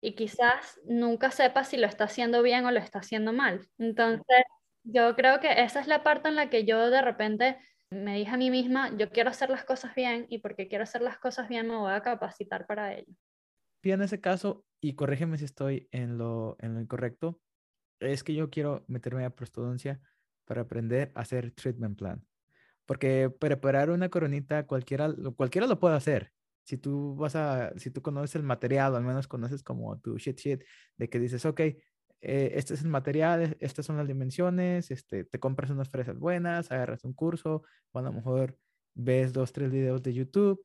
Y 0.00 0.14
quizás 0.14 0.80
nunca 0.84 1.30
sepa 1.30 1.64
si 1.64 1.76
lo 1.76 1.86
está 1.86 2.04
haciendo 2.04 2.42
bien 2.42 2.64
o 2.64 2.72
lo 2.72 2.80
está 2.80 3.00
haciendo 3.00 3.32
mal. 3.32 3.68
Entonces, 3.78 4.44
yo 4.84 5.14
creo 5.14 5.40
que 5.40 5.62
esa 5.62 5.80
es 5.80 5.86
la 5.86 6.02
parte 6.02 6.28
en 6.28 6.36
la 6.36 6.50
que 6.50 6.64
yo 6.64 6.90
de 6.90 7.02
repente 7.02 7.58
me 7.90 8.16
dije 8.16 8.30
a 8.30 8.36
mí 8.36 8.50
misma, 8.50 8.96
yo 8.96 9.10
quiero 9.10 9.30
hacer 9.30 9.50
las 9.50 9.64
cosas 9.64 9.94
bien 9.94 10.26
y 10.28 10.38
porque 10.38 10.66
quiero 10.66 10.84
hacer 10.84 11.02
las 11.02 11.18
cosas 11.18 11.48
bien 11.48 11.68
me 11.68 11.76
voy 11.76 11.92
a 11.92 12.02
capacitar 12.02 12.66
para 12.66 12.94
ello. 12.94 13.12
Y 13.82 13.90
en 13.90 14.02
ese 14.02 14.20
caso, 14.20 14.64
y 14.80 14.94
corrígeme 14.94 15.38
si 15.38 15.44
estoy 15.44 15.88
en 15.92 16.18
lo, 16.18 16.56
en 16.60 16.74
lo 16.74 16.80
incorrecto, 16.80 17.40
es 18.00 18.24
que 18.24 18.34
yo 18.34 18.50
quiero 18.50 18.84
meterme 18.88 19.24
a 19.24 19.30
prostodoncia 19.30 20.00
para 20.44 20.62
aprender 20.62 21.12
a 21.14 21.20
hacer 21.20 21.52
treatment 21.52 21.98
plan. 21.98 22.26
Porque 22.92 23.30
preparar 23.30 23.88
una 23.88 24.10
coronita 24.10 24.66
cualquiera, 24.66 25.10
cualquiera 25.34 25.66
lo 25.66 25.80
puede 25.80 25.96
hacer. 25.96 26.30
Si 26.62 26.76
tú 26.76 27.16
vas 27.16 27.34
a, 27.36 27.72
si 27.78 27.90
tú 27.90 28.02
conoces 28.02 28.36
el 28.36 28.42
material, 28.42 28.92
o 28.92 28.96
al 28.98 29.02
menos 29.02 29.26
conoces 29.26 29.62
como 29.62 29.98
tu 29.98 30.18
shit 30.18 30.38
shit, 30.38 30.62
de 30.98 31.08
que 31.08 31.18
dices, 31.18 31.46
ok, 31.46 31.60
eh, 31.60 31.78
este 32.20 32.74
es 32.74 32.82
el 32.82 32.88
material, 32.88 33.56
estas 33.60 33.86
son 33.86 33.96
las 33.96 34.06
dimensiones, 34.06 34.90
este, 34.90 35.24
te 35.24 35.40
compras 35.40 35.70
unas 35.70 35.88
fresas 35.88 36.18
buenas, 36.18 36.70
agarras 36.70 37.02
un 37.04 37.14
curso, 37.14 37.62
o 37.92 37.98
a 37.98 38.02
lo 38.02 38.12
mejor 38.12 38.58
ves 38.92 39.32
dos, 39.32 39.54
tres 39.54 39.70
videos 39.70 40.02
de 40.02 40.12
YouTube, 40.12 40.62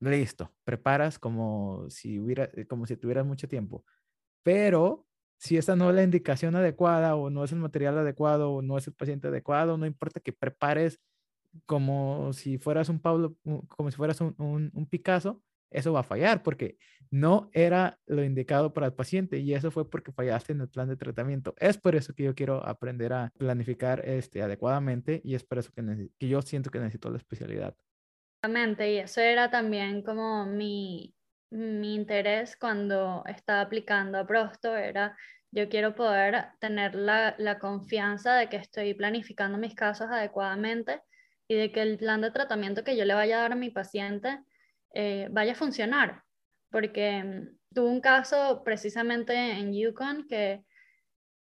listo, 0.00 0.54
preparas 0.64 1.18
como 1.18 1.90
si, 1.90 2.18
hubiera, 2.18 2.48
eh, 2.54 2.66
como 2.66 2.86
si 2.86 2.96
tuvieras 2.96 3.26
mucho 3.26 3.48
tiempo. 3.48 3.84
Pero 4.42 5.06
si 5.36 5.58
esa 5.58 5.76
no 5.76 5.90
es 5.90 5.96
la 5.96 6.04
indicación 6.04 6.56
adecuada 6.56 7.16
o 7.16 7.28
no 7.28 7.44
es 7.44 7.52
el 7.52 7.58
material 7.58 7.98
adecuado 7.98 8.50
o 8.50 8.62
no 8.62 8.78
es 8.78 8.86
el 8.86 8.94
paciente 8.94 9.28
adecuado, 9.28 9.76
no 9.76 9.84
importa 9.84 10.20
que 10.20 10.32
prepares 10.32 10.98
como 11.66 12.32
si 12.32 12.58
fueras 12.58 12.88
un 12.88 13.00
Pablo, 13.00 13.36
como 13.68 13.90
si 13.90 13.96
fueras 13.96 14.20
un, 14.20 14.34
un, 14.38 14.70
un 14.74 14.86
Picasso, 14.86 15.42
eso 15.70 15.92
va 15.92 16.00
a 16.00 16.04
fallar 16.04 16.42
porque 16.42 16.76
no 17.10 17.48
era 17.52 17.98
lo 18.06 18.24
indicado 18.24 18.72
para 18.72 18.86
el 18.86 18.92
paciente 18.92 19.38
y 19.38 19.54
eso 19.54 19.70
fue 19.70 19.88
porque 19.88 20.12
fallaste 20.12 20.52
en 20.52 20.60
el 20.60 20.68
plan 20.68 20.88
de 20.88 20.96
tratamiento. 20.96 21.54
Es 21.58 21.78
por 21.78 21.94
eso 21.94 22.12
que 22.14 22.24
yo 22.24 22.34
quiero 22.34 22.66
aprender 22.66 23.12
a 23.12 23.32
planificar 23.38 24.06
este, 24.06 24.42
adecuadamente 24.42 25.20
y 25.24 25.34
es 25.34 25.44
por 25.44 25.58
eso 25.58 25.70
que, 25.72 26.10
que 26.18 26.28
yo 26.28 26.42
siento 26.42 26.70
que 26.70 26.80
necesito 26.80 27.10
la 27.10 27.18
especialidad. 27.18 27.74
Exactamente, 28.42 28.92
y 28.92 28.98
eso 28.98 29.20
era 29.20 29.50
también 29.50 30.02
como 30.02 30.46
mi, 30.46 31.14
mi 31.50 31.94
interés 31.94 32.56
cuando 32.56 33.22
estaba 33.26 33.60
aplicando 33.60 34.18
a 34.18 34.26
Prosto, 34.26 34.76
era 34.76 35.16
yo 35.52 35.68
quiero 35.68 35.94
poder 35.94 36.46
tener 36.60 36.94
la, 36.94 37.34
la 37.38 37.58
confianza 37.58 38.36
de 38.36 38.48
que 38.48 38.56
estoy 38.56 38.94
planificando 38.94 39.58
mis 39.58 39.74
casos 39.74 40.08
adecuadamente 40.10 41.02
y 41.50 41.56
de 41.56 41.72
que 41.72 41.82
el 41.82 41.98
plan 41.98 42.20
de 42.20 42.30
tratamiento 42.30 42.84
que 42.84 42.96
yo 42.96 43.04
le 43.04 43.12
vaya 43.12 43.38
a 43.38 43.42
dar 43.42 43.52
a 43.52 43.56
mi 43.56 43.70
paciente 43.70 44.38
eh, 44.94 45.26
vaya 45.32 45.50
a 45.50 45.56
funcionar. 45.56 46.22
Porque 46.70 47.24
mm, 47.24 47.74
tuve 47.74 47.88
un 47.88 48.00
caso 48.00 48.62
precisamente 48.64 49.34
en 49.34 49.74
Yukon 49.74 50.28
que, 50.28 50.62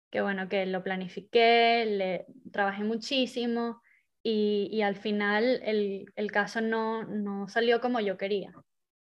que, 0.09 0.21
bueno, 0.21 0.47
que 0.47 0.65
lo 0.65 0.81
planifiqué, 0.81 1.85
le 1.85 2.25
trabajé 2.53 2.85
muchísimo 2.85 3.81
y, 4.23 4.69
y 4.71 4.81
al 4.81 4.95
final 4.95 5.59
el, 5.65 6.05
el 6.15 6.31
caso 6.31 6.61
no, 6.61 7.03
no 7.03 7.49
salió 7.49 7.81
como 7.81 7.99
yo 7.99 8.17
quería. 8.17 8.53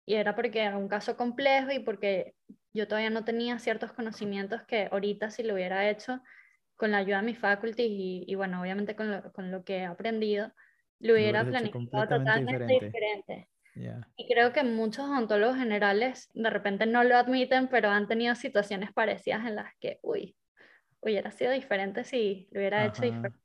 Y 0.07 0.15
era 0.15 0.35
porque 0.35 0.61
era 0.63 0.75
un 0.75 0.87
caso 0.87 1.15
complejo 1.15 1.71
y 1.71 1.81
porque 1.81 2.33
yo 2.73 2.87
todavía 2.87 3.11
no 3.11 3.25
tenía 3.25 3.59
ciertos 3.59 3.93
conocimientos 3.93 4.63
que 4.63 4.89
ahorita 4.91 5.29
si 5.29 5.43
lo 5.43 5.53
hubiera 5.53 5.87
hecho 5.87 6.19
con 6.77 6.89
la 6.89 6.97
ayuda 6.97 7.17
de 7.17 7.27
mis 7.27 7.37
faculties 7.37 7.91
y, 7.91 8.23
y 8.25 8.33
bueno, 8.33 8.59
obviamente 8.59 8.95
con 8.95 9.11
lo, 9.11 9.31
con 9.33 9.51
lo, 9.51 9.63
que 9.63 9.79
he 9.79 9.85
aprendido, 9.85 10.51
lo 10.99 11.13
hubiera 11.13 11.45
planificado 11.45 12.19
totalmente 12.19 12.65
diferente. 12.65 13.49
Y 14.17 14.27
creo 14.27 14.51
que 14.51 14.63
muchos 14.63 15.05
odontólogos 15.05 15.57
generales 15.57 16.29
de 16.33 16.49
repente 16.49 16.85
no 16.85 17.03
lo 17.03 17.15
admiten, 17.15 17.69
pero 17.69 17.89
han 17.89 18.07
tenido 18.07 18.35
situaciones 18.35 18.91
parecidas 18.91 19.45
en 19.47 19.55
las 19.55 19.73
que, 19.79 19.99
uy, 20.01 20.35
hubiera 20.99 21.31
sido 21.31 21.51
diferente 21.51 22.03
si 22.03 22.49
lo 22.51 22.59
hubiera 22.59 22.85
hecho 22.85 23.03
diferente. 23.03 23.39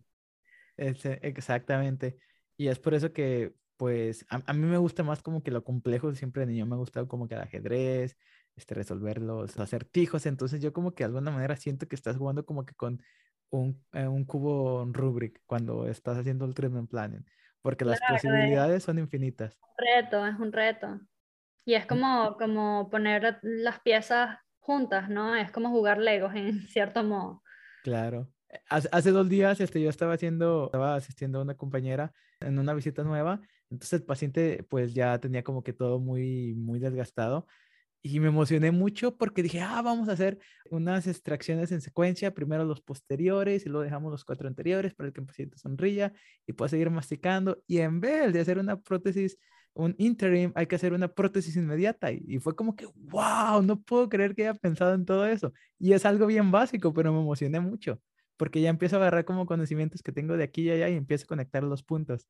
exactamente. 0.76 2.16
Y 2.56 2.68
es 2.68 2.78
por 2.78 2.94
eso 2.94 3.12
que, 3.12 3.52
pues, 3.76 4.26
a, 4.28 4.52
mí 4.52 4.66
me 4.66 4.78
gusta 4.78 5.02
más 5.04 5.22
como 5.22 5.42
que 5.42 5.50
lo 5.50 5.62
complejo, 5.62 6.12
siempre 6.14 6.44
de 6.44 6.52
niño 6.52 6.66
me 6.66 6.74
ha 6.74 6.78
gustado 6.78 7.06
como 7.06 7.28
que 7.28 7.34
el 7.34 7.40
ajedrez, 7.42 8.16
este, 8.56 8.74
resolver 8.74 9.20
los 9.20 9.58
acertijos, 9.58 10.26
entonces 10.26 10.60
yo 10.60 10.72
como 10.72 10.94
que 10.94 11.04
de 11.04 11.06
alguna 11.06 11.30
manera 11.30 11.56
siento 11.56 11.86
que 11.86 11.96
estás 11.96 12.16
jugando 12.16 12.44
como 12.44 12.64
que 12.64 12.74
con 12.74 13.02
un, 13.50 13.84
eh, 13.92 14.06
un 14.06 14.24
cubo 14.24 14.84
Rubrik 14.86 15.40
cuando 15.46 15.86
estás 15.88 16.18
haciendo 16.18 16.44
el 16.44 16.54
treatment 16.54 16.90
planning 16.90 17.24
porque 17.64 17.86
las 17.86 17.98
posibilidades 18.06 18.82
son 18.82 18.98
infinitas. 18.98 19.56
Un 19.62 19.86
reto, 19.86 20.26
es 20.26 20.38
un 20.38 20.52
reto. 20.52 21.00
Y 21.64 21.72
es 21.72 21.86
como, 21.86 22.36
como 22.36 22.90
poner 22.90 23.38
las 23.40 23.80
piezas 23.80 24.36
juntas, 24.58 25.08
¿no? 25.08 25.34
Es 25.34 25.50
como 25.50 25.70
jugar 25.70 25.96
Legos 25.96 26.34
en 26.34 26.60
cierto 26.68 27.02
modo. 27.02 27.42
Claro. 27.82 28.30
Hace, 28.68 28.90
hace 28.92 29.10
dos 29.12 29.30
días 29.30 29.62
este, 29.62 29.80
yo 29.80 29.88
estaba 29.88 30.12
haciendo, 30.12 30.66
estaba 30.66 30.94
asistiendo 30.96 31.38
a 31.38 31.42
una 31.42 31.56
compañera 31.56 32.12
en 32.40 32.58
una 32.58 32.74
visita 32.74 33.02
nueva, 33.02 33.40
entonces 33.70 34.00
el 34.00 34.04
paciente 34.04 34.66
pues 34.68 34.92
ya 34.92 35.18
tenía 35.18 35.42
como 35.42 35.62
que 35.64 35.72
todo 35.72 35.98
muy, 35.98 36.54
muy 36.54 36.78
desgastado 36.80 37.46
y 38.06 38.20
me 38.20 38.28
emocioné 38.28 38.70
mucho 38.70 39.16
porque 39.16 39.42
dije, 39.42 39.62
ah, 39.62 39.80
vamos 39.80 40.10
a 40.10 40.12
hacer 40.12 40.38
unas 40.70 41.06
extracciones 41.06 41.72
en 41.72 41.80
secuencia, 41.80 42.34
primero 42.34 42.64
los 42.66 42.82
posteriores 42.82 43.64
y 43.64 43.70
luego 43.70 43.82
dejamos 43.82 44.12
los 44.12 44.26
cuatro 44.26 44.46
anteriores 44.46 44.94
para 44.94 45.10
que 45.10 45.20
el 45.20 45.26
paciente 45.26 45.56
sonría 45.56 46.12
y 46.46 46.52
pueda 46.52 46.68
seguir 46.68 46.90
masticando 46.90 47.62
y 47.66 47.78
en 47.78 48.00
vez 48.00 48.30
de 48.34 48.40
hacer 48.40 48.58
una 48.58 48.78
prótesis 48.78 49.38
un 49.72 49.94
interim, 49.98 50.52
hay 50.54 50.66
que 50.66 50.76
hacer 50.76 50.92
una 50.92 51.08
prótesis 51.08 51.56
inmediata. 51.56 52.12
Y, 52.12 52.38
fue 52.38 52.54
como 52.54 52.76
que, 52.76 52.86
wow, 52.94 53.62
no 53.62 53.80
puedo 53.82 54.08
creer 54.08 54.34
que 54.34 54.46
haya 54.46 54.54
pensado 54.54 54.94
en 54.94 55.04
todo 55.04 55.26
eso. 55.26 55.52
Y 55.78 55.94
es 55.94 56.06
algo 56.06 56.26
bien 56.26 56.50
básico, 56.52 56.94
pero 56.94 57.12
me 57.12 57.20
emocioné 57.20 57.58
mucho, 57.58 58.00
porque 58.36 58.60
ya 58.60 58.70
empiezo 58.70 58.96
a 58.96 59.00
agarrar 59.00 59.24
como 59.24 59.46
conocimientos 59.46 60.00
que 60.02 60.12
tengo 60.12 60.36
de 60.36 60.44
aquí 60.44 60.62
y 60.62 60.70
allá 60.70 60.88
y 60.88 60.94
empiezo 60.94 61.24
a 61.24 61.26
conectar 61.26 61.64
los 61.64 61.82
puntos. 61.82 62.28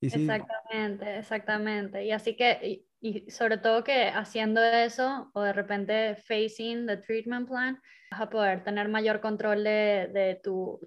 exactamente, 0.00 1.18
exactamente. 1.18 2.04
Y 2.06 2.12
así 2.12 2.36
que, 2.36 2.86
y, 3.00 3.30
sobre 3.30 3.58
todo 3.58 3.84
que 3.84 4.08
haciendo 4.08 4.62
eso, 4.62 5.30
o 5.34 5.42
de 5.42 5.52
repente 5.52 6.16
facing 6.16 6.86
the 6.86 6.96
treatment 6.96 7.48
plan, 7.48 7.80
vas 8.10 8.20
a 8.20 8.30
poder 8.30 8.64
tener 8.64 8.88
mayor 8.88 9.20
control 9.20 9.64
de, 9.64 10.10
de 10.12 10.40
tu, 10.42 10.80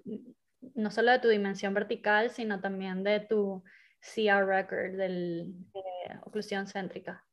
no 0.74 0.90
solo 0.90 1.12
de 1.12 1.18
tu 1.18 1.28
dimensión 1.28 1.74
vertical, 1.74 2.30
sino 2.30 2.60
también 2.60 3.02
de 3.02 3.20
tu 3.20 3.62
CR 4.00 4.44
record 4.46 4.96
del, 4.96 5.54
de 5.72 5.82
oclusión 6.24 6.66
céntrica, 6.66 7.24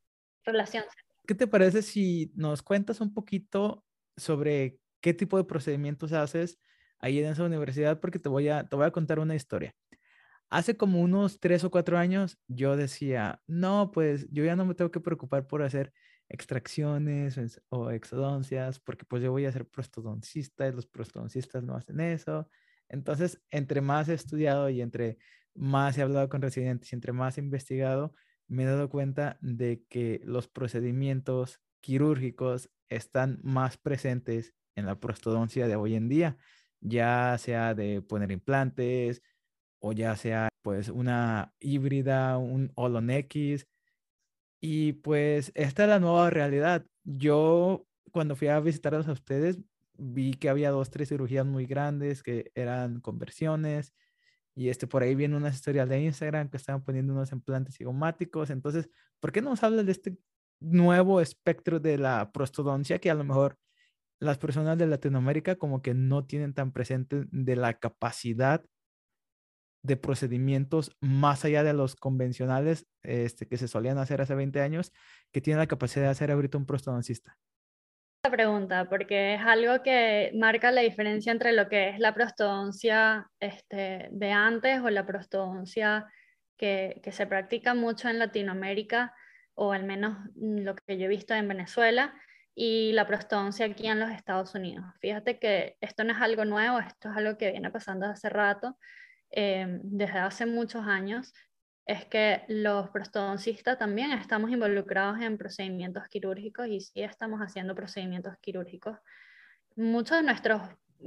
relación 0.45 0.85
¿Qué 1.29 1.35
te 1.35 1.45
parece 1.45 1.83
si 1.83 2.31
nos 2.35 2.63
cuentas 2.63 3.01
un 3.01 3.13
poquito 3.13 3.85
sobre 4.17 4.79
qué 4.99 5.13
tipo 5.13 5.37
de 5.37 5.43
procedimientos 5.43 6.11
haces 6.11 6.59
ahí 6.97 7.19
en 7.19 7.27
esa 7.27 7.43
universidad? 7.43 7.99
Porque 7.99 8.17
te 8.17 8.29
voy 8.29 8.49
a, 8.49 8.67
te 8.67 8.75
voy 8.75 8.87
a 8.87 8.91
contar 8.91 9.19
una 9.19 9.35
historia. 9.35 9.75
Hace 10.49 10.77
como 10.77 11.01
unos 11.01 11.39
tres 11.39 11.63
o 11.63 11.69
cuatro 11.69 11.97
años 11.97 12.39
yo 12.47 12.75
decía, 12.75 13.41
no, 13.47 13.91
pues 13.91 14.27
yo 14.31 14.43
ya 14.43 14.55
no 14.55 14.65
me 14.65 14.73
tengo 14.73 14.91
que 14.91 14.99
preocupar 14.99 15.47
por 15.47 15.61
hacer 15.61 15.93
extracciones 16.27 17.39
o 17.69 17.91
exodoncias, 17.91 18.79
porque 18.79 19.05
pues 19.05 19.21
yo 19.21 19.31
voy 19.31 19.45
a 19.45 19.51
ser 19.51 19.67
prostodoncista 19.67 20.67
y 20.67 20.71
los 20.71 20.87
prostodoncistas 20.87 21.63
no 21.63 21.75
hacen 21.75 21.99
eso. 21.99 22.49
Entonces, 22.87 23.41
entre 23.51 23.81
más 23.81 24.09
he 24.09 24.15
estudiado 24.15 24.69
y 24.69 24.81
entre 24.81 25.17
más 25.53 25.97
he 25.97 26.01
hablado 26.01 26.29
con 26.29 26.41
residentes 26.41 26.91
y 26.91 26.95
entre 26.95 27.13
más 27.13 27.37
he 27.37 27.41
investigado, 27.41 28.15
me 28.47 28.63
he 28.63 28.65
dado 28.65 28.89
cuenta 28.89 29.37
de 29.41 29.83
que 29.87 30.21
los 30.23 30.47
procedimientos 30.47 31.61
quirúrgicos 31.81 32.71
están 32.89 33.39
más 33.43 33.77
presentes 33.77 34.55
en 34.75 34.87
la 34.87 34.99
prostodoncia 34.99 35.67
de 35.67 35.75
hoy 35.75 35.95
en 35.95 36.09
día, 36.09 36.37
ya 36.79 37.37
sea 37.37 37.75
de 37.75 38.01
poner 38.01 38.31
implantes 38.31 39.21
o 39.79 39.93
ya 39.93 40.15
sea 40.15 40.49
pues 40.61 40.89
una 40.89 41.53
híbrida, 41.59 42.37
un 42.37 42.71
X. 43.09 43.67
Y 44.61 44.93
pues 44.93 45.51
esta 45.55 45.83
es 45.83 45.89
la 45.89 45.99
nueva 45.99 46.29
realidad. 46.29 46.85
Yo 47.03 47.85
cuando 48.11 48.35
fui 48.35 48.49
a 48.49 48.59
visitarlos 48.59 49.07
a 49.07 49.13
ustedes 49.13 49.59
vi 49.97 50.33
que 50.33 50.49
había 50.49 50.71
dos, 50.71 50.89
tres 50.89 51.09
cirugías 51.09 51.45
muy 51.45 51.65
grandes 51.65 52.23
que 52.23 52.51
eran 52.55 53.01
conversiones 53.01 53.93
y 54.55 54.69
este, 54.69 54.87
por 54.87 55.03
ahí 55.03 55.15
viene 55.15 55.37
una 55.37 55.49
historia 55.49 55.85
de 55.85 56.01
Instagram 56.01 56.49
que 56.49 56.57
estaban 56.57 56.83
poniendo 56.83 57.13
unos 57.13 57.31
implantes 57.31 57.77
cigomáticos. 57.77 58.49
Entonces, 58.49 58.89
¿por 59.21 59.31
qué 59.31 59.41
no 59.41 59.51
nos 59.51 59.63
hablas 59.63 59.85
de 59.85 59.93
este 59.93 60.17
nuevo 60.59 61.21
espectro 61.21 61.79
de 61.79 61.97
la 61.97 62.31
prostodoncia 62.33 62.99
que 62.99 63.09
a 63.09 63.13
lo 63.13 63.23
mejor 63.23 63.57
las 64.19 64.37
personas 64.37 64.77
de 64.77 64.87
Latinoamérica 64.87 65.55
como 65.55 65.81
que 65.81 65.93
no 65.93 66.25
tienen 66.25 66.53
tan 66.53 66.73
presente 66.73 67.25
de 67.31 67.55
la 67.55 67.79
capacidad 67.79 68.65
de 69.81 69.97
procedimientos 69.97 70.91
más 70.99 71.45
allá 71.45 71.63
de 71.63 71.73
los 71.73 71.95
convencionales 71.95 72.87
este, 73.03 73.47
que 73.47 73.57
se 73.57 73.67
solían 73.67 73.97
hacer 73.97 74.21
hace 74.21 74.35
20 74.35 74.61
años, 74.61 74.91
que 75.31 75.41
tiene 75.41 75.59
la 75.59 75.67
capacidad 75.67 76.05
de 76.05 76.11
hacer 76.11 76.31
ahorita 76.31 76.57
un 76.57 76.65
prostodoncista? 76.65 77.37
pregunta, 78.29 78.87
porque 78.89 79.35
es 79.35 79.41
algo 79.41 79.81
que 79.81 80.31
marca 80.35 80.71
la 80.71 80.81
diferencia 80.81 81.31
entre 81.31 81.53
lo 81.53 81.67
que 81.67 81.89
es 81.89 81.99
la 81.99 82.13
prostodoncia 82.13 83.29
este, 83.39 84.09
de 84.11 84.31
antes 84.31 84.81
o 84.81 84.89
la 84.89 85.05
prostodoncia 85.05 86.05
que, 86.57 86.99
que, 87.03 87.11
se 87.11 87.25
practica 87.25 87.73
mucho 87.73 88.09
en 88.09 88.19
Latinoamérica, 88.19 89.13
o 89.55 89.71
al 89.71 89.83
menos 89.83 90.17
lo 90.35 90.75
que 90.75 90.97
yo 90.97 91.05
he 91.05 91.07
visto 91.09 91.33
en 91.33 91.47
Venezuela, 91.47 92.13
y 92.55 92.91
la 92.91 93.07
prostodoncia 93.07 93.65
aquí 93.65 93.87
en 93.87 94.01
los 94.01 94.09
Estados 94.11 94.53
Unidos. 94.53 94.85
Fíjate 94.99 95.39
que 95.39 95.77
esto 95.79 96.03
no 96.03 96.11
es 96.11 96.21
algo 96.21 96.43
nuevo, 96.43 96.79
esto 96.79 97.09
es 97.09 97.17
algo 97.17 97.37
que 97.37 97.51
viene 97.51 97.71
pasando 97.71 98.05
hace 98.05 98.27
rato, 98.27 98.77
eh, 99.31 99.79
desde 99.83 100.19
hace 100.19 100.45
muchos 100.45 100.85
años, 100.85 101.33
es 101.85 102.05
que 102.05 102.43
los 102.47 102.89
prostodoncistas 102.91 103.79
también 103.79 104.11
estamos 104.11 104.51
involucrados 104.51 105.19
en 105.21 105.37
procedimientos 105.37 106.07
quirúrgicos 106.07 106.67
y 106.67 106.81
sí 106.81 107.01
estamos 107.01 107.39
haciendo 107.39 107.73
procedimientos 107.73 108.35
quirúrgicos. 108.41 108.97
Muchos 109.75 110.17
de 110.17 110.23
nuestros 110.23 110.61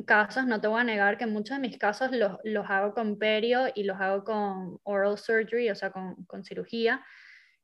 casos, 0.07 0.47
no 0.47 0.61
te 0.61 0.67
voy 0.67 0.81
a 0.81 0.85
negar 0.85 1.19
que 1.19 1.27
muchos 1.27 1.57
de 1.57 1.69
mis 1.69 1.79
casos 1.79 2.11
los, 2.11 2.39
los 2.45 2.69
hago 2.69 2.95
con 2.95 3.19
perio 3.19 3.67
y 3.75 3.85
los 3.85 4.01
hago 4.01 4.25
con 4.25 4.79
oral 4.83 5.19
surgery, 5.19 5.71
o 5.71 5.75
sea, 5.75 5.91
con, 5.91 6.25
con 6.25 6.45
cirugía, 6.45 7.05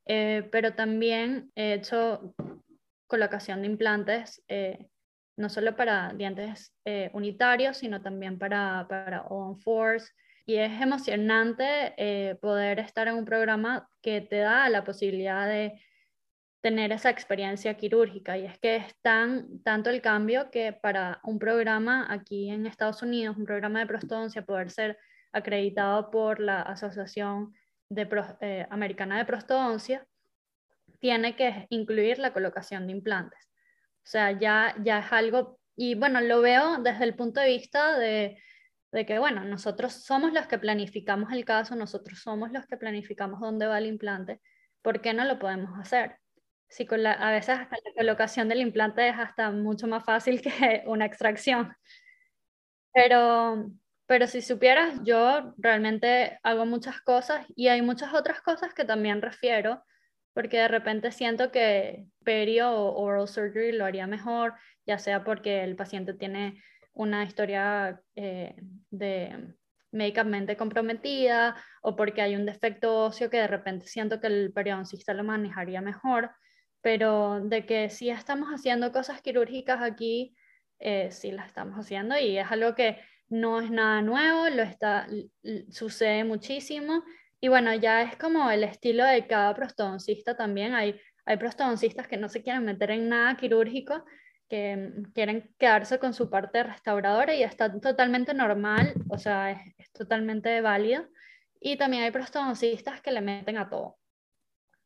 eh, 0.06 0.48
pero 0.52 0.74
también 0.74 1.50
he 1.54 1.74
hecho 1.74 2.34
colocación 3.06 3.62
de 3.62 3.66
implantes, 3.66 4.42
eh, 4.48 4.86
no 5.36 5.48
solo 5.48 5.74
para 5.74 6.12
dientes 6.12 6.72
eh, 6.84 7.10
unitarios, 7.14 7.78
sino 7.78 8.00
también 8.00 8.38
para, 8.38 8.86
para 8.88 9.22
all-on-fours, 9.22 10.14
y 10.48 10.56
es 10.56 10.80
emocionante 10.80 11.92
eh, 11.98 12.34
poder 12.36 12.78
estar 12.78 13.06
en 13.06 13.16
un 13.16 13.26
programa 13.26 13.86
que 14.00 14.22
te 14.22 14.38
da 14.38 14.66
la 14.70 14.82
posibilidad 14.82 15.46
de 15.46 15.78
tener 16.62 16.90
esa 16.90 17.10
experiencia 17.10 17.76
quirúrgica. 17.76 18.38
Y 18.38 18.46
es 18.46 18.58
que 18.58 18.76
es 18.76 18.94
tan, 19.02 19.62
tanto 19.62 19.90
el 19.90 20.00
cambio 20.00 20.50
que 20.50 20.72
para 20.72 21.20
un 21.22 21.38
programa 21.38 22.06
aquí 22.08 22.48
en 22.48 22.64
Estados 22.64 23.02
Unidos, 23.02 23.36
un 23.36 23.44
programa 23.44 23.80
de 23.80 23.88
prostodoncia, 23.88 24.40
poder 24.40 24.70
ser 24.70 24.96
acreditado 25.32 26.10
por 26.10 26.40
la 26.40 26.62
Asociación 26.62 27.52
de 27.90 28.08
eh, 28.40 28.66
Americana 28.70 29.18
de 29.18 29.26
Prostodoncia, 29.26 30.06
tiene 30.98 31.36
que 31.36 31.66
incluir 31.68 32.18
la 32.18 32.32
colocación 32.32 32.86
de 32.86 32.92
implantes. 32.92 33.50
O 33.96 34.06
sea, 34.10 34.32
ya, 34.32 34.74
ya 34.82 35.00
es 35.00 35.12
algo, 35.12 35.60
y 35.76 35.94
bueno, 35.94 36.22
lo 36.22 36.40
veo 36.40 36.78
desde 36.78 37.04
el 37.04 37.14
punto 37.14 37.38
de 37.38 37.48
vista 37.48 37.98
de 37.98 38.38
de 38.92 39.04
que, 39.04 39.18
bueno, 39.18 39.44
nosotros 39.44 39.92
somos 39.92 40.32
los 40.32 40.46
que 40.46 40.58
planificamos 40.58 41.32
el 41.32 41.44
caso, 41.44 41.76
nosotros 41.76 42.20
somos 42.20 42.52
los 42.52 42.66
que 42.66 42.76
planificamos 42.76 43.40
dónde 43.40 43.66
va 43.66 43.78
el 43.78 43.86
implante, 43.86 44.40
¿por 44.82 45.00
qué 45.00 45.12
no 45.12 45.24
lo 45.24 45.38
podemos 45.38 45.78
hacer? 45.78 46.16
Si 46.68 46.86
con 46.86 47.02
la, 47.02 47.12
a 47.12 47.30
veces 47.32 47.58
hasta 47.58 47.76
la 47.76 47.92
colocación 47.96 48.48
del 48.48 48.60
implante 48.60 49.08
es 49.08 49.16
hasta 49.18 49.50
mucho 49.50 49.86
más 49.86 50.04
fácil 50.04 50.40
que 50.42 50.82
una 50.86 51.06
extracción. 51.06 51.74
Pero, 52.92 53.70
pero 54.06 54.26
si 54.26 54.42
supieras, 54.42 55.00
yo 55.04 55.54
realmente 55.58 56.38
hago 56.42 56.66
muchas 56.66 57.00
cosas 57.00 57.46
y 57.54 57.68
hay 57.68 57.82
muchas 57.82 58.14
otras 58.14 58.40
cosas 58.40 58.74
que 58.74 58.84
también 58.84 59.22
refiero, 59.22 59.82
porque 60.34 60.58
de 60.58 60.68
repente 60.68 61.12
siento 61.12 61.50
que 61.50 62.06
perio 62.24 62.70
o 62.70 63.02
oral 63.02 63.28
surgery 63.28 63.72
lo 63.72 63.84
haría 63.84 64.06
mejor, 64.06 64.54
ya 64.86 64.98
sea 64.98 65.24
porque 65.24 65.62
el 65.64 65.76
paciente 65.76 66.14
tiene 66.14 66.62
una 66.98 67.24
historia 67.24 68.00
eh, 68.16 68.56
de 68.90 69.54
médicamente 69.92 70.56
comprometida 70.56 71.56
o 71.80 71.96
porque 71.96 72.20
hay 72.20 72.34
un 72.36 72.44
defecto 72.44 73.06
óseo 73.06 73.30
que 73.30 73.38
de 73.38 73.46
repente 73.46 73.86
siento 73.86 74.20
que 74.20 74.26
el 74.26 74.52
periodoncista 74.52 75.14
lo 75.14 75.24
manejaría 75.24 75.80
mejor, 75.80 76.30
pero 76.82 77.40
de 77.40 77.64
que 77.64 77.88
sí 77.88 78.10
estamos 78.10 78.48
haciendo 78.48 78.92
cosas 78.92 79.22
quirúrgicas 79.22 79.80
aquí, 79.80 80.36
eh, 80.80 81.10
sí 81.12 81.30
las 81.30 81.46
estamos 81.46 81.78
haciendo 81.78 82.18
y 82.18 82.36
es 82.36 82.50
algo 82.50 82.74
que 82.74 82.98
no 83.28 83.60
es 83.60 83.70
nada 83.70 84.02
nuevo, 84.02 84.48
lo 84.48 84.62
está, 84.62 85.06
sucede 85.70 86.24
muchísimo. 86.24 87.04
Y 87.40 87.48
bueno, 87.48 87.72
ya 87.74 88.02
es 88.02 88.16
como 88.16 88.50
el 88.50 88.64
estilo 88.64 89.04
de 89.04 89.26
cada 89.28 89.54
prostodoncista 89.54 90.36
también, 90.36 90.74
hay, 90.74 91.00
hay 91.24 91.36
prostodoncistas 91.36 92.08
que 92.08 92.16
no 92.16 92.28
se 92.28 92.42
quieren 92.42 92.64
meter 92.64 92.90
en 92.90 93.08
nada 93.08 93.36
quirúrgico 93.36 94.04
que 94.48 94.92
quieren 95.14 95.54
quedarse 95.58 95.98
con 95.98 96.14
su 96.14 96.30
parte 96.30 96.62
restauradora 96.62 97.34
y 97.34 97.42
está 97.42 97.72
totalmente 97.80 98.34
normal, 98.34 98.94
o 99.08 99.18
sea, 99.18 99.52
es, 99.52 99.92
totalmente 99.92 100.60
válido. 100.60 101.06
Y 101.60 101.76
también 101.76 102.04
hay 102.04 102.10
prostodoncistas 102.10 103.00
que 103.00 103.12
le 103.12 103.20
meten 103.20 103.58
a 103.58 103.68
todo. 103.68 103.98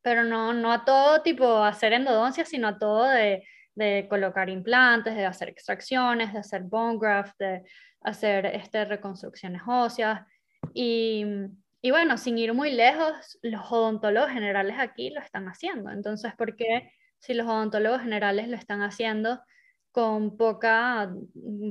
Pero 0.02 0.24
no, 0.24 0.52
no 0.52 0.72
a 0.72 0.84
todo 0.84 1.22
tipo 1.22 1.62
hacer 1.62 1.92
endodoncia, 1.92 2.44
sino 2.44 2.68
a 2.68 2.78
todo 2.78 3.04
de, 3.04 3.44
de 3.74 4.06
colocar 4.08 4.48
implantes, 4.48 5.14
de 5.14 5.26
hacer 5.26 5.48
extracciones, 5.50 6.32
de 6.32 6.40
hacer 6.40 6.62
bone 6.62 6.98
graft, 6.98 7.38
de 7.38 7.62
hacer 8.00 8.46
este, 8.46 8.84
reconstrucciones 8.84 9.62
óseas. 9.66 10.22
Y, 10.74 11.24
Y 11.84 11.90
bueno, 11.90 12.16
sin 12.16 12.38
ir 12.38 12.54
muy 12.54 12.70
lejos, 12.70 13.38
los 13.42 13.70
odontólogos 13.70 14.30
generales 14.30 14.76
aquí 14.78 15.10
lo 15.10 15.20
están 15.20 15.46
haciendo. 15.48 15.90
Entonces, 15.90 16.32
¿por 16.36 16.54
qué 16.56 16.92
si 17.18 17.34
los 17.34 17.46
odontólogos 17.46 18.02
generales 18.02 18.48
lo 18.48 18.56
están 18.56 18.82
haciendo 18.82 19.40
con 19.93 20.36
poca, 20.36 21.14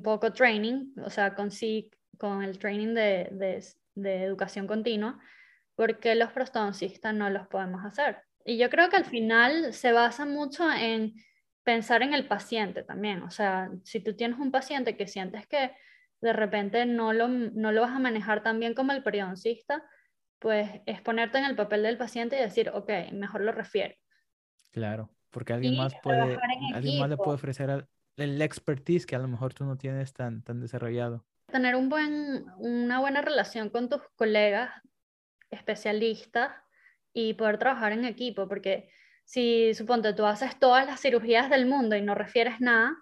poco 0.04 0.32
training, 0.32 0.94
o 1.04 1.10
sea, 1.10 1.34
con, 1.34 1.52
sí, 1.52 1.90
con 2.18 2.44
el 2.44 2.60
training 2.60 2.94
de, 2.94 3.30
de, 3.32 3.66
de 3.96 4.24
educación 4.24 4.68
continua, 4.68 5.20
¿por 5.76 6.00
qué 6.00 6.16
los 6.16 6.32
prostodoncistas 6.32 7.14
no 7.14 7.30
los 7.30 7.48
podemos 7.48 7.84
hacer? 7.84 8.20
Y 8.46 8.58
yo 8.58 8.70
creo 8.70 8.90
que 8.90 8.98
al 8.98 9.06
final 9.06 9.74
se 9.74 9.92
basa 9.92 10.26
mucho 10.26 10.72
en 10.72 11.14
pensar 11.64 12.02
en 12.04 12.14
el 12.14 12.28
paciente 12.28 12.84
también. 12.84 13.24
O 13.24 13.32
sea, 13.32 13.70
si 13.84 14.00
tú 14.00 14.16
tienes 14.16 14.40
un 14.40 14.52
paciente 14.52 14.96
que 14.96 15.08
sientes 15.08 15.48
que 15.48 15.72
de 16.22 16.34
repente 16.34 16.86
no 16.86 17.14
lo, 17.14 17.28
no 17.28 17.72
lo 17.72 17.82
vas 17.82 17.96
a 17.96 18.00
manejar 18.00 18.44
tan 18.44 18.60
bien 18.60 18.74
como 18.74 18.92
el 18.92 19.04
periodoncista, 19.04 19.84
pues 20.40 20.70
es 20.86 21.02
ponerte 21.02 21.38
en 21.38 21.46
el 21.46 21.56
papel 21.56 21.84
del 21.84 21.98
paciente 21.98 22.38
y 22.38 22.42
decir, 22.42 22.70
ok, 22.74 22.90
mejor 23.14 23.42
lo 23.42 23.52
refiero. 23.52 23.96
Claro, 24.72 25.10
porque 25.30 25.54
alguien 25.54 25.78
más 25.78 25.94
puede, 26.02 26.38
alguien 26.74 27.00
más 27.00 27.10
le 27.10 27.18
puede 27.18 27.36
ofrecer 27.36 27.88
el 28.18 28.42
expertise 28.42 29.06
que 29.06 29.16
a 29.16 29.20
lo 29.20 29.28
mejor 29.28 29.54
tú 29.54 29.66
no 29.66 29.78
tienes 29.78 30.14
tan, 30.14 30.44
tan 30.44 30.60
desarrollado. 30.60 31.26
Tener 31.48 31.76
un 31.76 31.90
buen, 31.90 32.46
una 32.58 33.00
buena 33.00 33.22
relación 33.22 33.70
con 33.70 33.90
tus 33.90 34.02
colegas 34.16 34.72
especialistas 35.50 36.52
y 37.14 37.34
poder 37.34 37.58
trabajar 37.58 37.92
en 37.92 38.06
equipo, 38.06 38.48
porque 38.48 38.90
si 39.26 39.74
suponte 39.74 40.14
tú 40.14 40.26
haces 40.26 40.58
todas 40.60 40.86
las 40.86 41.02
cirugías 41.02 41.50
del 41.50 41.66
mundo 41.66 41.96
y 41.96 42.02
no 42.02 42.16
refieres 42.16 42.62
nada, 42.62 42.96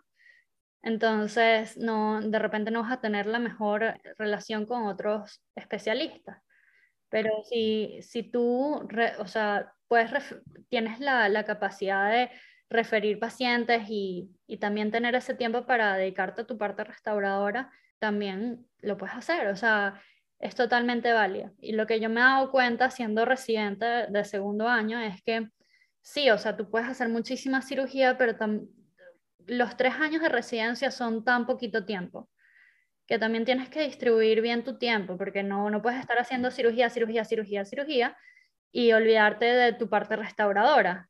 entonces 0.81 1.77
no, 1.77 2.21
de 2.21 2.39
repente 2.39 2.71
no 2.71 2.83
vas 2.83 2.91
a 2.91 3.01
tener 3.01 3.25
la 3.25 3.39
mejor 3.39 3.99
relación 4.17 4.65
con 4.65 4.83
otros 4.83 5.41
especialistas. 5.55 6.41
Pero 7.09 7.31
si, 7.49 7.99
si 8.01 8.23
tú, 8.23 8.87
o 9.17 9.27
sea, 9.27 9.73
puedes 9.87 10.11
tienes 10.69 10.99
la, 10.99 11.27
la, 11.27 11.43
capacidad 11.43 12.11
de 12.11 12.29
referir 12.69 13.19
pacientes 13.19 13.83
y, 13.89 14.29
y, 14.47 14.57
también 14.57 14.91
tener 14.91 15.15
ese 15.15 15.33
tiempo 15.33 15.65
para 15.65 15.95
dedicarte 15.95 16.41
a 16.41 16.47
tu 16.47 16.57
parte 16.57 16.83
restauradora, 16.83 17.71
también 17.99 18.67
lo 18.81 18.97
puedes 18.97 19.15
hacer. 19.15 19.47
O 19.47 19.55
sea, 19.55 20.01
es 20.39 20.55
totalmente 20.55 21.11
válido. 21.11 21.51
Y 21.59 21.73
lo 21.73 21.87
que 21.87 21.99
yo 21.99 22.09
me 22.09 22.21
he 22.21 22.23
dado 22.23 22.51
cuenta 22.51 22.91
siendo 22.91 23.25
residente 23.25 23.85
de 23.85 24.23
segundo 24.25 24.67
año 24.67 24.99
es 24.99 25.21
que 25.23 25.49
sí, 26.01 26.29
o 26.29 26.37
sea, 26.37 26.55
tú 26.55 26.69
puedes 26.69 26.87
hacer 26.87 27.09
muchísima 27.09 27.61
cirugía, 27.61 28.17
pero 28.17 28.37
los 29.47 29.77
tres 29.77 29.95
años 29.95 30.21
de 30.21 30.29
residencia 30.29 30.91
son 30.91 31.23
tan 31.23 31.45
poquito 31.45 31.85
tiempo 31.85 32.29
que 33.09 33.17
también 33.17 33.43
tienes 33.43 33.69
que 33.69 33.81
distribuir 33.81 34.39
bien 34.39 34.63
tu 34.63 34.77
tiempo, 34.77 35.17
porque 35.17 35.41
no, 35.41 35.71
no 35.71 35.81
puedes 35.81 35.99
estar 35.99 36.19
haciendo 36.19 36.51
cirugía, 36.51 36.91
cirugía, 36.91 37.25
cirugía, 37.25 37.65
cirugía 37.65 38.15
y 38.71 38.91
olvidarte 38.91 39.45
de 39.45 39.73
tu 39.73 39.89
parte 39.89 40.15
restauradora. 40.15 41.08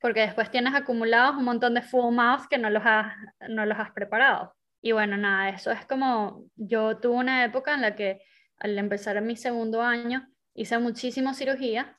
Porque 0.00 0.20
después 0.20 0.50
tienes 0.50 0.74
acumulados 0.74 1.36
un 1.36 1.44
montón 1.44 1.74
de 1.74 1.82
full 1.82 2.14
mouth 2.14 2.46
que 2.48 2.58
no 2.58 2.70
los 2.70 2.82
has, 2.84 3.14
no 3.48 3.66
los 3.66 3.78
has 3.78 3.92
preparado. 3.92 4.54
Y 4.82 4.92
bueno, 4.92 5.16
nada, 5.16 5.50
eso 5.50 5.70
es 5.70 5.84
como, 5.86 6.44
yo 6.56 6.98
tuve 6.98 7.16
una 7.16 7.44
época 7.44 7.74
en 7.74 7.82
la 7.82 7.94
que 7.94 8.22
al 8.56 8.78
empezar 8.78 9.20
mi 9.20 9.36
segundo 9.36 9.82
año 9.82 10.26
hice 10.54 10.78
muchísima 10.78 11.34
cirugía 11.34 11.98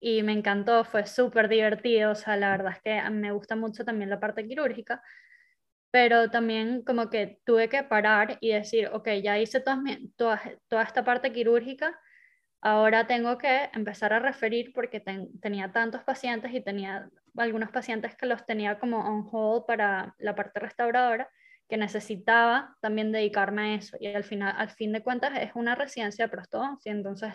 y 0.00 0.22
me 0.22 0.32
encantó, 0.32 0.84
fue 0.84 1.06
súper 1.06 1.48
divertido, 1.48 2.12
o 2.12 2.14
sea, 2.14 2.36
la 2.36 2.50
verdad 2.50 2.72
es 2.72 2.82
que 2.82 3.10
me 3.10 3.32
gusta 3.32 3.56
mucho 3.56 3.84
también 3.84 4.10
la 4.10 4.20
parte 4.20 4.46
quirúrgica, 4.46 5.02
pero 5.92 6.30
también 6.30 6.82
como 6.84 7.10
que 7.10 7.40
tuve 7.44 7.68
que 7.68 7.84
parar 7.84 8.38
y 8.40 8.52
decir, 8.52 8.88
ok, 8.92 9.08
ya 9.22 9.38
hice 9.38 9.60
toda, 9.60 9.82
toda, 10.16 10.40
toda 10.68 10.82
esta 10.82 11.04
parte 11.04 11.32
quirúrgica, 11.32 11.98
ahora 12.60 13.06
tengo 13.06 13.38
que 13.38 13.68
empezar 13.74 14.12
a 14.12 14.18
referir 14.20 14.72
porque 14.74 15.00
tenía 15.40 15.72
tantos 15.72 16.02
pacientes 16.02 16.52
y 16.54 16.62
tenía 16.62 17.08
algunos 17.36 17.70
pacientes 17.70 18.16
que 18.16 18.26
los 18.26 18.44
tenía 18.44 18.78
como 18.78 18.98
on 18.98 19.28
hold 19.30 19.64
para 19.66 20.14
la 20.18 20.34
parte 20.34 20.60
restauradora 20.60 21.30
que 21.68 21.76
necesitaba 21.76 22.76
también 22.80 23.12
dedicarme 23.12 23.62
a 23.62 23.74
eso 23.76 23.96
y 23.98 24.08
al 24.08 24.24
final 24.24 24.54
al 24.56 24.70
fin 24.70 24.92
de 24.92 25.02
cuentas 25.02 25.32
es 25.38 25.52
una 25.54 25.74
residencia 25.74 26.26
de 26.26 26.30
prostodoncia 26.30 26.92
entonces 26.92 27.34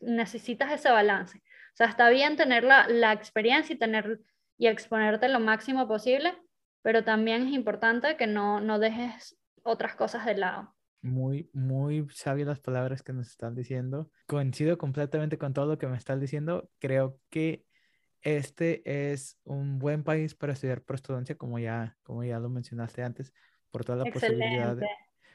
necesitas 0.00 0.72
ese 0.72 0.90
balance 0.90 1.42
o 1.66 1.76
sea, 1.76 1.88
está 1.88 2.08
bien 2.08 2.36
tener 2.36 2.64
la, 2.64 2.88
la 2.88 3.12
experiencia 3.12 3.74
y, 3.74 3.78
tener, 3.78 4.22
y 4.56 4.66
exponerte 4.66 5.28
lo 5.28 5.40
máximo 5.40 5.86
posible, 5.86 6.32
pero 6.80 7.04
también 7.04 7.48
es 7.48 7.52
importante 7.52 8.16
que 8.16 8.26
no, 8.26 8.62
no 8.62 8.78
dejes 8.78 9.36
otras 9.62 9.94
cosas 9.94 10.24
de 10.24 10.38
lado. 10.38 10.74
Muy, 11.02 11.50
muy 11.52 12.08
sabias 12.08 12.48
las 12.48 12.60
palabras 12.60 13.02
que 13.02 13.12
nos 13.12 13.26
están 13.26 13.54
diciendo. 13.54 14.10
Coincido 14.26 14.78
completamente 14.78 15.36
con 15.36 15.52
todo 15.52 15.66
lo 15.66 15.76
que 15.76 15.86
me 15.86 15.98
estás 15.98 16.18
diciendo. 16.18 16.70
Creo 16.78 17.18
que 17.28 17.65
este 18.22 19.12
es 19.12 19.38
un 19.44 19.78
buen 19.78 20.02
país 20.02 20.34
para 20.34 20.52
estudiar 20.52 20.82
prostodoncia, 20.82 21.36
como 21.36 21.58
ya, 21.58 21.96
como 22.02 22.24
ya 22.24 22.38
lo 22.38 22.48
mencionaste 22.48 23.02
antes, 23.02 23.32
por 23.70 23.84
toda 23.84 24.04
la 24.04 24.10
posibilidad 24.10 24.76
de, 24.76 24.86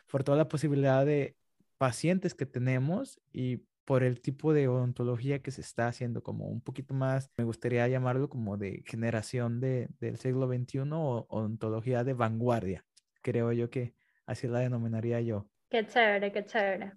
por 0.07 0.23
toda 0.23 0.37
la 0.37 0.47
posibilidad 0.47 1.05
de 1.05 1.35
pacientes 1.77 2.33
que 2.33 2.45
tenemos 2.45 3.19
y 3.31 3.63
por 3.85 4.03
el 4.03 4.21
tipo 4.21 4.53
de 4.53 4.67
odontología 4.67 5.41
que 5.41 5.51
se 5.51 5.61
está 5.61 5.87
haciendo, 5.87 6.21
como 6.21 6.47
un 6.47 6.61
poquito 6.61 6.93
más, 6.93 7.31
me 7.37 7.43
gustaría 7.43 7.87
llamarlo 7.87 8.29
como 8.29 8.57
de 8.57 8.83
generación 8.85 9.59
de, 9.59 9.89
del 9.99 10.17
siglo 10.17 10.47
XXI 10.47 10.79
o 10.93 11.25
odontología 11.29 12.03
de 12.03 12.13
vanguardia. 12.13 12.85
Creo 13.21 13.51
yo 13.51 13.69
que 13.69 13.93
así 14.25 14.47
la 14.47 14.59
denominaría 14.59 15.21
yo. 15.21 15.49
Qué 15.69 15.85
chévere, 15.85 16.31
qué 16.31 16.45
chévere. 16.45 16.93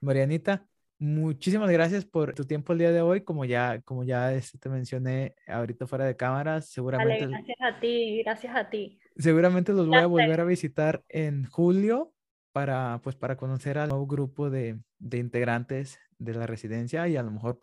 Marianita, 0.00 0.66
muchísimas 1.00 1.70
gracias 1.70 2.04
por 2.04 2.34
tu 2.34 2.44
tiempo 2.44 2.72
el 2.72 2.78
día 2.78 2.92
de 2.92 3.00
hoy. 3.00 3.22
Como 3.22 3.44
ya, 3.44 3.80
como 3.80 4.04
ya 4.04 4.32
este, 4.32 4.58
te 4.58 4.68
mencioné 4.68 5.34
ahorita 5.48 5.86
fuera 5.86 6.04
de 6.04 6.16
cámaras, 6.16 6.68
seguramente. 6.70 7.26
gracias 7.26 7.58
a 7.60 7.80
ti, 7.80 8.22
gracias 8.22 8.54
a 8.54 8.70
ti. 8.70 9.00
Seguramente 9.16 9.72
los 9.72 9.88
voy 9.88 9.98
a 9.98 10.06
volver 10.06 10.40
a 10.40 10.44
visitar 10.44 11.02
en 11.08 11.46
julio 11.46 12.12
para, 12.52 13.00
pues, 13.02 13.16
para 13.16 13.36
conocer 13.36 13.78
al 13.78 13.88
nuevo 13.88 14.06
grupo 14.06 14.50
de, 14.50 14.78
de, 14.98 15.18
integrantes 15.18 15.98
de 16.18 16.34
la 16.34 16.46
residencia 16.46 17.08
y 17.08 17.16
a 17.16 17.22
lo 17.22 17.30
mejor, 17.30 17.60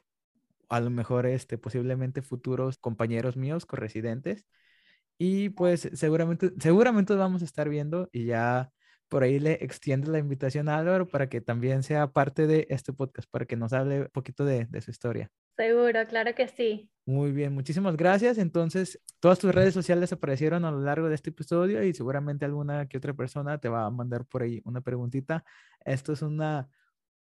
a 0.68 0.80
lo 0.80 0.90
mejor, 0.90 1.28
este, 1.28 1.58
posiblemente 1.58 2.22
futuros 2.22 2.78
compañeros 2.78 3.38
míos, 3.38 3.66
corresidentes. 3.66 4.46
Y 5.20 5.50
pues 5.50 5.90
seguramente, 5.94 6.52
seguramente 6.60 7.16
vamos 7.16 7.42
a 7.42 7.46
estar 7.46 7.70
viendo 7.70 8.08
y 8.12 8.26
ya 8.26 8.72
por 9.10 9.24
ahí 9.24 9.40
le 9.40 9.54
extiendo 9.64 10.12
la 10.12 10.20
invitación 10.20 10.70
a 10.70 10.78
Álvaro 10.78 11.08
para 11.08 11.30
que 11.30 11.42
también 11.42 11.84
sea 11.84 12.08
parte 12.08 12.48
de 12.48 12.68
este 12.70 12.94
podcast, 12.94 13.30
para 13.30 13.46
que 13.46 13.56
nos 13.56 13.74
hable 13.74 14.02
un 14.02 14.10
poquito 14.10 14.46
de, 14.46 14.66
de 14.66 14.82
su 14.82 14.92
historia. 14.92 15.30
Seguro, 15.56 16.06
claro 16.08 16.36
que 16.36 16.48
sí. 16.48 16.90
Muy 17.06 17.32
bien, 17.32 17.54
muchísimas 17.54 17.98
gracias. 17.98 18.38
Entonces, 18.38 19.02
todas 19.20 19.40
tus 19.40 19.56
redes 19.56 19.74
sociales 19.74 20.12
aparecieron 20.12 20.66
a 20.66 20.72
lo 20.72 20.82
largo 20.82 21.10
de 21.10 21.16
este 21.16 21.32
episodio 21.32 21.84
y 21.84 21.94
seguramente 21.94 22.46
alguna 22.46 22.88
que 22.88 22.98
otra 22.98 23.14
persona 23.14 23.58
te 23.58 23.70
va 23.70 23.86
a 23.86 23.90
mandar 23.90 24.26
por 24.26 24.44
ahí 24.44 24.62
una 24.66 24.82
preguntita. 24.82 25.44
Esto 25.84 26.14
es 26.14 26.22
una 26.22 26.70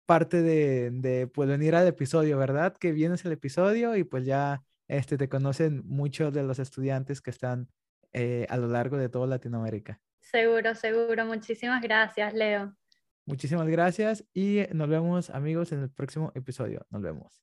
parte 0.06 0.42
de, 0.42 0.90
de 0.92 1.26
pues 1.26 1.48
venir 1.48 1.74
al 1.74 1.86
episodio, 1.86 2.38
¿verdad? 2.38 2.74
Que 2.76 2.92
vienes 2.92 3.24
el 3.24 3.32
episodio 3.32 3.96
y 3.96 4.04
pues 4.04 4.24
ya 4.24 4.62
este, 4.88 5.16
te 5.16 5.28
conocen 5.28 5.82
muchos 5.86 6.32
de 6.32 6.42
los 6.42 6.58
estudiantes 6.58 7.20
que 7.20 7.30
están 7.30 7.68
eh, 8.12 8.46
a 8.50 8.56
lo 8.56 8.68
largo 8.68 8.96
de 8.96 9.08
toda 9.08 9.26
Latinoamérica. 9.26 10.00
Seguro, 10.32 10.74
seguro. 10.74 11.26
Muchísimas 11.26 11.82
gracias, 11.82 12.32
Leo. 12.32 12.74
Muchísimas 13.26 13.68
gracias 13.68 14.24
y 14.32 14.62
nos 14.72 14.88
vemos 14.88 15.30
amigos 15.30 15.72
en 15.72 15.82
el 15.82 15.90
próximo 15.90 16.32
episodio. 16.34 16.86
Nos 16.90 17.02
vemos. 17.02 17.42